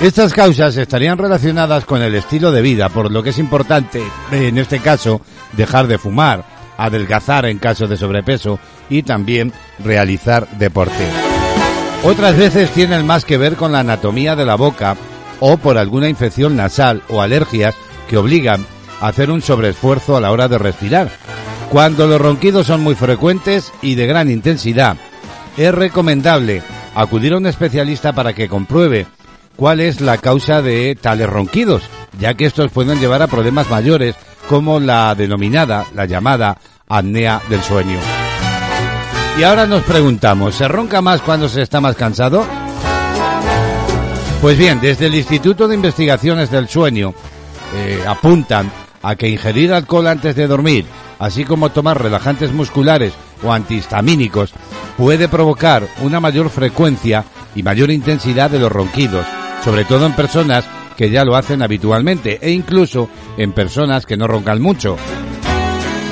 Estas 0.00 0.32
causas 0.32 0.76
estarían 0.76 1.18
relacionadas 1.18 1.84
con 1.84 2.02
el 2.02 2.14
estilo 2.14 2.52
de 2.52 2.62
vida, 2.62 2.88
por 2.88 3.10
lo 3.10 3.22
que 3.22 3.30
es 3.30 3.38
importante, 3.38 4.02
en 4.30 4.58
este 4.58 4.78
caso, 4.78 5.20
dejar 5.54 5.88
de 5.88 5.98
fumar, 5.98 6.44
adelgazar 6.76 7.46
en 7.46 7.58
caso 7.58 7.88
de 7.88 7.96
sobrepeso 7.96 8.60
y 8.88 9.02
también 9.02 9.52
realizar 9.80 10.48
deporte. 10.56 11.27
Otras 12.04 12.36
veces 12.36 12.70
tienen 12.70 13.06
más 13.06 13.24
que 13.24 13.38
ver 13.38 13.56
con 13.56 13.72
la 13.72 13.80
anatomía 13.80 14.36
de 14.36 14.46
la 14.46 14.54
boca 14.54 14.96
o 15.40 15.56
por 15.56 15.78
alguna 15.78 16.08
infección 16.08 16.56
nasal 16.56 17.02
o 17.08 17.20
alergias 17.20 17.74
que 18.08 18.16
obligan 18.16 18.64
a 19.00 19.08
hacer 19.08 19.30
un 19.30 19.42
sobreesfuerzo 19.42 20.16
a 20.16 20.20
la 20.20 20.32
hora 20.32 20.48
de 20.48 20.58
respirar, 20.58 21.10
cuando 21.70 22.06
los 22.06 22.20
ronquidos 22.20 22.66
son 22.66 22.82
muy 22.82 22.94
frecuentes 22.94 23.72
y 23.82 23.94
de 23.94 24.06
gran 24.06 24.30
intensidad, 24.30 24.96
es 25.56 25.74
recomendable 25.74 26.62
acudir 26.94 27.34
a 27.34 27.36
un 27.36 27.46
especialista 27.46 28.12
para 28.12 28.32
que 28.32 28.48
compruebe 28.48 29.06
cuál 29.56 29.80
es 29.80 30.00
la 30.00 30.18
causa 30.18 30.62
de 30.62 30.96
tales 31.00 31.28
ronquidos, 31.28 31.82
ya 32.18 32.34
que 32.34 32.46
estos 32.46 32.70
pueden 32.70 33.00
llevar 33.00 33.22
a 33.22 33.26
problemas 33.26 33.68
mayores 33.68 34.14
como 34.48 34.80
la 34.80 35.14
denominada, 35.14 35.84
la 35.94 36.06
llamada 36.06 36.58
apnea 36.88 37.42
del 37.50 37.62
sueño. 37.62 38.17
Y 39.38 39.44
ahora 39.44 39.66
nos 39.66 39.84
preguntamos, 39.84 40.54
¿se 40.56 40.66
ronca 40.66 41.00
más 41.00 41.22
cuando 41.22 41.48
se 41.48 41.62
está 41.62 41.80
más 41.80 41.94
cansado? 41.94 42.44
Pues 44.40 44.58
bien, 44.58 44.80
desde 44.80 45.06
el 45.06 45.14
Instituto 45.14 45.68
de 45.68 45.76
Investigaciones 45.76 46.50
del 46.50 46.68
Sueño 46.68 47.14
eh, 47.74 48.02
apuntan 48.06 48.70
a 49.02 49.14
que 49.14 49.28
ingerir 49.28 49.72
alcohol 49.72 50.08
antes 50.08 50.34
de 50.34 50.46
dormir 50.46 50.86
así 51.18 51.44
como 51.44 51.70
tomar 51.70 52.00
relajantes 52.00 52.52
musculares 52.52 53.12
o 53.42 53.52
antihistamínicos, 53.52 54.52
puede 54.96 55.28
provocar 55.28 55.86
una 56.02 56.20
mayor 56.20 56.50
frecuencia 56.50 57.24
y 57.54 57.62
mayor 57.62 57.90
intensidad 57.90 58.50
de 58.50 58.58
los 58.58 58.72
ronquidos, 58.72 59.26
sobre 59.64 59.84
todo 59.84 60.06
en 60.06 60.14
personas 60.14 60.64
que 60.96 61.10
ya 61.10 61.24
lo 61.24 61.36
hacen 61.36 61.62
habitualmente 61.62 62.38
e 62.42 62.50
incluso 62.50 63.08
en 63.36 63.52
personas 63.52 64.06
que 64.06 64.16
no 64.16 64.26
roncan 64.26 64.60
mucho. 64.60 64.96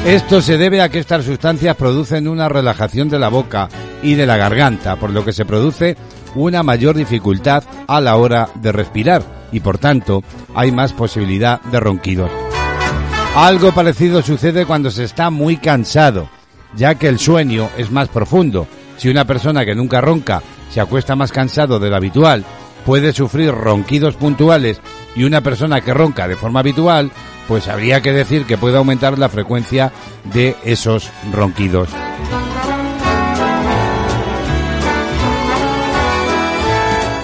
Esto 0.06 0.40
se 0.40 0.56
debe 0.56 0.82
a 0.82 0.88
que 0.88 1.00
estas 1.00 1.24
sustancias 1.24 1.74
producen 1.74 2.28
una 2.28 2.48
relajación 2.48 3.08
de 3.08 3.18
la 3.18 3.28
boca 3.28 3.68
y 4.04 4.14
de 4.14 4.24
la 4.24 4.36
garganta, 4.36 4.94
por 4.94 5.10
lo 5.10 5.24
que 5.24 5.32
se 5.32 5.44
produce 5.44 5.96
una 6.36 6.62
mayor 6.62 6.96
dificultad 6.96 7.64
a 7.88 8.00
la 8.00 8.14
hora 8.14 8.48
de 8.54 8.70
respirar 8.70 9.24
y 9.50 9.58
por 9.58 9.78
tanto 9.78 10.22
hay 10.54 10.70
más 10.70 10.92
posibilidad 10.92 11.60
de 11.60 11.80
ronquidos. 11.80 12.30
Algo 13.34 13.72
parecido 13.72 14.22
sucede 14.22 14.64
cuando 14.64 14.92
se 14.92 15.02
está 15.02 15.30
muy 15.30 15.56
cansado, 15.56 16.28
ya 16.76 16.94
que 16.94 17.08
el 17.08 17.18
sueño 17.18 17.68
es 17.76 17.90
más 17.90 18.08
profundo. 18.08 18.68
Si 18.98 19.08
una 19.08 19.24
persona 19.24 19.64
que 19.64 19.74
nunca 19.74 20.00
ronca 20.00 20.40
se 20.70 20.80
acuesta 20.80 21.16
más 21.16 21.32
cansado 21.32 21.80
de 21.80 21.90
lo 21.90 21.96
habitual, 21.96 22.44
puede 22.84 23.12
sufrir 23.12 23.50
ronquidos 23.50 24.14
puntuales 24.14 24.80
y 25.16 25.24
una 25.24 25.40
persona 25.40 25.80
que 25.80 25.92
ronca 25.92 26.28
de 26.28 26.36
forma 26.36 26.60
habitual, 26.60 27.10
pues 27.48 27.68
habría 27.68 28.00
que 28.00 28.12
decir 28.12 28.44
que 28.44 28.58
puede 28.58 28.76
aumentar 28.76 29.18
la 29.18 29.28
frecuencia 29.28 29.92
de 30.32 30.56
esos 30.64 31.10
ronquidos. 31.32 31.88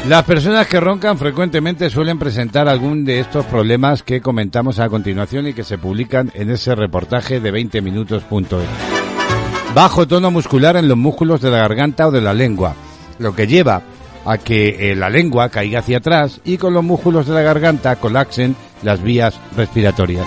Las 0.09 0.25
personas 0.25 0.66
que 0.66 0.81
roncan 0.81 1.16
frecuentemente 1.16 1.89
suelen 1.89 2.18
presentar 2.18 2.68
algún 2.68 3.05
de 3.05 3.20
estos 3.20 3.47
problemas 3.47 4.03
que 4.03 4.20
comentamos 4.20 4.81
a 4.81 4.89
continuación 4.89 5.47
y 5.47 5.55
que 5.55 5.62
se 5.62 5.79
publican 5.79 6.33
en 6.35 6.51
ese 6.51 6.75
reportaje 6.75 7.39
de 7.39 7.51
20 7.53 7.81
minutos.es. 7.83 9.75
Bajo 9.75 10.07
tono 10.09 10.31
muscular 10.33 10.77
en 10.77 10.89
los 10.89 10.99
músculos 10.99 11.41
de 11.41 11.51
la 11.51 11.59
garganta 11.59 12.09
o 12.09 12.11
de 12.11 12.20
la 12.20 12.35
lengua, 12.35 12.75
lo 13.20 13.35
que 13.35 13.47
lleva 13.47 13.81
a 14.25 14.39
que 14.39 14.93
eh, 14.93 14.97
la 14.97 15.11
lengua 15.11 15.49
caiga 15.49 15.81
hacia 15.81 15.99
atrás 15.99 16.41
y 16.45 16.59
con 16.59 16.75
los 16.75 16.85
músculos 16.85 17.27
de 17.27 17.35
la 17.35 17.43
garganta 17.43 17.97
colapsen 17.97 18.57
las 18.83 19.03
vías 19.03 19.39
respiratorias. 19.57 20.27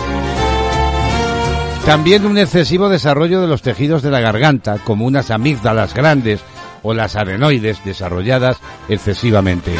También 1.85 2.25
un 2.25 2.37
excesivo 2.37 2.89
desarrollo 2.89 3.41
de 3.41 3.47
los 3.47 3.61
tejidos 3.61 4.01
de 4.01 4.09
la 4.09 4.19
garganta, 4.19 4.79
como 4.83 5.05
unas 5.05 5.29
amígdalas 5.29 5.93
grandes 5.93 6.41
o 6.81 6.93
las 6.93 7.15
adenoides 7.15 7.83
desarrolladas 7.85 8.57
excesivamente. 8.89 9.71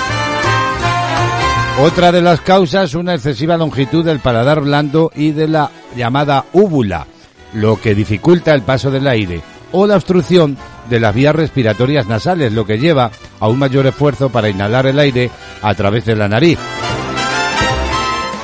Otra 1.79 2.11
de 2.11 2.21
las 2.21 2.41
causas, 2.41 2.93
una 2.93 3.15
excesiva 3.15 3.57
longitud 3.57 4.05
del 4.05 4.19
paladar 4.19 4.61
blando 4.61 5.11
y 5.15 5.31
de 5.31 5.47
la 5.47 5.71
llamada 5.95 6.45
úvula, 6.53 7.07
lo 7.53 7.81
que 7.81 7.95
dificulta 7.95 8.53
el 8.53 8.61
paso 8.61 8.91
del 8.91 9.07
aire, 9.07 9.41
o 9.71 9.85
la 9.85 9.95
obstrucción 9.95 10.57
de 10.89 10.99
las 10.99 11.13
vías 11.13 11.35
respiratorias 11.35 12.07
nasales, 12.07 12.53
lo 12.53 12.65
que 12.65 12.77
lleva 12.77 13.11
a 13.39 13.47
un 13.47 13.59
mayor 13.59 13.87
esfuerzo 13.87 14.29
para 14.29 14.49
inhalar 14.49 14.85
el 14.85 14.99
aire 14.99 15.29
a 15.61 15.73
través 15.73 16.05
de 16.05 16.15
la 16.15 16.27
nariz. 16.27 16.59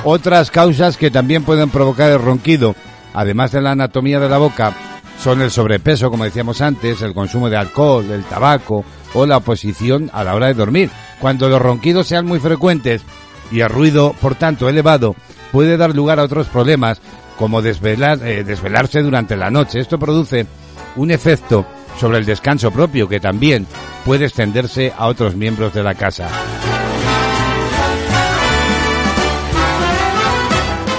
Otras 0.04 0.50
causas 0.50 0.98
que 0.98 1.12
también 1.12 1.44
pueden 1.44 1.70
provocar 1.70 2.12
el 2.12 2.22
ronquido, 2.22 2.76
además 3.14 3.52
de 3.52 3.62
la 3.62 3.72
anatomía 3.72 4.20
de 4.20 4.30
la 4.30 4.40
boca, 4.40 4.74
son 5.22 5.42
el 5.42 5.52
sobrepeso, 5.52 6.10
como 6.10 6.24
decíamos 6.24 6.62
antes, 6.62 7.02
el 7.04 7.14
consumo 7.14 7.50
de 7.50 7.58
alcohol, 7.58 8.10
el 8.10 8.24
tabaco 8.24 8.84
o 9.14 9.26
la 9.28 9.38
oposición 9.38 10.10
a 10.14 10.24
la 10.24 10.34
hora 10.34 10.48
de 10.48 10.56
dormir. 10.56 10.90
Cuando 11.20 11.48
los 11.50 11.62
ronquidos 11.62 12.08
sean 12.08 12.26
muy 12.26 12.40
frecuentes 12.40 13.04
y 13.52 13.60
el 13.60 13.70
ruido, 13.70 14.16
por 14.20 14.34
tanto, 14.34 14.68
elevado, 14.68 15.16
puede 15.52 15.78
dar 15.78 15.94
lugar 15.96 16.20
a 16.20 16.24
otros 16.24 16.48
problemas 16.48 17.00
como 17.38 17.62
desvelar, 17.62 18.20
eh, 18.28 18.44
desvelarse 18.44 19.02
durante 19.04 19.36
la 19.36 19.52
noche. 19.52 19.80
Esto 19.80 20.00
produce 20.00 20.48
un 20.96 21.12
efecto 21.12 21.66
sobre 22.00 22.18
el 22.18 22.26
descanso 22.26 22.72
propio 22.72 23.08
que 23.08 23.20
también 23.20 23.68
puede 24.06 24.26
extenderse 24.26 24.94
a 24.98 25.08
otros 25.08 25.36
miembros 25.36 25.74
de 25.74 25.84
la 25.84 25.96
casa. 25.96 26.30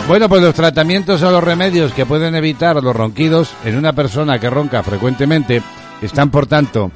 Bueno, 0.09 0.29
pues 0.29 0.43
los 0.43 0.55
tratamientos 0.55 1.23
o 1.23 1.31
los 1.31 1.43
remedios 1.43 1.93
que 1.93 2.05
pueden 2.05 2.35
evitar 2.35 2.83
los 2.83 2.95
ronquidos 2.95 3.55
en 3.65 3.77
una 3.77 3.93
persona 3.93 4.39
que 4.39 4.51
ronca 4.51 4.83
frecuentemente 4.83 5.63
están, 6.03 6.31
por 6.31 6.47
tanto, 6.47 6.91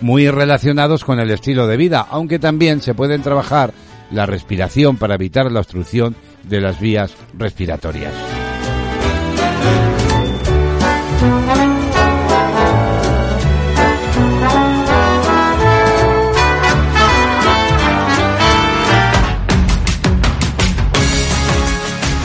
muy 0.00 0.28
relacionados 0.30 1.04
con 1.04 1.20
el 1.20 1.30
estilo 1.30 1.66
de 1.66 1.76
vida, 1.76 2.06
aunque 2.10 2.38
también 2.38 2.80
se 2.80 2.94
pueden 2.94 3.22
trabajar 3.22 3.72
la 4.10 4.26
respiración 4.26 4.96
para 4.96 5.14
evitar 5.14 5.50
la 5.52 5.60
obstrucción 5.60 6.16
de 6.44 6.60
las 6.60 6.80
vías 6.80 7.14
respiratorias. 7.36 8.12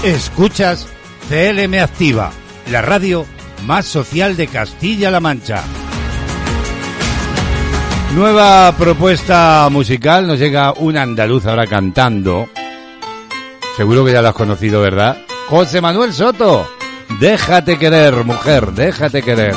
Escuchas 0.04 0.88
CLM 1.30 1.76
Activa, 1.80 2.32
la 2.72 2.82
radio 2.82 3.24
más 3.68 3.86
social 3.86 4.36
de 4.36 4.48
Castilla-La 4.48 5.20
Mancha. 5.20 5.64
Nueva 8.16 8.74
propuesta 8.76 9.68
musical, 9.70 10.26
nos 10.26 10.40
llega 10.40 10.74
un 10.74 10.98
andaluz 10.98 11.46
ahora 11.46 11.68
cantando. 11.68 12.50
Seguro 13.78 14.04
que 14.04 14.14
ya 14.14 14.24
lo 14.24 14.30
has 14.30 14.34
conocido, 14.34 14.82
¿verdad? 14.82 15.22
José 15.48 15.82
Manuel 15.82 16.14
Soto. 16.14 16.68
Déjate 17.20 17.78
querer, 17.78 18.26
mujer, 18.26 18.72
déjate 18.72 19.22
querer. 19.22 19.54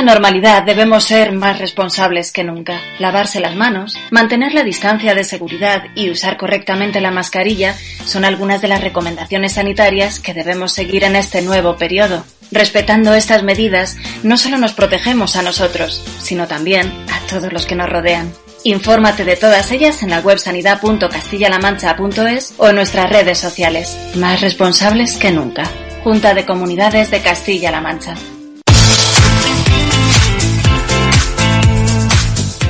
La 0.00 0.14
normalidad 0.14 0.62
debemos 0.62 1.04
ser 1.04 1.32
más 1.32 1.58
responsables 1.58 2.32
que 2.32 2.42
nunca. 2.42 2.80
Lavarse 2.98 3.38
las 3.38 3.54
manos, 3.54 3.98
mantener 4.10 4.54
la 4.54 4.62
distancia 4.62 5.14
de 5.14 5.24
seguridad 5.24 5.82
y 5.94 6.08
usar 6.08 6.38
correctamente 6.38 7.02
la 7.02 7.10
mascarilla 7.10 7.76
son 8.06 8.24
algunas 8.24 8.62
de 8.62 8.68
las 8.68 8.80
recomendaciones 8.80 9.52
sanitarias 9.52 10.18
que 10.18 10.32
debemos 10.32 10.72
seguir 10.72 11.04
en 11.04 11.16
este 11.16 11.42
nuevo 11.42 11.76
periodo. 11.76 12.24
Respetando 12.50 13.12
estas 13.12 13.42
medidas, 13.42 13.98
no 14.22 14.38
solo 14.38 14.56
nos 14.56 14.72
protegemos 14.72 15.36
a 15.36 15.42
nosotros, 15.42 16.02
sino 16.18 16.48
también 16.48 16.90
a 17.12 17.20
todos 17.28 17.52
los 17.52 17.66
que 17.66 17.76
nos 17.76 17.90
rodean. 17.90 18.32
Infórmate 18.64 19.26
de 19.26 19.36
todas 19.36 19.70
ellas 19.70 20.02
en 20.02 20.08
la 20.08 20.20
web 20.20 20.38
sanidad.castillalamancha.es 20.38 22.54
o 22.56 22.70
en 22.70 22.74
nuestras 22.74 23.10
redes 23.10 23.36
sociales. 23.36 23.98
Más 24.14 24.40
responsables 24.40 25.18
que 25.18 25.30
nunca. 25.30 25.64
Junta 26.02 26.32
de 26.32 26.46
Comunidades 26.46 27.10
de 27.10 27.20
Castilla-La 27.20 27.82
Mancha. 27.82 28.14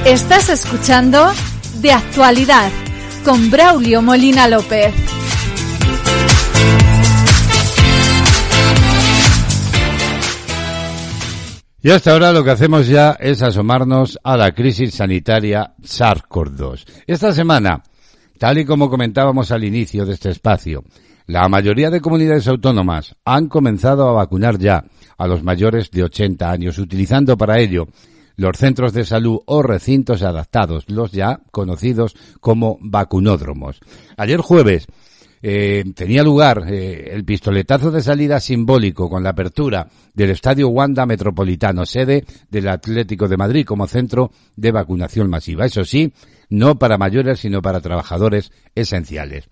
Estás 0.04 0.48
escuchando 0.48 1.26
De 1.82 1.92
Actualidad 1.92 2.72
con 3.22 3.50
Braulio 3.50 4.00
Molina 4.00 4.48
López. 4.48 4.94
Y 11.82 11.90
hasta 11.90 12.12
ahora 12.12 12.32
lo 12.32 12.42
que 12.42 12.50
hacemos 12.50 12.88
ya 12.88 13.10
es 13.20 13.42
asomarnos 13.42 14.18
a 14.24 14.38
la 14.38 14.52
crisis 14.52 14.94
sanitaria 14.94 15.74
SARS-CoV-2. 15.82 16.86
Esta 17.06 17.32
semana, 17.32 17.82
tal 18.38 18.56
y 18.56 18.64
como 18.64 18.88
comentábamos 18.88 19.52
al 19.52 19.64
inicio 19.64 20.06
de 20.06 20.14
este 20.14 20.30
espacio, 20.30 20.82
la 21.26 21.46
mayoría 21.50 21.90
de 21.90 22.00
comunidades 22.00 22.48
autónomas 22.48 23.16
han 23.26 23.48
comenzado 23.48 24.08
a 24.08 24.12
vacunar 24.12 24.58
ya 24.58 24.82
a 25.18 25.26
los 25.26 25.42
mayores 25.42 25.90
de 25.90 26.04
80 26.04 26.50
años, 26.50 26.78
utilizando 26.78 27.36
para 27.36 27.58
ello 27.58 27.86
los 28.40 28.56
centros 28.56 28.94
de 28.94 29.04
salud 29.04 29.40
o 29.44 29.62
recintos 29.62 30.22
adaptados, 30.22 30.88
los 30.88 31.12
ya 31.12 31.40
conocidos 31.50 32.16
como 32.40 32.78
vacunódromos. 32.80 33.80
Ayer 34.16 34.40
jueves 34.40 34.86
eh, 35.42 35.84
tenía 35.94 36.22
lugar 36.22 36.64
eh, 36.66 37.10
el 37.12 37.22
pistoletazo 37.26 37.90
de 37.90 38.00
salida 38.00 38.40
simbólico 38.40 39.10
con 39.10 39.22
la 39.22 39.30
apertura 39.30 39.88
del 40.14 40.30
Estadio 40.30 40.68
Wanda 40.68 41.04
Metropolitano, 41.04 41.84
sede 41.84 42.24
del 42.50 42.68
Atlético 42.68 43.28
de 43.28 43.36
Madrid 43.36 43.66
como 43.66 43.86
centro 43.86 44.30
de 44.56 44.72
vacunación 44.72 45.28
masiva. 45.28 45.66
Eso 45.66 45.84
sí, 45.84 46.10
no 46.48 46.78
para 46.78 46.96
mayores, 46.96 47.40
sino 47.40 47.60
para 47.60 47.82
trabajadores 47.82 48.52
esenciales. 48.74 49.50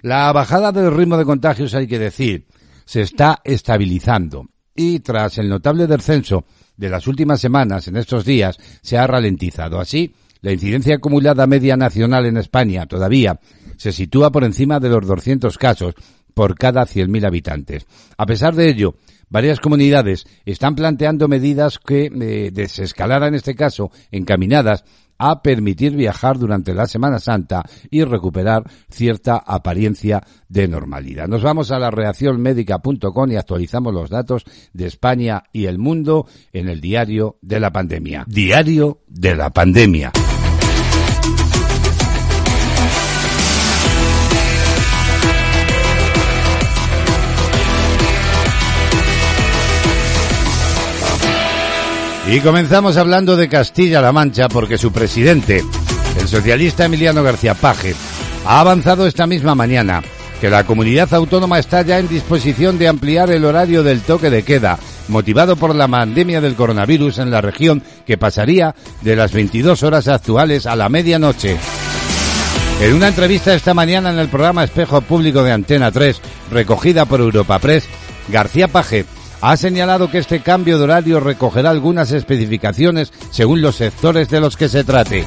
La 0.00 0.32
bajada 0.32 0.70
del 0.70 0.94
ritmo 0.94 1.16
de 1.16 1.24
contagios, 1.24 1.74
hay 1.74 1.88
que 1.88 1.98
decir, 1.98 2.46
se 2.84 3.00
está 3.00 3.40
estabilizando 3.42 4.46
y 4.76 5.00
tras 5.00 5.38
el 5.38 5.48
notable 5.48 5.88
descenso 5.88 6.44
de 6.78 6.88
las 6.88 7.06
últimas 7.06 7.40
semanas 7.40 7.88
en 7.88 7.96
estos 7.96 8.24
días 8.24 8.56
se 8.80 8.96
ha 8.96 9.06
ralentizado. 9.06 9.78
Así, 9.78 10.14
la 10.40 10.52
incidencia 10.52 10.94
acumulada 10.94 11.46
media 11.46 11.76
nacional 11.76 12.24
en 12.24 12.38
España 12.38 12.86
todavía 12.86 13.38
se 13.76 13.92
sitúa 13.92 14.30
por 14.30 14.44
encima 14.44 14.80
de 14.80 14.88
los 14.88 15.06
200 15.06 15.58
casos 15.58 15.94
por 16.32 16.56
cada 16.56 16.86
100.000 16.86 17.26
habitantes. 17.26 17.86
A 18.16 18.24
pesar 18.24 18.54
de 18.54 18.68
ello, 18.70 18.94
varias 19.28 19.60
comunidades 19.60 20.24
están 20.46 20.76
planteando 20.76 21.26
medidas 21.26 21.78
que 21.78 22.06
eh, 22.06 22.50
desescalaran, 22.52 23.30
en 23.30 23.34
este 23.34 23.56
caso, 23.56 23.90
encaminadas 24.12 24.84
a 25.18 25.42
permitir 25.42 25.96
viajar 25.96 26.38
durante 26.38 26.74
la 26.74 26.86
Semana 26.86 27.18
Santa 27.18 27.64
y 27.90 28.04
recuperar 28.04 28.64
cierta 28.88 29.36
apariencia 29.36 30.22
de 30.48 30.68
normalidad. 30.68 31.28
Nos 31.28 31.42
vamos 31.42 31.70
a 31.70 31.78
la 31.78 31.90
reacción 31.90 32.40
médica.com 32.40 33.30
y 33.30 33.36
actualizamos 33.36 33.92
los 33.92 34.10
datos 34.10 34.44
de 34.72 34.86
España 34.86 35.44
y 35.52 35.66
el 35.66 35.78
mundo 35.78 36.26
en 36.52 36.68
el 36.68 36.80
diario 36.80 37.38
de 37.42 37.60
la 37.60 37.72
pandemia. 37.72 38.24
Diario 38.26 39.00
de 39.08 39.34
la 39.34 39.50
pandemia. 39.50 40.12
Y 52.30 52.40
comenzamos 52.40 52.98
hablando 52.98 53.38
de 53.38 53.48
Castilla-La 53.48 54.12
Mancha 54.12 54.50
porque 54.50 54.76
su 54.76 54.92
presidente, 54.92 55.64
el 56.20 56.28
socialista 56.28 56.84
Emiliano 56.84 57.22
García 57.22 57.54
Paje, 57.54 57.94
ha 58.44 58.60
avanzado 58.60 59.06
esta 59.06 59.26
misma 59.26 59.54
mañana 59.54 60.02
que 60.38 60.50
la 60.50 60.64
comunidad 60.64 61.12
autónoma 61.14 61.58
está 61.58 61.80
ya 61.80 61.98
en 61.98 62.06
disposición 62.06 62.78
de 62.78 62.86
ampliar 62.86 63.30
el 63.30 63.46
horario 63.46 63.82
del 63.82 64.02
toque 64.02 64.28
de 64.28 64.42
queda, 64.42 64.78
motivado 65.08 65.56
por 65.56 65.74
la 65.74 65.88
pandemia 65.88 66.42
del 66.42 66.54
coronavirus 66.54 67.16
en 67.18 67.30
la 67.30 67.40
región 67.40 67.82
que 68.06 68.18
pasaría 68.18 68.74
de 69.00 69.16
las 69.16 69.32
22 69.32 69.82
horas 69.82 70.06
actuales 70.06 70.66
a 70.66 70.76
la 70.76 70.90
medianoche. 70.90 71.56
En 72.82 72.92
una 72.92 73.08
entrevista 73.08 73.54
esta 73.54 73.72
mañana 73.72 74.10
en 74.10 74.18
el 74.18 74.28
programa 74.28 74.64
Espejo 74.64 75.00
Público 75.00 75.42
de 75.42 75.52
Antena 75.52 75.90
3, 75.90 76.20
recogida 76.52 77.06
por 77.06 77.20
Europa 77.20 77.58
Press, 77.58 77.88
García 78.28 78.68
Paje 78.68 79.06
ha 79.40 79.56
señalado 79.56 80.10
que 80.10 80.18
este 80.18 80.40
cambio 80.40 80.78
de 80.78 80.84
horario 80.84 81.20
recogerá 81.20 81.70
algunas 81.70 82.12
especificaciones 82.12 83.12
según 83.30 83.62
los 83.62 83.76
sectores 83.76 84.28
de 84.28 84.40
los 84.40 84.56
que 84.56 84.68
se 84.68 84.84
trate. 84.84 85.24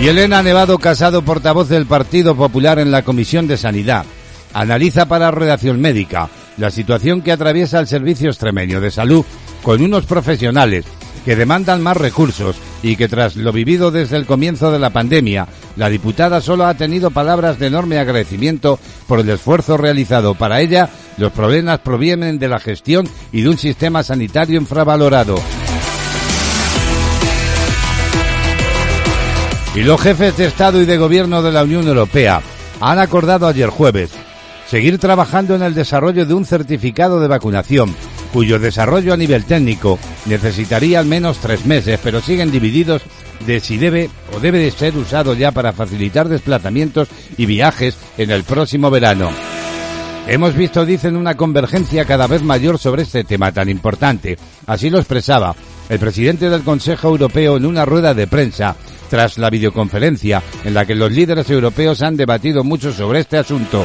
Y 0.00 0.08
Elena 0.08 0.42
Nevado 0.42 0.78
Casado, 0.78 1.22
portavoz 1.22 1.68
del 1.68 1.86
Partido 1.86 2.34
Popular 2.34 2.78
en 2.78 2.90
la 2.90 3.02
Comisión 3.02 3.46
de 3.46 3.56
Sanidad, 3.56 4.04
analiza 4.52 5.06
para 5.06 5.30
Redacción 5.30 5.80
Médica 5.80 6.28
la 6.56 6.70
situación 6.70 7.22
que 7.22 7.32
atraviesa 7.32 7.78
el 7.78 7.86
Servicio 7.86 8.28
Extremeño 8.28 8.80
de 8.80 8.90
Salud 8.90 9.24
con 9.62 9.80
unos 9.80 10.04
profesionales 10.06 10.84
que 11.24 11.36
demandan 11.36 11.82
más 11.82 11.96
recursos 11.96 12.56
y 12.82 12.96
que 12.96 13.08
tras 13.08 13.36
lo 13.36 13.52
vivido 13.52 13.90
desde 13.90 14.16
el 14.16 14.26
comienzo 14.26 14.72
de 14.72 14.78
la 14.78 14.90
pandemia, 14.90 15.46
la 15.76 15.88
diputada 15.88 16.40
solo 16.40 16.66
ha 16.66 16.74
tenido 16.74 17.10
palabras 17.10 17.58
de 17.58 17.68
enorme 17.68 17.98
agradecimiento 17.98 18.78
por 19.06 19.20
el 19.20 19.30
esfuerzo 19.30 19.76
realizado. 19.76 20.34
Para 20.34 20.60
ella, 20.60 20.90
los 21.16 21.32
problemas 21.32 21.80
provienen 21.80 22.38
de 22.38 22.48
la 22.48 22.58
gestión 22.58 23.08
y 23.32 23.42
de 23.42 23.48
un 23.48 23.58
sistema 23.58 24.02
sanitario 24.02 24.60
infravalorado. 24.60 25.36
Y 29.74 29.82
los 29.82 30.00
jefes 30.00 30.36
de 30.36 30.46
Estado 30.46 30.82
y 30.82 30.84
de 30.84 30.98
Gobierno 30.98 31.42
de 31.42 31.50
la 31.52 31.62
Unión 31.62 31.88
Europea 31.88 32.42
han 32.80 32.98
acordado 32.98 33.46
ayer 33.46 33.70
jueves 33.70 34.10
seguir 34.68 34.98
trabajando 34.98 35.54
en 35.54 35.62
el 35.62 35.74
desarrollo 35.74 36.26
de 36.26 36.34
un 36.34 36.44
certificado 36.44 37.20
de 37.20 37.28
vacunación 37.28 37.94
cuyo 38.32 38.58
desarrollo 38.58 39.12
a 39.12 39.16
nivel 39.16 39.44
técnico 39.44 39.98
necesitaría 40.26 40.98
al 40.98 41.06
menos 41.06 41.38
tres 41.38 41.66
meses, 41.66 42.00
pero 42.02 42.20
siguen 42.20 42.50
divididos 42.50 43.02
de 43.46 43.60
si 43.60 43.76
debe 43.76 44.10
o 44.34 44.40
debe 44.40 44.58
de 44.58 44.70
ser 44.70 44.96
usado 44.96 45.34
ya 45.34 45.52
para 45.52 45.72
facilitar 45.72 46.28
desplazamientos 46.28 47.08
y 47.36 47.46
viajes 47.46 47.96
en 48.18 48.30
el 48.30 48.44
próximo 48.44 48.90
verano. 48.90 49.30
Hemos 50.26 50.54
visto, 50.54 50.86
dicen, 50.86 51.16
una 51.16 51.36
convergencia 51.36 52.04
cada 52.04 52.28
vez 52.28 52.42
mayor 52.42 52.78
sobre 52.78 53.02
este 53.02 53.24
tema 53.24 53.50
tan 53.50 53.68
importante. 53.68 54.38
Así 54.66 54.88
lo 54.88 54.98
expresaba 54.98 55.54
el 55.88 55.98
presidente 55.98 56.48
del 56.48 56.62
Consejo 56.62 57.08
Europeo 57.08 57.56
en 57.56 57.66
una 57.66 57.84
rueda 57.84 58.14
de 58.14 58.28
prensa 58.28 58.76
tras 59.10 59.36
la 59.36 59.50
videoconferencia 59.50 60.42
en 60.64 60.74
la 60.74 60.86
que 60.86 60.94
los 60.94 61.10
líderes 61.12 61.50
europeos 61.50 62.02
han 62.02 62.16
debatido 62.16 62.64
mucho 62.64 62.92
sobre 62.92 63.20
este 63.20 63.36
asunto. 63.36 63.84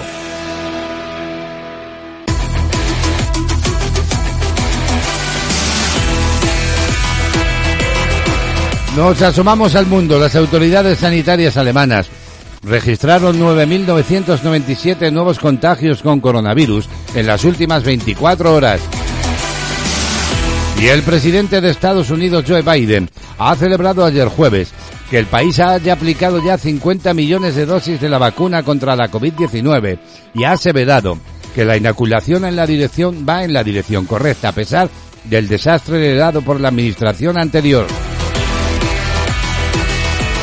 Nos 8.98 9.22
asomamos 9.22 9.76
al 9.76 9.86
mundo. 9.86 10.18
Las 10.18 10.36
autoridades 10.36 10.98
sanitarias 10.98 11.56
alemanas 11.56 12.08
registraron 12.64 13.40
9.997 13.40 15.12
nuevos 15.14 15.38
contagios 15.38 16.02
con 16.02 16.20
coronavirus 16.20 16.90
en 17.14 17.28
las 17.28 17.46
últimas 17.46 17.84
24 17.84 18.56
horas. 18.56 18.82
Y 20.82 20.88
el 20.88 21.04
presidente 21.04 21.62
de 21.62 21.70
Estados 21.70 22.10
Unidos, 22.10 22.44
Joe 22.48 22.64
Biden, 22.64 23.08
ha 23.38 23.56
celebrado 23.56 24.04
ayer 24.04 24.30
jueves 24.30 24.74
que 25.12 25.20
el 25.20 25.28
país 25.28 25.60
haya 25.60 25.94
aplicado 25.94 26.44
ya 26.44 26.58
50 26.58 27.14
millones 27.14 27.54
de 27.54 27.68
dosis 27.68 28.02
de 28.02 28.10
la 28.10 28.18
vacuna 28.18 28.64
contra 28.64 28.96
la 28.96 29.12
COVID-19 29.12 30.00
y 30.34 30.44
ha 30.44 30.54
aseverado 30.54 31.20
que 31.54 31.66
la 31.66 31.78
inoculación 31.78 32.46
en 32.46 32.56
la 32.56 32.66
dirección 32.66 33.28
va 33.30 33.44
en 33.44 33.54
la 33.54 33.64
dirección 33.64 34.06
correcta 34.06 34.50
a 34.50 34.54
pesar 34.54 34.90
del 35.26 35.48
desastre 35.48 35.98
heredado 36.04 36.42
por 36.42 36.60
la 36.60 36.70
administración 36.70 37.38
anterior. 37.38 37.86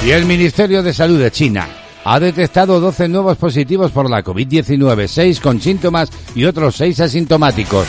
Y 0.05 0.11
el 0.11 0.27
Ministerio 0.27 0.83
de 0.83 0.93
Salud 0.93 1.19
de 1.19 1.31
China 1.31 1.67
ha 2.05 2.21
detectado 2.21 2.79
12 2.79 3.09
nuevos 3.09 3.39
positivos 3.39 3.91
por 3.91 4.11
la 4.11 4.23
COVID-19, 4.23 5.07
6 5.07 5.41
con 5.41 5.63
síntomas 5.63 6.11
y 6.35 6.45
otros 6.45 6.77
6 6.77 7.01
asintomáticos. 7.01 7.87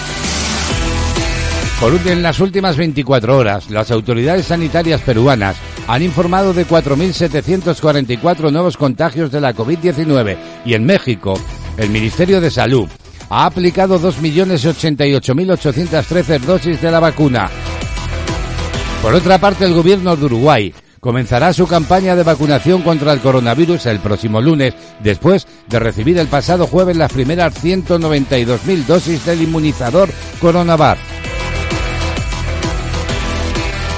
En 2.06 2.24
las 2.24 2.40
últimas 2.40 2.78
24 2.78 3.38
horas, 3.38 3.70
las 3.70 3.92
autoridades 3.92 4.46
sanitarias 4.46 5.02
peruanas 5.02 5.58
han 5.88 6.04
informado 6.04 6.54
de 6.54 6.66
4.744 6.66 8.50
nuevos 8.50 8.78
contagios 8.78 9.30
de 9.30 9.42
la 9.42 9.54
COVID-19 9.54 10.38
y 10.66 10.74
en 10.74 10.86
México, 10.86 11.38
el 11.78 11.90
Ministerio 11.90 12.40
de 12.40 12.50
Salud 12.50 12.88
ha 13.30 13.46
aplicado 13.46 14.00
2.088.813 14.00 16.40
dosis 16.40 16.82
de 16.82 16.92
la 16.92 17.02
vacuna. 17.02 17.50
Por 19.02 19.14
otra 19.14 19.38
parte, 19.38 19.66
el 19.66 19.74
gobierno 19.74 20.16
de 20.16 20.26
Uruguay 20.26 20.74
comenzará 21.06 21.54
su 21.54 21.68
campaña 21.68 22.16
de 22.16 22.24
vacunación 22.24 22.82
contra 22.82 23.14
el 23.14 23.20
coronavirus 23.20 23.86
el 23.86 24.00
próximo 24.00 24.42
lunes, 24.42 24.74
después 25.04 25.46
de 25.68 25.78
recibir 25.78 26.18
el 26.18 26.26
pasado 26.26 26.66
jueves 26.66 26.98
las 26.98 27.14
primeras 27.14 27.54
192.000 27.64 28.86
dosis 28.88 29.24
del 29.24 29.44
inmunizador 29.44 30.10
Coronavac. 30.42 30.98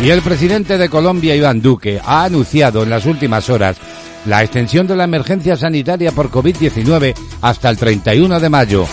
Y 0.02 0.10
el 0.10 0.22
presidente 0.22 0.78
de 0.78 0.90
Colombia, 0.90 1.34
Iván 1.34 1.62
Duque, 1.62 2.02
ha 2.04 2.26
anunciado 2.26 2.84
en 2.84 2.90
las 2.90 3.06
últimas 3.06 3.50
horas 3.50 3.78
la 4.26 4.44
extensión 4.44 4.86
de 4.86 4.98
la 4.98 5.06
emergencia 5.06 5.56
sanitaria 5.56 6.12
por 6.12 6.30
COVID-19 6.30 7.16
hasta 7.42 7.70
el 7.70 7.78
31 7.78 8.38
de 8.38 8.50
mayo. 8.50 8.86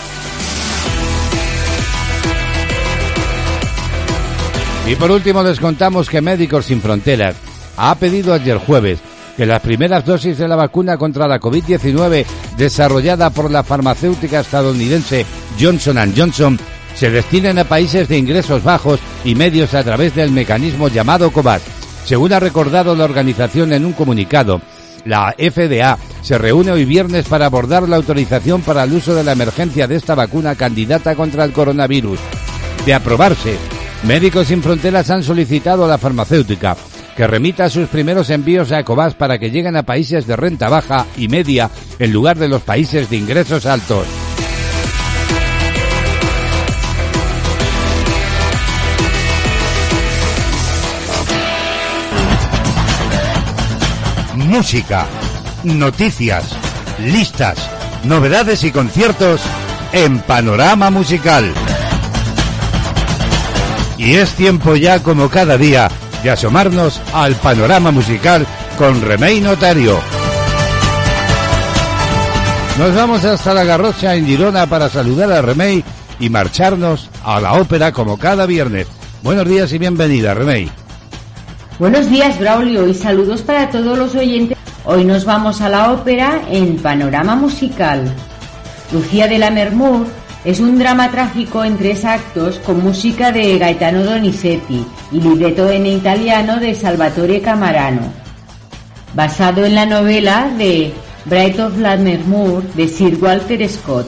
Y 4.87 4.95
por 4.95 5.11
último 5.11 5.43
les 5.43 5.59
contamos 5.59 6.09
que 6.09 6.21
Médicos 6.21 6.67
Sin 6.67 6.79
Fronteras 6.79 7.35
ha 7.77 7.95
pedido 7.95 8.33
ayer 8.33 8.57
jueves 8.57 8.99
que 9.35 9.45
las 9.45 9.61
primeras 9.61 10.05
dosis 10.05 10.37
de 10.37 10.47
la 10.47 10.55
vacuna 10.55 10.97
contra 10.97 11.27
la 11.27 11.39
COVID-19 11.39 12.25
desarrollada 12.57 13.29
por 13.29 13.51
la 13.51 13.63
farmacéutica 13.63 14.39
estadounidense 14.39 15.25
Johnson 15.59 16.13
Johnson 16.15 16.59
se 16.95 17.09
destinen 17.09 17.59
a 17.59 17.65
países 17.65 18.07
de 18.07 18.17
ingresos 18.17 18.63
bajos 18.63 18.99
y 19.25 19.35
medios 19.35 19.73
a 19.73 19.83
través 19.83 20.15
del 20.15 20.31
mecanismo 20.31 20.87
llamado 20.87 21.31
COVAX. 21.31 21.63
Según 22.05 22.31
ha 22.31 22.39
recordado 22.39 22.95
la 22.95 23.03
organización 23.03 23.73
en 23.73 23.85
un 23.85 23.91
comunicado, 23.91 24.61
la 25.03 25.35
FDA 25.37 25.97
se 26.21 26.37
reúne 26.37 26.71
hoy 26.71 26.85
viernes 26.85 27.27
para 27.27 27.47
abordar 27.47 27.89
la 27.89 27.97
autorización 27.97 28.61
para 28.61 28.83
el 28.83 28.93
uso 28.93 29.13
de 29.13 29.23
la 29.23 29.33
emergencia 29.33 29.87
de 29.87 29.95
esta 29.95 30.15
vacuna 30.15 30.55
candidata 30.55 31.15
contra 31.15 31.43
el 31.43 31.51
coronavirus. 31.51 32.19
De 32.85 32.93
aprobarse, 32.93 33.57
Médicos 34.03 34.47
Sin 34.47 34.63
Fronteras 34.63 35.09
han 35.09 35.23
solicitado 35.23 35.85
a 35.85 35.87
la 35.87 35.97
farmacéutica 35.97 36.77
que 37.15 37.27
remita 37.27 37.69
sus 37.69 37.87
primeros 37.87 38.29
envíos 38.29 38.71
a 38.71 38.79
ECOVAS 38.79 39.15
para 39.15 39.39
que 39.39 39.49
lleguen 39.49 39.77
a 39.77 39.83
países 39.83 40.27
de 40.27 40.35
renta 40.35 40.67
baja 40.69 41.05
y 41.17 41.27
media 41.27 41.69
en 41.97 42.11
lugar 42.11 42.37
de 42.37 42.49
los 42.49 42.61
países 42.61 43.09
de 43.09 43.17
ingresos 43.17 43.65
altos. 43.65 44.05
Música, 54.35 55.07
noticias, 55.63 56.55
listas, 56.99 57.57
novedades 58.03 58.63
y 58.63 58.71
conciertos 58.71 59.41
en 59.93 60.19
Panorama 60.19 60.89
Musical. 60.89 61.51
Y 63.97 64.15
es 64.15 64.33
tiempo 64.35 64.75
ya 64.75 65.01
como 65.01 65.29
cada 65.29 65.57
día 65.57 65.89
de 66.25 66.31
asomarnos 66.31 66.99
al 67.13 67.35
panorama 67.35 67.91
musical 67.91 68.47
con 68.79 68.99
Remey 68.99 69.41
Notario. 69.41 69.99
Nos 72.79 72.95
vamos 72.95 73.23
hasta 73.23 73.53
la 73.53 73.63
Garrocha 73.63 74.15
en 74.15 74.25
Girona 74.25 74.65
para 74.65 74.89
saludar 74.89 75.31
a 75.31 75.43
Remey 75.43 75.83
y 76.19 76.31
marcharnos 76.31 77.11
a 77.23 77.39
la 77.39 77.53
ópera 77.53 77.91
como 77.91 78.17
cada 78.17 78.47
viernes. 78.47 78.87
Buenos 79.21 79.47
días 79.47 79.71
y 79.73 79.77
bienvenida, 79.77 80.33
Remey. 80.33 80.67
Buenos 81.77 82.09
días, 82.09 82.39
Braulio, 82.39 82.87
y 82.87 82.95
saludos 82.95 83.43
para 83.43 83.69
todos 83.69 83.95
los 83.95 84.15
oyentes. 84.15 84.57
Hoy 84.83 85.05
nos 85.05 85.25
vamos 85.25 85.61
a 85.61 85.69
la 85.69 85.91
ópera 85.91 86.41
en 86.49 86.77
Panorama 86.77 87.35
Musical. 87.35 88.11
Lucía 88.91 89.27
de 89.27 89.37
la 89.37 89.51
Mermur 89.51 90.07
es 90.45 90.59
un 90.59 90.77
drama 90.77 91.09
trágico 91.09 91.63
en 91.63 91.75
tres 91.75 92.05
actos 92.05 92.59
con 92.59 92.83
música 92.83 93.31
de 93.31 93.57
Gaetano 93.57 94.03
Donizetti 94.03 94.85
y 95.11 95.19
libreto 95.19 95.71
en 95.71 95.87
italiano 95.87 96.59
de 96.59 96.75
Salvatore 96.75 97.41
Camarano, 97.41 98.13
basado 99.15 99.65
en 99.65 99.73
la 99.73 99.87
novela 99.87 100.47
de 100.55 100.93
Bright 101.25 101.59
of 101.59 101.79
Lammermoor 101.79 102.61
de 102.75 102.87
Sir 102.87 103.17
Walter 103.19 103.67
Scott. 103.67 104.05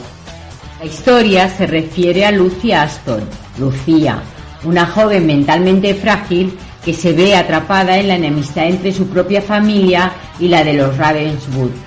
La 0.79 0.85
historia 0.85 1.49
se 1.49 1.65
refiere 1.65 2.23
a 2.23 2.31
Lucy 2.31 2.71
Aston, 2.71 3.21
Lucía, 3.57 4.21
una 4.63 4.85
joven 4.85 5.25
mentalmente 5.25 5.95
frágil 5.95 6.55
que 6.85 6.93
se 6.93 7.13
ve 7.13 7.35
atrapada 7.35 7.97
en 7.97 8.09
la 8.09 8.15
enemistad 8.15 8.67
entre 8.67 8.93
su 8.93 9.07
propia 9.07 9.41
familia 9.41 10.11
y 10.39 10.49
la 10.49 10.63
de 10.63 10.73
los 10.75 10.95
Ravenswood. 10.97 11.86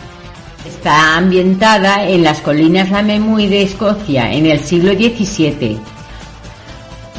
Está 0.67 1.17
ambientada 1.17 2.07
en 2.07 2.23
las 2.23 2.41
colinas 2.41 2.91
Lammermoor 2.91 3.49
de 3.49 3.63
Escocia 3.63 4.33
en 4.33 4.47
el 4.47 4.61
siglo 4.61 4.93
XVII. 4.93 5.79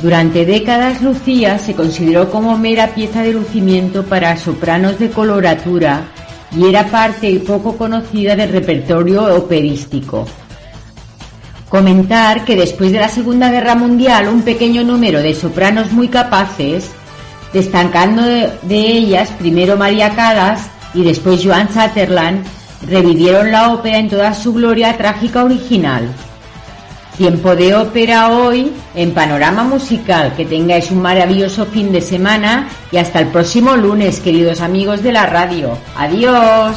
Durante 0.01 0.45
décadas 0.45 1.01
Lucía 1.01 1.59
se 1.59 1.75
consideró 1.75 2.31
como 2.31 2.57
mera 2.57 2.87
pieza 2.95 3.21
de 3.21 3.33
lucimiento 3.33 4.03
para 4.03 4.35
sopranos 4.37 4.97
de 4.99 5.09
coloratura 5.09 6.05
y 6.55 6.67
era 6.67 6.85
parte 6.87 7.39
poco 7.39 7.77
conocida 7.77 8.35
del 8.35 8.51
repertorio 8.51 9.35
operístico. 9.35 10.27
Comentar 11.69 12.43
que 12.43 12.55
después 12.55 12.91
de 12.91 12.99
la 12.99 13.09
Segunda 13.09 13.49
Guerra 13.49 13.75
Mundial 13.75 14.27
un 14.27 14.41
pequeño 14.41 14.83
número 14.83 15.21
de 15.21 15.33
sopranos 15.33 15.91
muy 15.91 16.09
capaces, 16.09 16.91
destacando 17.53 18.23
de, 18.23 18.87
ellas 18.87 19.31
primero 19.39 19.77
María 19.77 20.13
Calas 20.15 20.67
y 20.93 21.03
después 21.03 21.41
Joan 21.43 21.69
Sutherland, 21.71 22.43
revivieron 22.87 23.51
la 23.51 23.73
ópera 23.73 23.97
en 23.97 24.09
toda 24.09 24.33
su 24.33 24.53
gloria 24.53 24.97
trágica 24.97 25.43
original. 25.43 26.09
Tiempo 27.17 27.55
de 27.55 27.75
ópera 27.75 28.29
hoy 28.29 28.71
en 28.95 29.13
Panorama 29.13 29.63
Musical. 29.63 30.33
Que 30.35 30.45
tengáis 30.45 30.89
un 30.91 31.01
maravilloso 31.01 31.65
fin 31.65 31.91
de 31.91 32.01
semana 32.01 32.69
y 32.91 32.97
hasta 32.97 33.19
el 33.19 33.27
próximo 33.27 33.75
lunes, 33.75 34.19
queridos 34.19 34.61
amigos 34.61 35.03
de 35.03 35.11
la 35.11 35.25
radio. 35.25 35.77
Adiós. 35.95 36.75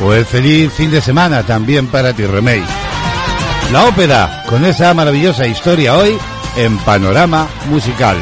Pues 0.00 0.26
feliz 0.28 0.72
fin 0.72 0.90
de 0.90 1.00
semana 1.00 1.42
también 1.42 1.86
para 1.86 2.12
ti, 2.12 2.26
Remey. 2.26 2.62
La 3.72 3.86
ópera, 3.86 4.44
con 4.48 4.64
esa 4.64 4.92
maravillosa 4.92 5.46
historia 5.46 5.96
hoy 5.96 6.18
en 6.56 6.76
Panorama 6.78 7.48
Musical. 7.70 8.16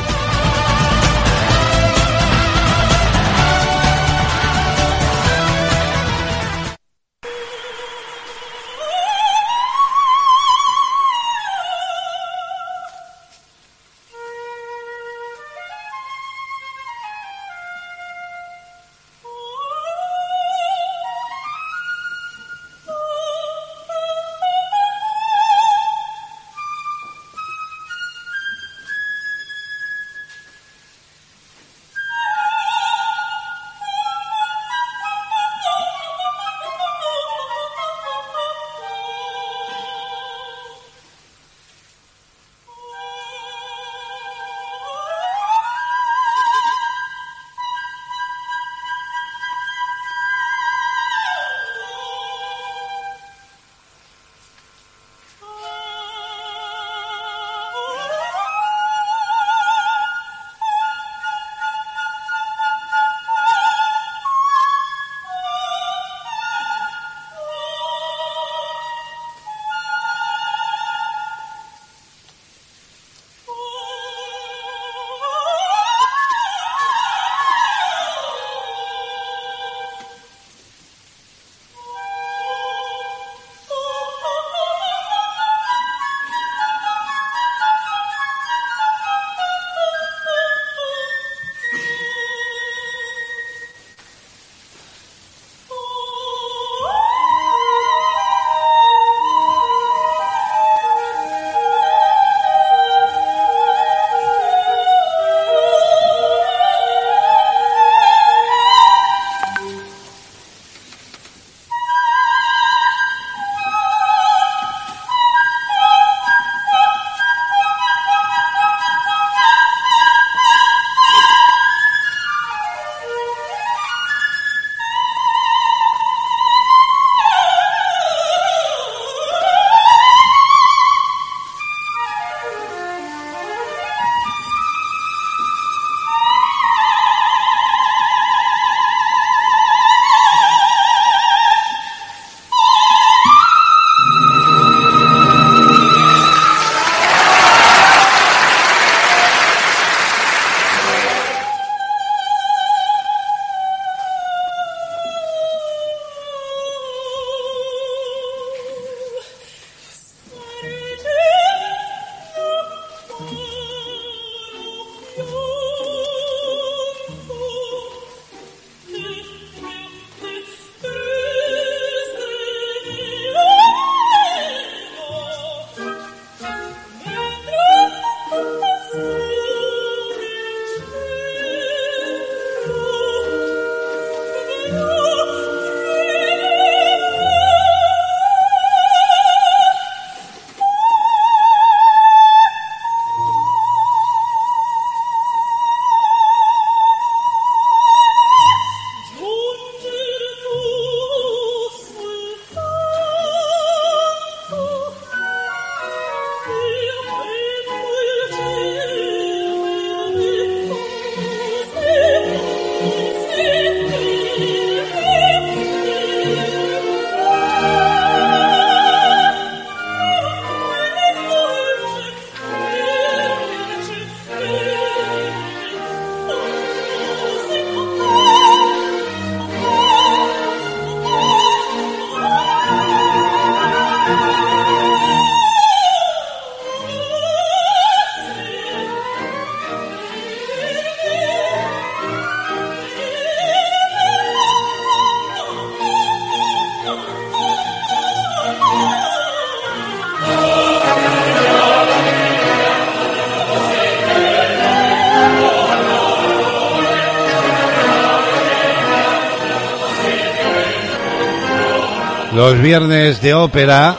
Viernes 262.65 263.21
de 263.21 263.35
ópera 263.35 263.95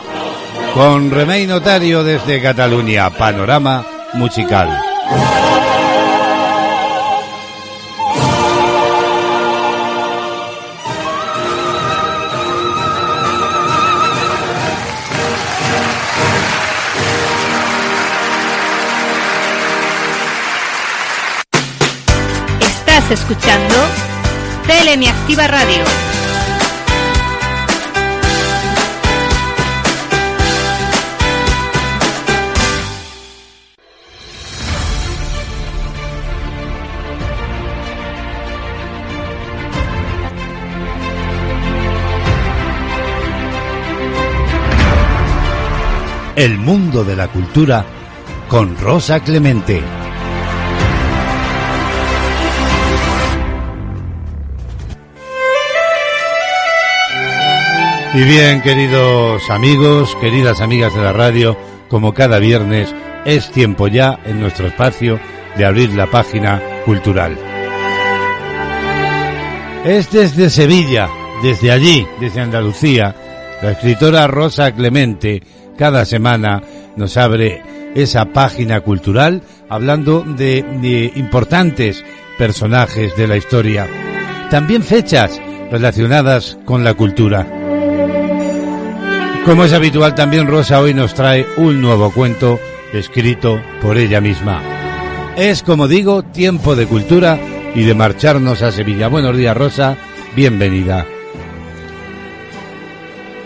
con 0.73 1.11
Remey 1.11 1.45
Notario 1.45 2.03
desde 2.03 2.41
Cataluña, 2.41 3.11
Panorama 3.11 3.85
Musical. 4.13 4.75
Estás 22.59 23.11
escuchando 23.11 23.75
Tele 24.65 25.07
Activa 25.07 25.45
Radio. 25.45 26.14
El 46.35 46.57
mundo 46.57 47.05
de 47.05 47.15
la 47.15 47.29
cultura 47.29 47.85
con 48.49 48.77
Rosa 48.77 49.21
Clemente. 49.21 49.81
Y 58.13 58.23
bien, 58.23 58.61
queridos 58.61 59.49
amigos, 59.49 60.13
queridas 60.19 60.59
amigas 60.59 60.93
de 60.93 61.01
la 61.01 61.13
radio, 61.13 61.57
como 61.87 62.13
cada 62.13 62.39
viernes, 62.39 62.93
es 63.23 63.49
tiempo 63.51 63.87
ya 63.87 64.19
en 64.25 64.41
nuestro 64.41 64.67
espacio 64.67 65.21
de 65.55 65.65
abrir 65.65 65.93
la 65.93 66.07
página 66.07 66.61
cultural. 66.83 67.37
Es 69.85 70.11
desde 70.11 70.49
Sevilla, 70.49 71.07
desde 71.41 71.71
allí, 71.71 72.05
desde 72.19 72.41
Andalucía, 72.41 73.15
la 73.61 73.71
escritora 73.71 74.27
Rosa 74.27 74.73
Clemente 74.73 75.41
cada 75.77 76.05
semana 76.05 76.61
nos 76.95 77.17
abre 77.17 77.61
esa 77.95 78.25
página 78.25 78.81
cultural 78.81 79.41
hablando 79.69 80.21
de, 80.21 81.11
importantes 81.15 82.03
personajes 82.37 83.15
de 83.15 83.27
la 83.27 83.37
historia. 83.37 83.87
También 84.49 84.83
fechas 84.83 85.39
relacionadas 85.71 86.57
con 86.65 86.83
la 86.83 86.93
cultura. 86.93 87.47
Como 89.45 89.63
es 89.63 89.73
habitual 89.73 90.15
también 90.15 90.47
Rosa 90.47 90.79
hoy 90.79 90.93
nos 90.93 91.13
trae 91.13 91.45
un 91.57 91.81
nuevo 91.81 92.11
cuento 92.11 92.59
escrito 92.93 93.61
por 93.81 93.97
ella 93.97 94.21
misma. 94.21 94.61
Es 95.37 95.63
como 95.63 95.87
digo, 95.87 96.23
tiempo 96.23 96.75
de 96.75 96.87
cultura 96.87 97.37
y 97.75 97.83
de 97.83 97.93
marcharnos 97.93 98.61
a 98.61 98.71
Sevilla. 98.71 99.07
Buenos 99.07 99.37
días 99.37 99.55
Rosa, 99.55 99.97
bienvenida. 100.35 101.05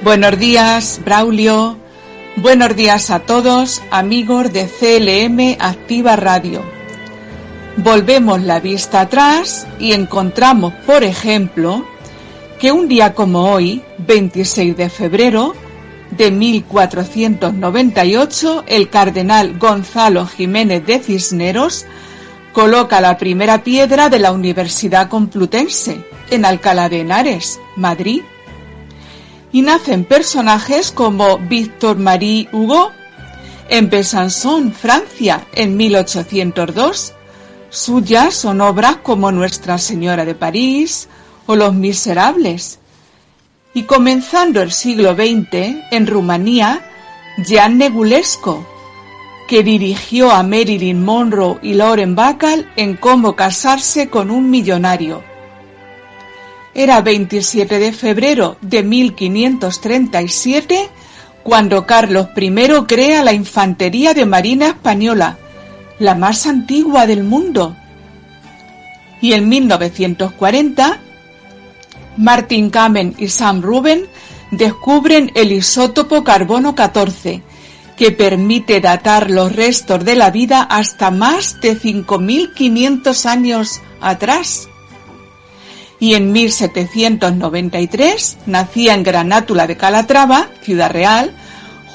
Buenos 0.01 0.39
días, 0.39 1.01
Braulio. 1.03 1.88
Buenos 2.35 2.75
días 2.75 3.09
a 3.09 3.19
todos, 3.19 3.81
amigos 3.91 4.51
de 4.53 4.67
CLM 4.67 5.57
Activa 5.59 6.15
Radio. 6.15 6.61
Volvemos 7.77 8.43
la 8.43 8.59
vista 8.59 9.01
atrás 9.01 9.65
y 9.79 9.93
encontramos, 9.93 10.75
por 10.85 11.03
ejemplo, 11.03 11.83
que 12.59 12.71
un 12.71 12.87
día 12.87 13.15
como 13.15 13.51
hoy, 13.51 13.81
26 13.97 14.77
de 14.77 14.89
febrero 14.89 15.55
de 16.11 16.29
1498, 16.31 18.63
el 18.67 18.89
cardenal 18.89 19.57
Gonzalo 19.57 20.27
Jiménez 20.27 20.85
de 20.85 20.99
Cisneros 20.99 21.87
coloca 22.53 23.01
la 23.01 23.17
primera 23.17 23.63
piedra 23.63 24.09
de 24.09 24.19
la 24.19 24.31
Universidad 24.31 25.09
Complutense 25.09 26.05
en 26.29 26.45
Alcalá 26.45 26.89
de 26.89 26.99
Henares, 27.01 27.59
Madrid 27.75 28.21
y 29.51 29.61
nacen 29.61 30.05
personajes 30.05 30.91
como 30.91 31.37
Víctor 31.37 31.97
Marie 31.97 32.47
Hugo 32.51 32.91
en 33.69 33.89
Besançon, 33.89 34.73
Francia, 34.73 35.45
en 35.53 35.77
1802. 35.77 37.13
Suyas 37.69 38.33
son 38.33 38.61
obras 38.61 38.97
como 38.97 39.31
Nuestra 39.31 39.77
Señora 39.77 40.25
de 40.25 40.35
París 40.35 41.07
o 41.45 41.55
Los 41.55 41.73
Miserables. 41.73 42.79
Y 43.73 43.83
comenzando 43.83 44.61
el 44.61 44.71
siglo 44.71 45.13
XX, 45.13 45.77
en 45.91 46.07
Rumanía, 46.07 46.81
Jan 47.47 47.77
Negulesco, 47.77 48.65
que 49.47 49.63
dirigió 49.63 50.31
a 50.31 50.43
Marilyn 50.43 51.03
Monroe 51.03 51.59
y 51.61 51.73
Lauren 51.73 52.15
Bacall 52.15 52.71
en 52.75 52.97
cómo 52.97 53.35
casarse 53.35 54.09
con 54.09 54.31
un 54.31 54.49
millonario. 54.49 55.23
Era 56.73 57.01
27 57.01 57.79
de 57.79 57.91
febrero 57.91 58.55
de 58.61 58.83
1537 58.83 60.89
cuando 61.43 61.85
Carlos 61.85 62.29
I 62.35 62.51
crea 62.87 63.23
la 63.23 63.33
Infantería 63.33 64.13
de 64.13 64.25
Marina 64.25 64.67
Española, 64.67 65.37
la 65.97 66.15
más 66.15 66.45
antigua 66.45 67.07
del 67.07 67.23
mundo. 67.23 67.75
Y 69.21 69.33
en 69.33 69.49
1940, 69.49 70.99
Martin 72.17 72.69
Kamen 72.69 73.15
y 73.17 73.29
Sam 73.29 73.61
Rubin 73.61 74.05
descubren 74.51 75.31
el 75.35 75.51
isótopo 75.51 76.23
carbono 76.23 76.75
14, 76.75 77.41
que 77.97 78.11
permite 78.11 78.79
datar 78.79 79.31
los 79.31 79.55
restos 79.55 80.05
de 80.05 80.15
la 80.15 80.29
vida 80.29 80.61
hasta 80.61 81.11
más 81.11 81.59
de 81.61 81.77
5.500 81.77 83.25
años 83.25 83.81
atrás 83.99 84.68
y 85.99 86.15
en 86.15 86.31
1793 86.31 88.37
nacía 88.45 88.93
en 88.93 89.03
Granátula 89.03 89.67
de 89.67 89.77
Calatrava, 89.77 90.47
Ciudad 90.61 90.91
Real, 90.91 91.31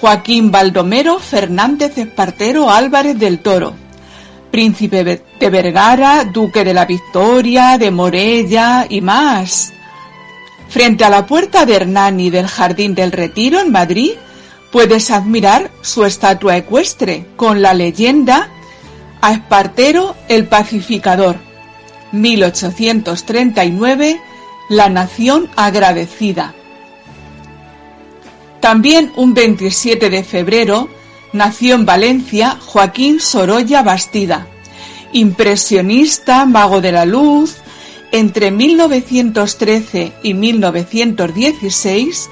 Joaquín 0.01 0.51
Baldomero 0.51 1.19
Fernández 1.19 1.97
Espartero 1.97 2.71
Álvarez 2.71 3.19
del 3.19 3.39
Toro, 3.39 3.75
príncipe 4.51 5.05
de 5.05 5.51
Vergara, 5.51 6.25
duque 6.25 6.65
de 6.65 6.75
la 6.75 6.85
Victoria, 6.85 7.79
de 7.79 7.91
Morella 7.91 8.87
y 8.89 9.01
más. 9.01 9.73
Frente 10.69 11.05
a 11.05 11.11
la 11.11 11.27
puerta 11.27 11.65
de 11.65 11.77
Hernani 11.77 12.31
del 12.31 12.47
Jardín 12.47 12.95
del 12.95 13.13
Retiro 13.13 13.61
en 13.61 13.73
Madrid, 13.73 14.13
puedes 14.71 15.11
admirar 15.11 15.71
su 15.81 16.05
estatua 16.05 16.57
ecuestre 16.57 17.27
con 17.37 17.63
la 17.63 17.73
leyenda 17.73 18.51
a 19.23 19.33
Espartero 19.33 20.15
el 20.29 20.47
Pacificador 20.47 21.54
1839, 22.15 24.21
La 24.69 24.89
Nación 24.89 25.49
Agradecida. 25.57 26.55
También 28.61 29.13
un 29.17 29.35
27 29.35 30.09
de 30.09 30.25
febrero 30.25 30.89
nació 31.35 31.75
en 31.75 31.85
Valencia 31.85 32.57
Joaquín 32.65 33.21
Sorolla 33.21 33.83
Bastida, 33.83 34.47
impresionista, 35.13 36.47
mago 36.47 36.81
de 36.81 36.93
la 36.93 37.05
luz. 37.05 37.57
Entre 38.13 38.51
1913 38.51 40.13
y 40.23 40.33
1916 40.35 42.31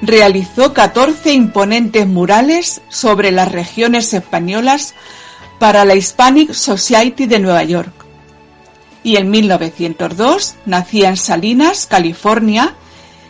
realizó 0.00 0.72
14 0.72 1.34
imponentes 1.34 2.06
murales 2.06 2.80
sobre 2.88 3.30
las 3.30 3.52
regiones 3.52 4.14
españolas 4.14 4.94
para 5.58 5.84
la 5.84 5.96
Hispanic 5.96 6.52
Society 6.52 7.26
de 7.26 7.40
Nueva 7.40 7.64
York 7.64 7.97
y 9.02 9.16
en 9.16 9.30
1902 9.30 10.56
nacía 10.66 11.08
en 11.08 11.16
Salinas, 11.16 11.86
California, 11.86 12.74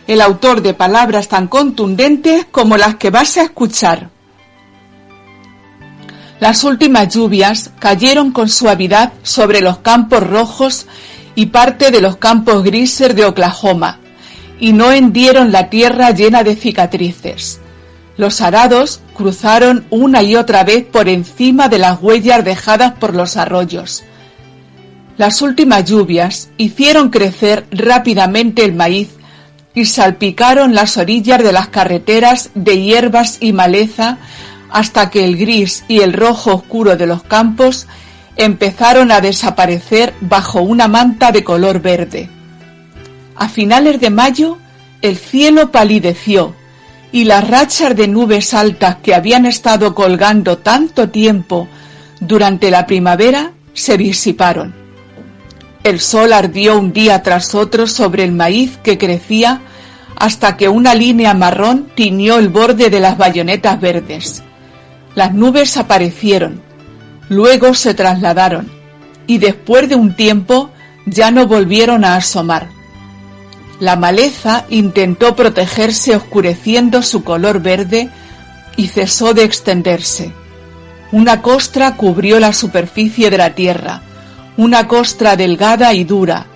el 0.07 0.21
autor 0.21 0.61
de 0.61 0.73
palabras 0.73 1.27
tan 1.27 1.47
contundentes 1.47 2.47
como 2.49 2.77
las 2.77 2.95
que 2.95 3.11
vas 3.11 3.37
a 3.37 3.43
escuchar. 3.43 4.09
Las 6.39 6.63
últimas 6.63 7.13
lluvias 7.13 7.71
cayeron 7.79 8.31
con 8.31 8.49
suavidad 8.49 9.13
sobre 9.23 9.61
los 9.61 9.79
campos 9.79 10.25
rojos 10.25 10.87
y 11.35 11.47
parte 11.47 11.91
de 11.91 12.01
los 12.01 12.15
campos 12.17 12.63
grises 12.63 13.15
de 13.15 13.25
Oklahoma, 13.25 13.99
y 14.59 14.73
no 14.73 14.91
hendieron 14.91 15.51
la 15.51 15.69
tierra 15.69 16.11
llena 16.11 16.43
de 16.43 16.55
cicatrices. 16.55 17.59
Los 18.17 18.41
arados 18.41 19.01
cruzaron 19.13 19.85
una 19.89 20.23
y 20.23 20.35
otra 20.35 20.63
vez 20.63 20.85
por 20.85 21.07
encima 21.07 21.69
de 21.69 21.77
las 21.77 22.01
huellas 22.01 22.43
dejadas 22.43 22.93
por 22.93 23.15
los 23.15 23.37
arroyos. 23.37 24.03
Las 25.19 25.41
últimas 25.41 25.83
lluvias 25.83 26.47
hicieron 26.55 27.09
crecer 27.09 27.65
rápidamente 27.71 28.63
el 28.63 28.73
maíz 28.73 29.09
y 29.75 29.83
salpicaron 29.83 30.73
las 30.73 30.95
orillas 30.95 31.43
de 31.43 31.51
las 31.51 31.67
carreteras 31.67 32.51
de 32.55 32.81
hierbas 32.81 33.37
y 33.41 33.51
maleza 33.51 34.17
hasta 34.69 35.09
que 35.09 35.25
el 35.25 35.35
gris 35.35 35.83
y 35.89 35.99
el 35.99 36.13
rojo 36.13 36.55
oscuro 36.55 36.95
de 36.95 37.05
los 37.05 37.21
campos 37.23 37.85
empezaron 38.37 39.11
a 39.11 39.19
desaparecer 39.19 40.13
bajo 40.21 40.61
una 40.61 40.87
manta 40.87 41.33
de 41.33 41.43
color 41.43 41.81
verde. 41.81 42.29
A 43.35 43.49
finales 43.49 43.99
de 43.99 44.11
mayo 44.11 44.57
el 45.01 45.17
cielo 45.17 45.69
palideció 45.69 46.55
y 47.11 47.25
las 47.25 47.45
rachas 47.45 47.93
de 47.93 48.07
nubes 48.07 48.53
altas 48.53 48.95
que 49.03 49.13
habían 49.13 49.45
estado 49.45 49.93
colgando 49.93 50.59
tanto 50.59 51.09
tiempo 51.09 51.67
durante 52.21 52.71
la 52.71 52.85
primavera 52.85 53.51
se 53.73 53.97
disiparon. 53.97 54.78
El 55.83 55.99
sol 55.99 56.33
ardió 56.33 56.77
un 56.77 56.91
día 56.91 57.23
tras 57.23 57.55
otro 57.55 57.87
sobre 57.87 58.23
el 58.23 58.33
maíz 58.33 58.77
que 58.83 58.97
crecía 58.97 59.61
hasta 60.15 60.57
que 60.57 60.67
una 60.67 60.93
línea 60.93 61.33
marrón 61.33 61.89
tiñó 61.95 62.37
el 62.37 62.49
borde 62.49 62.89
de 62.89 62.99
las 62.99 63.17
bayonetas 63.17 63.79
verdes. 63.79 64.43
Las 65.15 65.33
nubes 65.33 65.77
aparecieron, 65.77 66.61
luego 67.29 67.73
se 67.73 67.93
trasladaron 67.93 68.69
y 69.27 69.37
después 69.37 69.87
de 69.87 69.95
un 69.95 70.15
tiempo 70.15 70.69
ya 71.05 71.31
no 71.31 71.47
volvieron 71.47 72.03
a 72.03 72.15
asomar. 72.15 72.67
La 73.79 73.95
maleza 73.95 74.65
intentó 74.69 75.35
protegerse 75.35 76.15
oscureciendo 76.15 77.01
su 77.01 77.23
color 77.23 77.61
verde 77.61 78.09
y 78.75 78.87
cesó 78.87 79.33
de 79.33 79.45
extenderse. 79.45 80.33
Una 81.13 81.41
costra 81.41 81.95
cubrió 81.95 82.39
la 82.39 82.51
superficie 82.51 83.29
de 83.29 83.37
la 83.37 83.55
tierra, 83.55 84.01
una 84.59 84.89
costra 84.89 85.37
delgada 85.37 85.93
y 85.93 86.03
dura, 86.03 86.47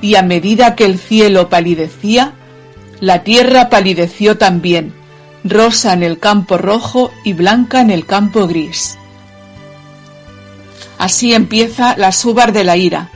y 0.00 0.16
a 0.16 0.22
medida 0.24 0.74
que 0.74 0.84
el 0.84 0.98
cielo 0.98 1.48
palidecía, 1.48 2.32
la 2.98 3.22
tierra 3.22 3.70
palideció 3.70 4.36
también, 4.36 4.92
rosa 5.44 5.92
en 5.92 6.02
el 6.02 6.18
campo 6.18 6.58
rojo 6.58 7.12
y 7.22 7.34
blanca 7.34 7.80
en 7.80 7.92
el 7.92 8.04
campo 8.04 8.48
gris. 8.48 8.98
Así 10.98 11.34
empieza 11.34 11.96
Las 11.96 12.24
uvas 12.24 12.52
de 12.52 12.64
la 12.64 12.76
ira, 12.76 13.10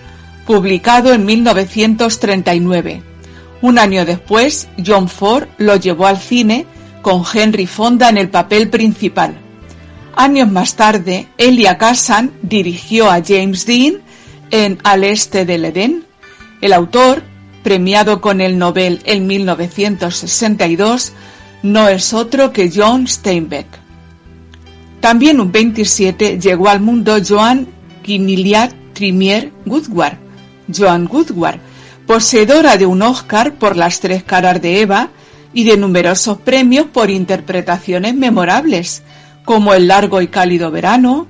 publicado 0.47 1.13
en 1.13 1.25
1939. 1.25 3.03
Un 3.63 3.81
año 3.81 4.05
después, 4.05 4.69
John 4.87 5.09
Ford 5.09 5.49
lo 5.59 5.75
llevó 5.75 6.07
al 6.07 6.19
cine 6.19 6.67
con 7.03 7.25
Henry 7.35 7.67
Fonda 7.67 8.11
en 8.11 8.17
el 8.17 8.29
papel 8.29 8.71
principal. 8.71 9.41
Años 10.15 10.49
más 10.53 10.77
tarde, 10.77 11.27
Elia 11.37 11.79
Kazan 11.79 12.31
dirigió 12.43 13.11
a 13.11 13.21
James 13.27 13.67
Dean 13.67 14.06
en 14.51 14.79
Al 14.85 15.05
este 15.05 15.45
del 15.45 15.65
Edén. 15.65 16.05
El 16.61 16.73
autor, 16.73 17.23
premiado 17.63 18.21
con 18.21 18.41
el 18.41 18.59
Nobel 18.59 19.01
en 19.05 19.27
1962, 19.27 21.13
no 21.63 21.89
es 21.89 22.13
otro 22.13 22.53
que 22.53 22.71
John 22.75 23.07
Steinbeck. 23.07 23.67
También 25.01 25.41
un 25.41 25.53
27 25.53 26.39
llegó 26.41 26.69
al 26.69 26.81
mundo 26.81 27.17
Joan 27.27 27.69
Guinillat 28.03 28.73
Trimier 28.93 29.53
Woodward, 29.67 30.19
Joan 30.75 31.09
Woodward, 31.11 31.61
poseedora 32.07 32.77
de 32.77 32.87
un 32.87 33.03
Oscar 33.03 33.55
por 33.55 33.77
las 33.77 34.01
tres 34.01 34.25
caras 34.25 34.63
de 34.63 34.81
Eva 34.81 35.11
y 35.53 35.65
de 35.65 35.77
numerosos 35.77 36.39
premios 36.39 36.87
por 36.87 37.11
interpretaciones 37.11 38.15
memorables, 38.15 39.03
como 39.45 39.75
El 39.75 39.89
largo 39.89 40.21
y 40.21 40.29
cálido 40.29 40.71
verano, 40.71 41.27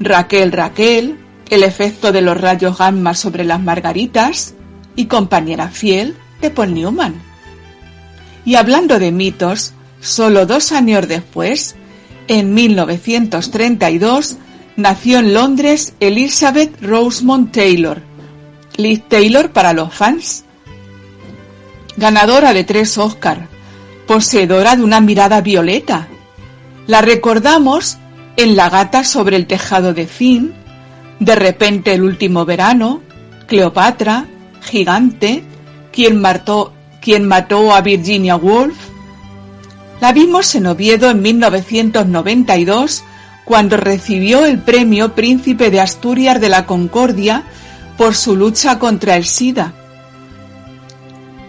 Raquel 0.00 0.52
Raquel, 0.52 1.18
El 1.50 1.64
efecto 1.64 2.12
de 2.12 2.22
los 2.22 2.40
rayos 2.40 2.78
gamma 2.78 3.14
sobre 3.14 3.44
las 3.44 3.60
margaritas 3.60 4.54
y 4.96 5.06
Compañera 5.06 5.68
fiel 5.68 6.16
de 6.40 6.50
Paul 6.50 6.74
Newman. 6.74 7.20
Y 8.44 8.54
hablando 8.54 8.98
de 8.98 9.12
mitos, 9.12 9.74
solo 10.00 10.46
dos 10.46 10.72
años 10.72 11.06
después, 11.08 11.74
en 12.28 12.54
1932, 12.54 14.36
nació 14.76 15.18
en 15.18 15.34
Londres 15.34 15.94
Elizabeth 16.00 16.80
Rosemont 16.80 17.52
Taylor, 17.52 18.00
Liz 18.76 19.02
Taylor 19.08 19.50
para 19.50 19.72
los 19.72 19.92
fans, 19.92 20.44
ganadora 21.96 22.54
de 22.54 22.64
tres 22.64 22.96
Oscar, 22.96 23.48
poseedora 24.06 24.76
de 24.76 24.82
una 24.82 25.00
mirada 25.00 25.40
violeta. 25.40 26.08
La 26.86 27.02
recordamos 27.02 27.98
en 28.36 28.56
La 28.56 28.70
gata 28.70 29.04
sobre 29.04 29.36
el 29.36 29.46
tejado 29.46 29.92
de 29.92 30.06
Finn, 30.06 30.54
De 31.20 31.36
repente 31.36 31.92
el 31.92 32.02
último 32.02 32.46
verano, 32.46 33.02
Cleopatra, 33.46 34.26
Gigante, 34.62 35.44
quien 35.92 36.18
mató, 36.18 36.72
quien 37.02 37.28
mató 37.28 37.74
a 37.74 37.82
Virginia 37.82 38.36
Woolf. 38.36 38.76
La 40.00 40.12
vimos 40.12 40.54
en 40.54 40.66
Oviedo 40.66 41.10
en 41.10 41.20
1992 41.20 43.04
cuando 43.44 43.76
recibió 43.76 44.46
el 44.46 44.60
premio 44.60 45.14
Príncipe 45.14 45.70
de 45.70 45.80
Asturias 45.80 46.40
de 46.40 46.48
la 46.48 46.64
Concordia 46.64 47.44
por 47.98 48.14
su 48.14 48.34
lucha 48.34 48.78
contra 48.78 49.16
el 49.16 49.26
SIDA. 49.26 49.74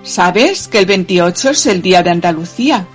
¿Sabes 0.03 0.67
que 0.67 0.79
el 0.79 0.85
28 0.85 1.51
es 1.51 1.65
el 1.67 1.81
Día 1.81 2.03
de 2.03 2.09
Andalucía? 2.09 2.87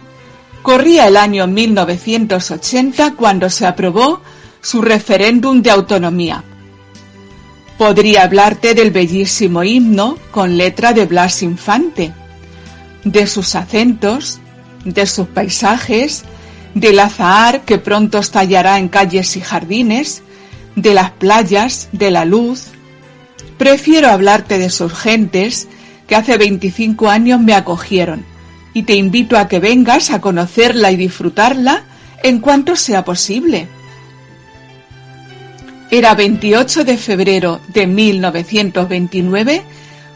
Corría 0.61 1.07
el 1.07 1.17
año 1.17 1.47
1980 1.47 3.15
cuando 3.15 3.49
se 3.49 3.65
aprobó 3.65 4.21
su 4.61 4.83
referéndum 4.83 5.63
de 5.63 5.71
autonomía. 5.71 6.45
Podría 7.79 8.23
hablarte 8.23 8.75
del 8.75 8.91
bellísimo 8.91 9.63
himno 9.63 10.19
con 10.31 10.57
letra 10.57 10.93
de 10.93 11.07
Blas 11.07 11.43
Infante, 11.43 12.13
de 13.05 13.27
sus 13.27 13.55
acentos, 13.55 14.41
de 14.85 15.07
sus 15.07 15.29
paisajes, 15.29 16.25
del 16.75 16.99
azahar 16.99 17.63
que 17.63 17.79
pronto 17.79 18.19
estallará 18.19 18.79
en 18.79 18.89
calles 18.89 19.37
y 19.37 19.41
jardines, 19.41 20.23
de 20.75 20.95
las 20.95 21.11
playas, 21.11 21.89
de 21.93 22.11
la 22.11 22.25
luz, 22.25 22.71
Prefiero 23.59 24.11
hablarte 24.11 24.59
de 24.59 24.71
sus 24.71 24.93
gentes 24.93 25.69
que 26.07 26.15
hace 26.15 26.37
25 26.37 27.09
años 27.09 27.41
me 27.41 27.55
acogieron 27.55 28.25
y 28.75 28.83
te 28.83 28.95
invito 28.95 29.39
a 29.39 29.49
que 29.49 29.59
vengas 29.59 30.11
a 30.11 30.21
conocerla 30.21 30.93
y 30.93 30.97
disfrutarla 30.97 31.85
en 32.23 32.41
cuanto 32.41 32.77
sea 32.77 33.05
posible. 33.05 33.69
Era 35.91 36.15
28 36.15 36.85
de 36.85 36.97
febrero 36.97 37.61
de 37.69 37.87
1929 37.87 39.63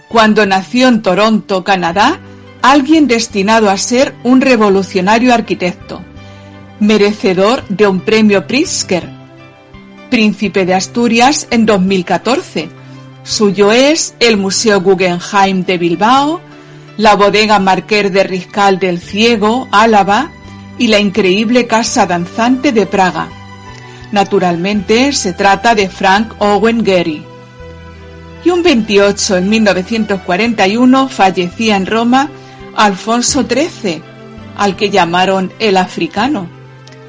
cuando 0.09 0.45
nació 0.45 0.89
en 0.89 1.03
Toronto, 1.03 1.63
Canadá, 1.63 2.19
alguien 2.63 3.07
destinado 3.07 3.71
a 3.71 3.77
ser 3.77 4.15
un 4.25 4.41
revolucionario 4.41 5.33
arquitecto, 5.33 6.03
merecedor 6.81 7.67
de 7.69 7.87
un 7.87 8.01
premio 8.01 8.47
Pritzker, 8.47 9.09
príncipe 10.11 10.67
de 10.67 10.75
Asturias 10.75 11.47
en 11.51 11.67
2014 11.67 12.81
Suyo 13.23 13.71
es 13.71 14.15
el 14.19 14.37
Museo 14.39 14.81
Guggenheim 14.81 15.65
de 15.65 15.79
Bilbao, 15.79 16.41
la 16.97 17.15
Bodega 17.17 17.59
Marquer 17.59 18.11
de 18.11 18.25
Riscal 18.25 18.79
del 18.79 18.99
Ciego, 18.99 19.69
Álava, 19.71 20.31
y 20.79 20.89
la 20.89 20.99
increíble 20.99 21.67
Casa 21.67 22.07
Danzante 22.07 22.73
de 22.73 22.87
Praga. 22.87 23.29
Naturalmente 24.13 25.13
se 25.13 25.33
trata 25.33 25.75
de 25.75 25.89
Frank 25.89 26.35
Owen 26.39 26.85
Gehry. 26.85 27.25
Y 28.45 28.51
un 28.51 28.63
28 28.63 29.37
en 29.37 29.49
1941 29.49 31.09
fallecía 31.09 31.77
en 31.77 31.87
Roma 31.87 32.31
Alfonso 32.75 33.45
XIII, 33.49 34.03
al 34.57 34.77
que 34.77 34.91
llamaron 34.91 35.53
el 35.59 35.77
africano, 35.77 36.49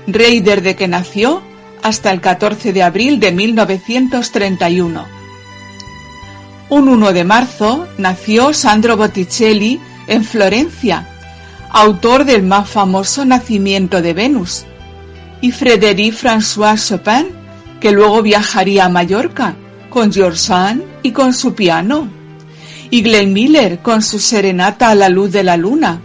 rey 0.07 0.41
desde 0.41 0.75
que 0.75 0.87
nació 0.87 1.41
hasta 1.81 2.11
el 2.11 2.21
14 2.21 2.73
de 2.73 2.83
abril 2.83 3.19
de 3.19 3.31
1931. 3.31 5.05
Un 6.69 6.89
1 6.89 7.13
de 7.13 7.23
marzo 7.23 7.87
nació 7.97 8.53
Sandro 8.53 8.95
Botticelli 8.95 9.79
en 10.07 10.23
Florencia, 10.23 11.07
autor 11.69 12.25
del 12.25 12.43
más 12.43 12.69
famoso 12.69 13.25
Nacimiento 13.25 14.01
de 14.01 14.13
Venus, 14.13 14.65
y 15.41 15.51
Frédéric 15.51 16.13
François 16.13 16.77
Chopin, 16.77 17.27
que 17.79 17.91
luego 17.91 18.21
viajaría 18.21 18.85
a 18.85 18.89
Mallorca 18.89 19.55
con 19.89 20.13
George 20.13 20.37
Sand 20.37 20.83
y 21.03 21.11
con 21.11 21.33
su 21.33 21.53
piano, 21.55 22.07
y 22.89 23.01
Glenn 23.01 23.33
Miller 23.33 23.79
con 23.79 24.01
su 24.01 24.19
Serenata 24.19 24.89
a 24.89 24.95
la 24.95 25.09
luz 25.09 25.31
de 25.31 25.43
la 25.43 25.57
luna, 25.57 26.01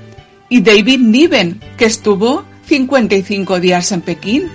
y 0.48 0.62
David 0.62 1.00
Niven, 1.00 1.60
que 1.76 1.84
estuvo 1.84 2.44
55 2.66 3.60
días 3.60 3.92
en 3.92 4.00
Pekín. 4.00 4.48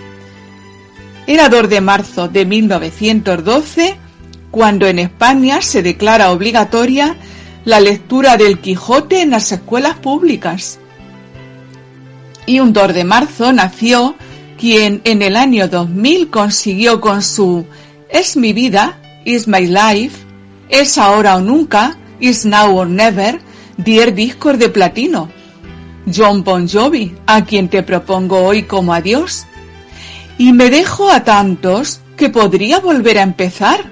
Era 1.28 1.50
2 1.50 1.70
de 1.70 1.82
marzo 1.82 2.28
de 2.28 2.46
1912 2.46 3.98
cuando 4.50 4.88
en 4.88 5.00
España 5.00 5.62
se 5.62 5.82
declara 5.82 6.32
obligatoria 6.32 7.16
la 7.64 7.80
lectura 7.80 8.38
del 8.38 8.60
Quijote 8.60 9.22
en 9.22 9.30
las 9.30 9.52
escuelas 9.52 9.96
públicas. 9.96 10.80
Y 12.46 12.60
un 12.60 12.74
2 12.74 12.94
de 12.94 13.04
marzo 13.04 13.54
nació 13.54 14.16
quien 14.62 15.02
en 15.04 15.22
el 15.22 15.36
año 15.36 15.68
2000 15.68 16.30
consiguió 16.30 17.02
con 17.02 17.22
su 17.22 17.66
Es 18.10 18.38
mi 18.38 18.54
vida, 18.54 18.98
Is 19.26 19.48
my 19.48 19.66
life, 19.66 20.16
Es 20.70 20.98
ahora 20.98 21.36
o 21.36 21.42
nunca, 21.42 21.98
Is 22.20 22.46
now 22.46 22.78
or 22.78 22.88
never, 22.88 23.42
10 23.78 24.16
discos 24.16 24.60
de 24.60 24.70
platino. 24.70 25.30
John 26.16 26.44
Bon 26.44 26.70
Jovi, 26.70 27.14
a 27.26 27.44
quien 27.44 27.68
te 27.68 27.82
propongo 27.82 28.38
hoy 28.38 28.64
como 28.64 28.94
adiós. 28.94 29.46
Y 30.38 30.54
me 30.54 30.70
dejo 30.70 31.10
a 31.10 31.24
tantos 31.24 32.00
que 32.16 32.30
podría 32.30 32.80
volver 32.80 33.18
a 33.18 33.24
empezar 33.24 33.92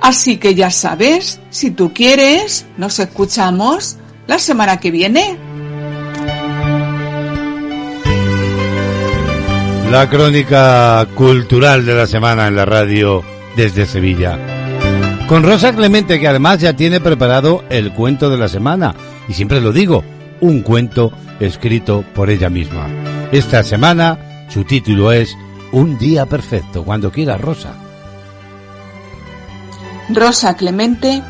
Así 0.00 0.38
que 0.38 0.54
ya 0.54 0.70
sabes, 0.70 1.40
si 1.50 1.70
tú 1.70 1.92
quieres, 1.92 2.64
nos 2.78 2.98
escuchamos 2.98 3.96
la 4.26 4.38
semana 4.38 4.80
que 4.80 4.90
viene. 4.90 5.36
La 9.90 10.08
crónica 10.08 11.04
cultural 11.16 11.84
de 11.84 11.94
la 11.96 12.06
semana 12.06 12.46
en 12.46 12.54
la 12.54 12.64
radio 12.64 13.24
desde 13.56 13.86
Sevilla. 13.86 14.38
Con 15.26 15.42
Rosa 15.42 15.74
Clemente, 15.74 16.20
que 16.20 16.28
además 16.28 16.60
ya 16.60 16.76
tiene 16.76 17.00
preparado 17.00 17.64
el 17.70 17.92
cuento 17.92 18.30
de 18.30 18.38
la 18.38 18.46
semana. 18.46 18.94
Y 19.26 19.32
siempre 19.32 19.60
lo 19.60 19.72
digo, 19.72 20.04
un 20.40 20.62
cuento 20.62 21.10
escrito 21.40 22.04
por 22.14 22.30
ella 22.30 22.48
misma. 22.48 22.86
Esta 23.32 23.64
semana 23.64 24.46
su 24.48 24.62
título 24.62 25.10
es 25.10 25.36
Un 25.72 25.98
día 25.98 26.24
perfecto, 26.24 26.84
cuando 26.84 27.10
quiera 27.10 27.36
Rosa. 27.36 27.74
Rosa 30.08 30.54
Clemente, 30.56 31.20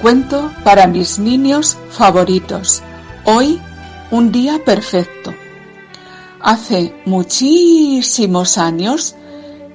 cuento 0.00 0.52
para 0.62 0.86
mis 0.86 1.18
niños 1.18 1.76
favoritos. 1.90 2.80
Hoy, 3.24 3.60
un 4.12 4.30
día 4.30 4.60
perfecto. 4.64 5.34
Hace 6.44 6.92
muchísimos 7.06 8.58
años 8.58 9.16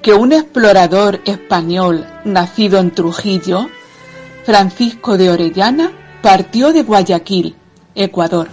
que 0.02 0.14
un 0.14 0.32
explorador 0.32 1.20
español 1.24 2.06
nacido 2.24 2.78
en 2.78 2.92
Trujillo, 2.92 3.68
Francisco 4.44 5.18
de 5.18 5.30
Orellana, 5.30 5.90
partió 6.22 6.72
de 6.72 6.84
Guayaquil, 6.84 7.56
Ecuador. 7.96 8.50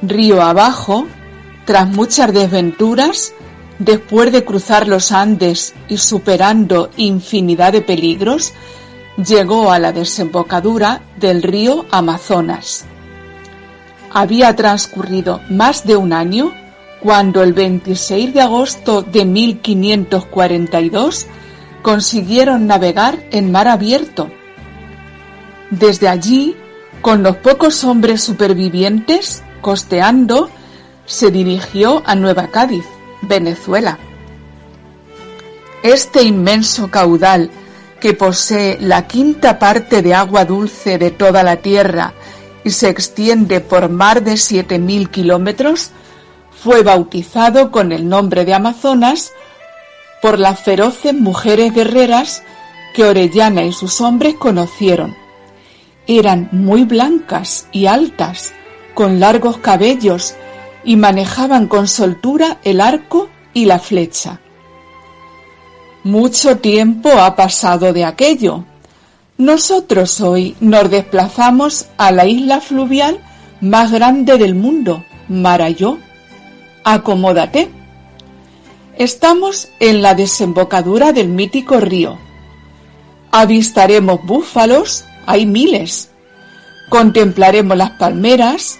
Río 0.00 0.40
abajo, 0.40 1.06
tras 1.66 1.90
muchas 1.90 2.32
desventuras, 2.32 3.34
después 3.78 4.32
de 4.32 4.46
cruzar 4.46 4.88
los 4.88 5.12
Andes 5.12 5.74
y 5.90 5.98
superando 5.98 6.88
infinidad 6.96 7.74
de 7.74 7.82
peligros, 7.82 8.54
llegó 9.18 9.70
a 9.70 9.78
la 9.78 9.92
desembocadura 9.92 11.02
del 11.20 11.42
río 11.42 11.84
Amazonas. 11.90 12.86
Había 14.10 14.56
transcurrido 14.56 15.42
más 15.50 15.86
de 15.86 15.94
un 15.94 16.14
año 16.14 16.54
cuando 17.00 17.42
el 17.42 17.52
26 17.52 18.34
de 18.34 18.40
agosto 18.40 19.02
de 19.02 19.24
1542 19.24 21.26
consiguieron 21.82 22.66
navegar 22.66 23.24
en 23.30 23.52
mar 23.52 23.68
abierto. 23.68 24.28
Desde 25.70 26.08
allí, 26.08 26.56
con 27.00 27.22
los 27.22 27.36
pocos 27.36 27.84
hombres 27.84 28.22
supervivientes, 28.22 29.42
costeando, 29.60 30.50
se 31.06 31.30
dirigió 31.30 32.02
a 32.04 32.14
Nueva 32.14 32.48
Cádiz, 32.48 32.84
Venezuela. 33.22 33.98
Este 35.82 36.22
inmenso 36.22 36.90
caudal, 36.90 37.50
que 38.00 38.14
posee 38.14 38.78
la 38.80 39.06
quinta 39.06 39.58
parte 39.58 40.02
de 40.02 40.14
agua 40.14 40.44
dulce 40.44 40.98
de 40.98 41.10
toda 41.10 41.42
la 41.42 41.56
Tierra 41.56 42.12
y 42.64 42.70
se 42.70 42.88
extiende 42.88 43.60
por 43.60 43.88
mar 43.88 44.22
de 44.22 44.34
7.000 44.34 45.10
kilómetros, 45.10 45.90
fue 46.62 46.82
bautizado 46.82 47.70
con 47.70 47.92
el 47.92 48.08
nombre 48.08 48.44
de 48.44 48.54
Amazonas 48.54 49.32
por 50.20 50.38
las 50.38 50.60
feroces 50.60 51.14
mujeres 51.14 51.72
guerreras 51.72 52.42
que 52.94 53.04
Orellana 53.04 53.62
y 53.62 53.72
sus 53.72 54.00
hombres 54.00 54.34
conocieron. 54.34 55.16
Eran 56.06 56.48
muy 56.52 56.84
blancas 56.84 57.68
y 57.70 57.86
altas, 57.86 58.52
con 58.94 59.20
largos 59.20 59.58
cabellos 59.58 60.34
y 60.82 60.96
manejaban 60.96 61.68
con 61.68 61.86
soltura 61.86 62.58
el 62.64 62.80
arco 62.80 63.28
y 63.54 63.66
la 63.66 63.78
flecha. 63.78 64.40
Mucho 66.02 66.58
tiempo 66.58 67.10
ha 67.10 67.36
pasado 67.36 67.92
de 67.92 68.04
aquello. 68.04 68.64
Nosotros 69.36 70.20
hoy 70.20 70.56
nos 70.58 70.90
desplazamos 70.90 71.86
a 71.98 72.10
la 72.10 72.26
isla 72.26 72.60
fluvial 72.60 73.20
más 73.60 73.92
grande 73.92 74.38
del 74.38 74.54
mundo, 74.54 75.04
Marayó 75.28 75.98
acomódate. 76.94 77.68
Estamos 78.96 79.68
en 79.78 80.02
la 80.02 80.14
desembocadura 80.14 81.12
del 81.12 81.28
mítico 81.28 81.80
río. 81.80 82.18
Avistaremos 83.30 84.24
búfalos, 84.24 85.04
hay 85.26 85.44
miles. 85.46 86.10
Contemplaremos 86.88 87.76
las 87.76 87.90
palmeras. 87.90 88.78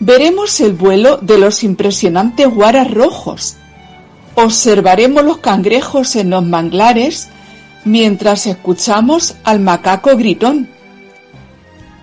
Veremos 0.00 0.60
el 0.60 0.72
vuelo 0.72 1.18
de 1.18 1.38
los 1.38 1.62
impresionantes 1.62 2.48
guaras 2.48 2.90
rojos. 2.90 3.56
Observaremos 4.34 5.24
los 5.24 5.38
cangrejos 5.38 6.16
en 6.16 6.30
los 6.30 6.44
manglares 6.44 7.28
mientras 7.84 8.46
escuchamos 8.46 9.36
al 9.44 9.60
macaco 9.60 10.16
gritón. 10.16 10.68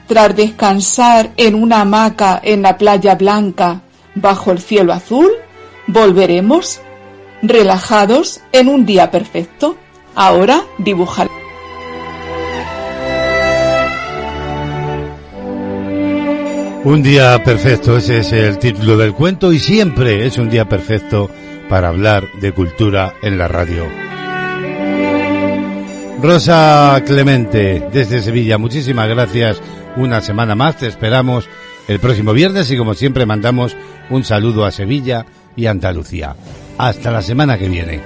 Tras 0.08 0.36
descansar 0.36 1.32
en 1.36 1.56
una 1.56 1.82
hamaca 1.82 2.40
en 2.42 2.62
la 2.62 2.78
playa 2.78 3.16
blanca 3.16 3.82
bajo 4.16 4.52
el 4.52 4.60
cielo 4.60 4.94
azul, 4.94 5.30
volveremos 5.88 6.82
relajados 7.42 8.42
en 8.52 8.68
un 8.68 8.86
día 8.86 9.12
perfecto. 9.12 9.78
Ahora 10.16 10.64
dibujar. 10.78 11.30
Un 16.84 17.04
día 17.04 17.44
perfecto, 17.44 17.98
ese 17.98 18.20
es 18.20 18.32
el 18.32 18.58
título 18.58 18.98
del 18.98 19.14
cuento 19.14 19.52
y 19.52 19.60
siempre 19.60 20.26
es 20.26 20.38
un 20.38 20.50
día 20.50 20.68
perfecto 20.68 21.30
para 21.68 21.90
hablar 21.90 22.24
de 22.40 22.54
cultura 22.54 23.16
en 23.22 23.38
la 23.38 23.48
radio. 23.48 23.86
Rosa 26.22 27.02
Clemente, 27.06 27.88
desde 27.94 28.22
Sevilla, 28.22 28.58
muchísimas 28.58 29.08
gracias. 29.08 29.62
Una 29.98 30.22
semana 30.22 30.56
más 30.56 30.78
te 30.78 30.88
esperamos 30.88 31.50
el 31.90 32.00
próximo 32.00 32.34
viernes 32.34 32.70
y 32.70 32.78
como 32.78 32.94
siempre 32.94 33.26
mandamos 33.26 33.76
un 34.12 34.24
saludo 34.24 34.64
a 34.64 34.72
Sevilla 34.72 35.26
y 35.56 35.66
Andalucía. 35.66 36.36
Hasta 36.78 37.10
la 37.10 37.24
semana 37.24 37.58
que 37.58 37.68
viene. 37.68 38.00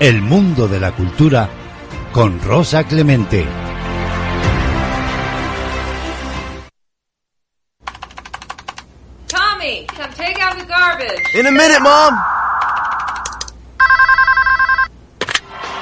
El 0.00 0.20
mundo 0.20 0.68
de 0.68 0.80
la 0.80 0.92
cultura 0.92 1.48
con 2.12 2.40
Rosa 2.42 2.84
Clemente. 2.84 3.59
In 10.70 11.46
a 11.46 11.50
minute, 11.50 11.82
Mom! 11.82 12.14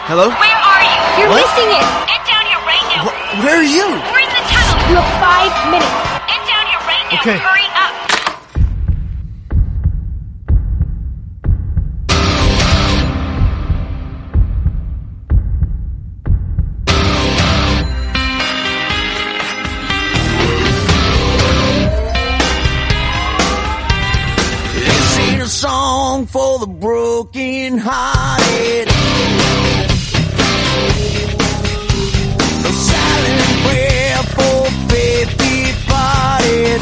Hello? 0.09 0.33
Where 0.33 0.57
are 0.65 0.81
you? 0.81 1.01
You're 1.21 1.29
what? 1.29 1.45
missing 1.45 1.69
it! 1.77 1.85
Get 2.09 2.25
down 2.25 2.45
here 2.49 2.63
right 2.65 2.81
now! 2.89 3.05
Wh 3.05 3.45
where 3.45 3.61
are 3.61 3.69
you? 3.69 3.85
We're 3.85 4.25
in 4.25 4.33
the 4.33 4.45
tunnel! 4.49 4.81
You 4.89 4.97
have 4.97 5.13
five 5.21 5.53
minutes! 5.69 5.93
Get 6.25 6.41
down 6.49 6.65
here 6.73 6.81
right 6.89 7.05
now! 7.05 7.21
Okay. 7.21 7.37
Hurry 7.37 7.58
for 26.29 26.59
the 26.59 26.67
broken 26.67 27.79
hearted. 27.79 28.89
A 32.69 32.73
silent 32.89 33.53
prayer 33.65 34.23
for 34.37 34.59
faith 34.91 35.31
departed. 35.41 36.81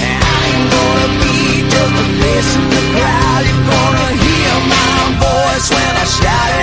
I 0.00 0.40
ain't 0.48 0.66
gonna 0.72 1.08
be 1.20 1.36
just 1.68 1.98
face 2.20 2.52
in 2.56 2.64
the 2.76 2.84
crowd. 2.96 3.42
You're 3.44 3.66
gonna 3.68 4.10
hear 4.24 4.54
my 4.74 4.96
voice 5.20 5.68
when 5.68 5.92
I 5.92 6.04
shout 6.04 6.50
it 6.56 6.59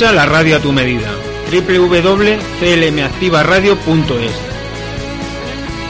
La 0.00 0.24
radio 0.24 0.56
a 0.56 0.60
tu 0.60 0.72
medida. 0.72 1.10
www.clmactivaradio.es. 1.52 4.32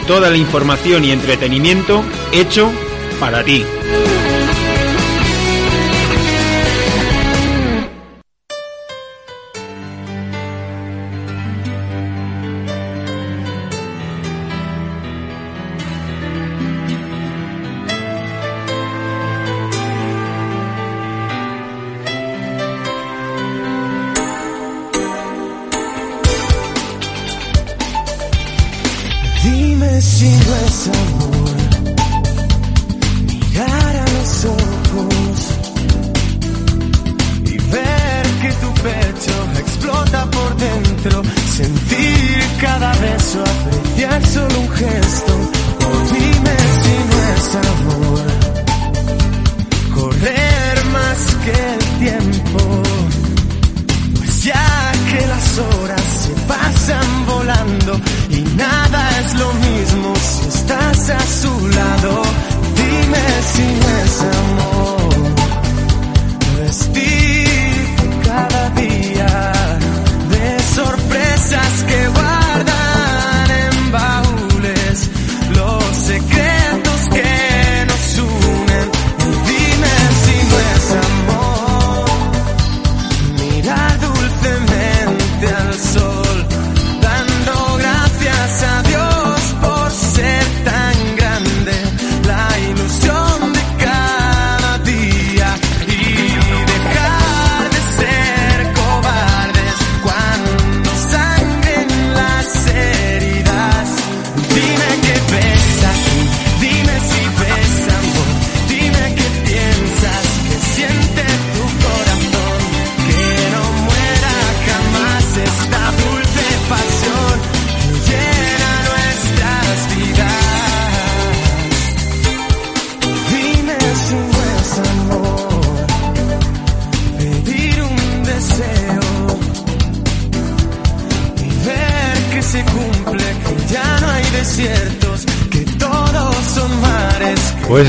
Toda 0.08 0.30
la 0.30 0.36
información 0.36 1.04
y 1.04 1.12
entretenimiento 1.12 2.02
hecho 2.32 2.72
para 3.20 3.44
ti. 3.44 3.64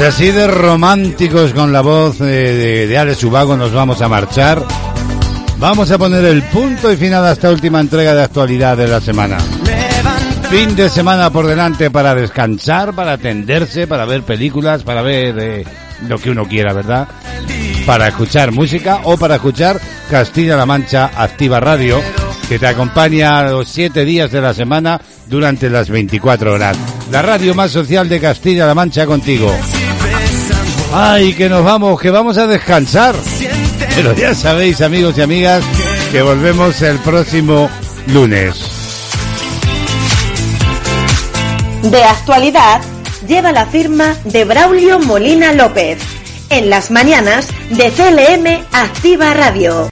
Pues 0.02 0.16
así 0.16 0.32
de 0.32 0.48
románticos 0.48 1.54
con 1.54 1.72
la 1.72 1.82
voz 1.82 2.18
de, 2.18 2.56
de, 2.56 2.88
de 2.88 2.98
Alex 2.98 3.24
Ubago 3.24 3.56
nos 3.56 3.72
vamos 3.72 4.02
a 4.02 4.10
marchar. 4.10 4.66
Vamos 5.60 5.92
a 5.92 6.00
poner 6.00 6.26
el 6.26 6.42
punto 6.42 6.92
y 6.92 6.98
final 6.98 7.24
a 7.24 7.34
esta 7.34 7.52
última 7.52 7.80
entrega 7.80 8.16
de 8.16 8.24
actualidad 8.24 8.76
de 8.78 8.88
la 8.88 9.00
semana. 9.00 9.38
Fin 10.50 10.76
de 10.76 10.90
semana 10.90 11.30
por 11.30 11.46
delante 11.46 11.92
para 11.92 12.16
descansar, 12.16 12.96
para 12.96 13.14
atenderse, 13.14 13.86
para 13.86 14.06
ver 14.06 14.24
películas, 14.24 14.82
para 14.82 15.04
ver 15.04 15.36
eh, 15.38 15.66
lo 16.08 16.18
que 16.18 16.32
uno 16.32 16.48
quiera, 16.48 16.74
¿verdad? 16.74 17.08
Para 17.86 18.08
escuchar 18.08 18.52
música 18.52 19.02
o 19.04 19.18
para 19.18 19.36
escuchar 19.36 19.80
Castilla-La 20.10 20.66
Mancha 20.66 21.12
Activa 21.16 21.60
Radio, 21.60 22.02
que 22.50 22.58
te 22.58 22.66
acompaña 22.66 23.44
los 23.52 23.70
siete 23.70 24.04
días 24.04 24.32
de 24.32 24.42
la 24.42 24.56
semana 24.56 25.00
durante 25.28 25.70
las 25.70 25.92
24 25.92 26.54
horas. 26.54 26.76
La 27.12 27.22
radio 27.22 27.54
más 27.54 27.70
social 27.70 28.10
de 28.10 28.20
Castilla-La 28.20 28.74
Mancha 28.74 29.06
contigo. 29.06 29.56
Ay, 30.94 31.34
que 31.34 31.48
nos 31.48 31.64
vamos, 31.64 32.00
que 32.02 32.12
vamos 32.12 32.38
a 32.38 32.48
descansar. 32.48 33.16
Pero 33.96 34.14
ya 34.14 34.36
sabéis, 34.36 34.82
amigos 34.82 35.18
y 35.18 35.22
amigas, 35.22 35.64
que 36.12 36.22
volvemos 36.22 36.82
el 36.82 36.98
próximo 37.00 37.70
lunes. 38.08 38.56
De 41.84 42.04
actualidad, 42.04 42.82
lleva 43.28 43.52
la 43.52 43.66
firma 43.66 44.16
de 44.26 44.44
Braulio 44.44 45.00
Molina 45.00 45.54
López. 45.54 46.00
En 46.50 46.70
las 46.70 46.92
mañanas 46.92 47.48
de 47.70 47.90
CLM 47.92 48.66
Activa 48.74 49.34
Radio. 49.34 49.90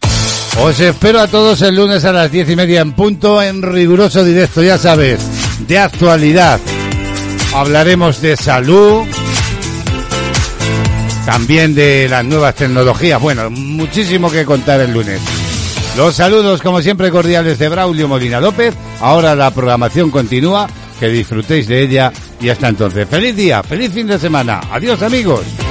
Os 0.61 0.79
espero 0.81 1.21
a 1.21 1.27
todos 1.27 1.61
el 1.61 1.75
lunes 1.75 2.03
a 2.03 2.11
las 2.11 2.29
diez 2.29 2.49
y 2.49 2.55
media 2.57 2.81
en 2.81 2.91
punto 2.91 3.41
en 3.41 3.61
riguroso 3.61 4.25
directo, 4.25 4.61
ya 4.61 4.77
sabes, 4.77 5.21
de 5.65 5.79
actualidad. 5.79 6.59
Hablaremos 7.55 8.19
de 8.21 8.35
salud 8.35 9.07
también 11.29 11.75
de 11.75 12.07
las 12.09 12.25
nuevas 12.25 12.55
tecnologías. 12.55 13.21
Bueno, 13.21 13.51
muchísimo 13.51 14.31
que 14.31 14.45
contar 14.45 14.79
el 14.81 14.91
lunes. 14.91 15.21
Los 15.95 16.15
saludos, 16.15 16.59
como 16.59 16.81
siempre, 16.81 17.11
cordiales 17.11 17.59
de 17.59 17.69
Braulio 17.69 18.07
Molina 18.07 18.41
López. 18.41 18.73
Ahora 18.99 19.35
la 19.35 19.51
programación 19.51 20.09
continúa. 20.09 20.67
Que 20.99 21.07
disfrutéis 21.07 21.67
de 21.67 21.83
ella 21.83 22.11
y 22.41 22.49
hasta 22.49 22.69
entonces. 22.69 23.07
Feliz 23.07 23.35
día, 23.35 23.61
feliz 23.61 23.91
fin 23.91 24.07
de 24.07 24.17
semana. 24.17 24.59
Adiós 24.71 25.03
amigos. 25.03 25.68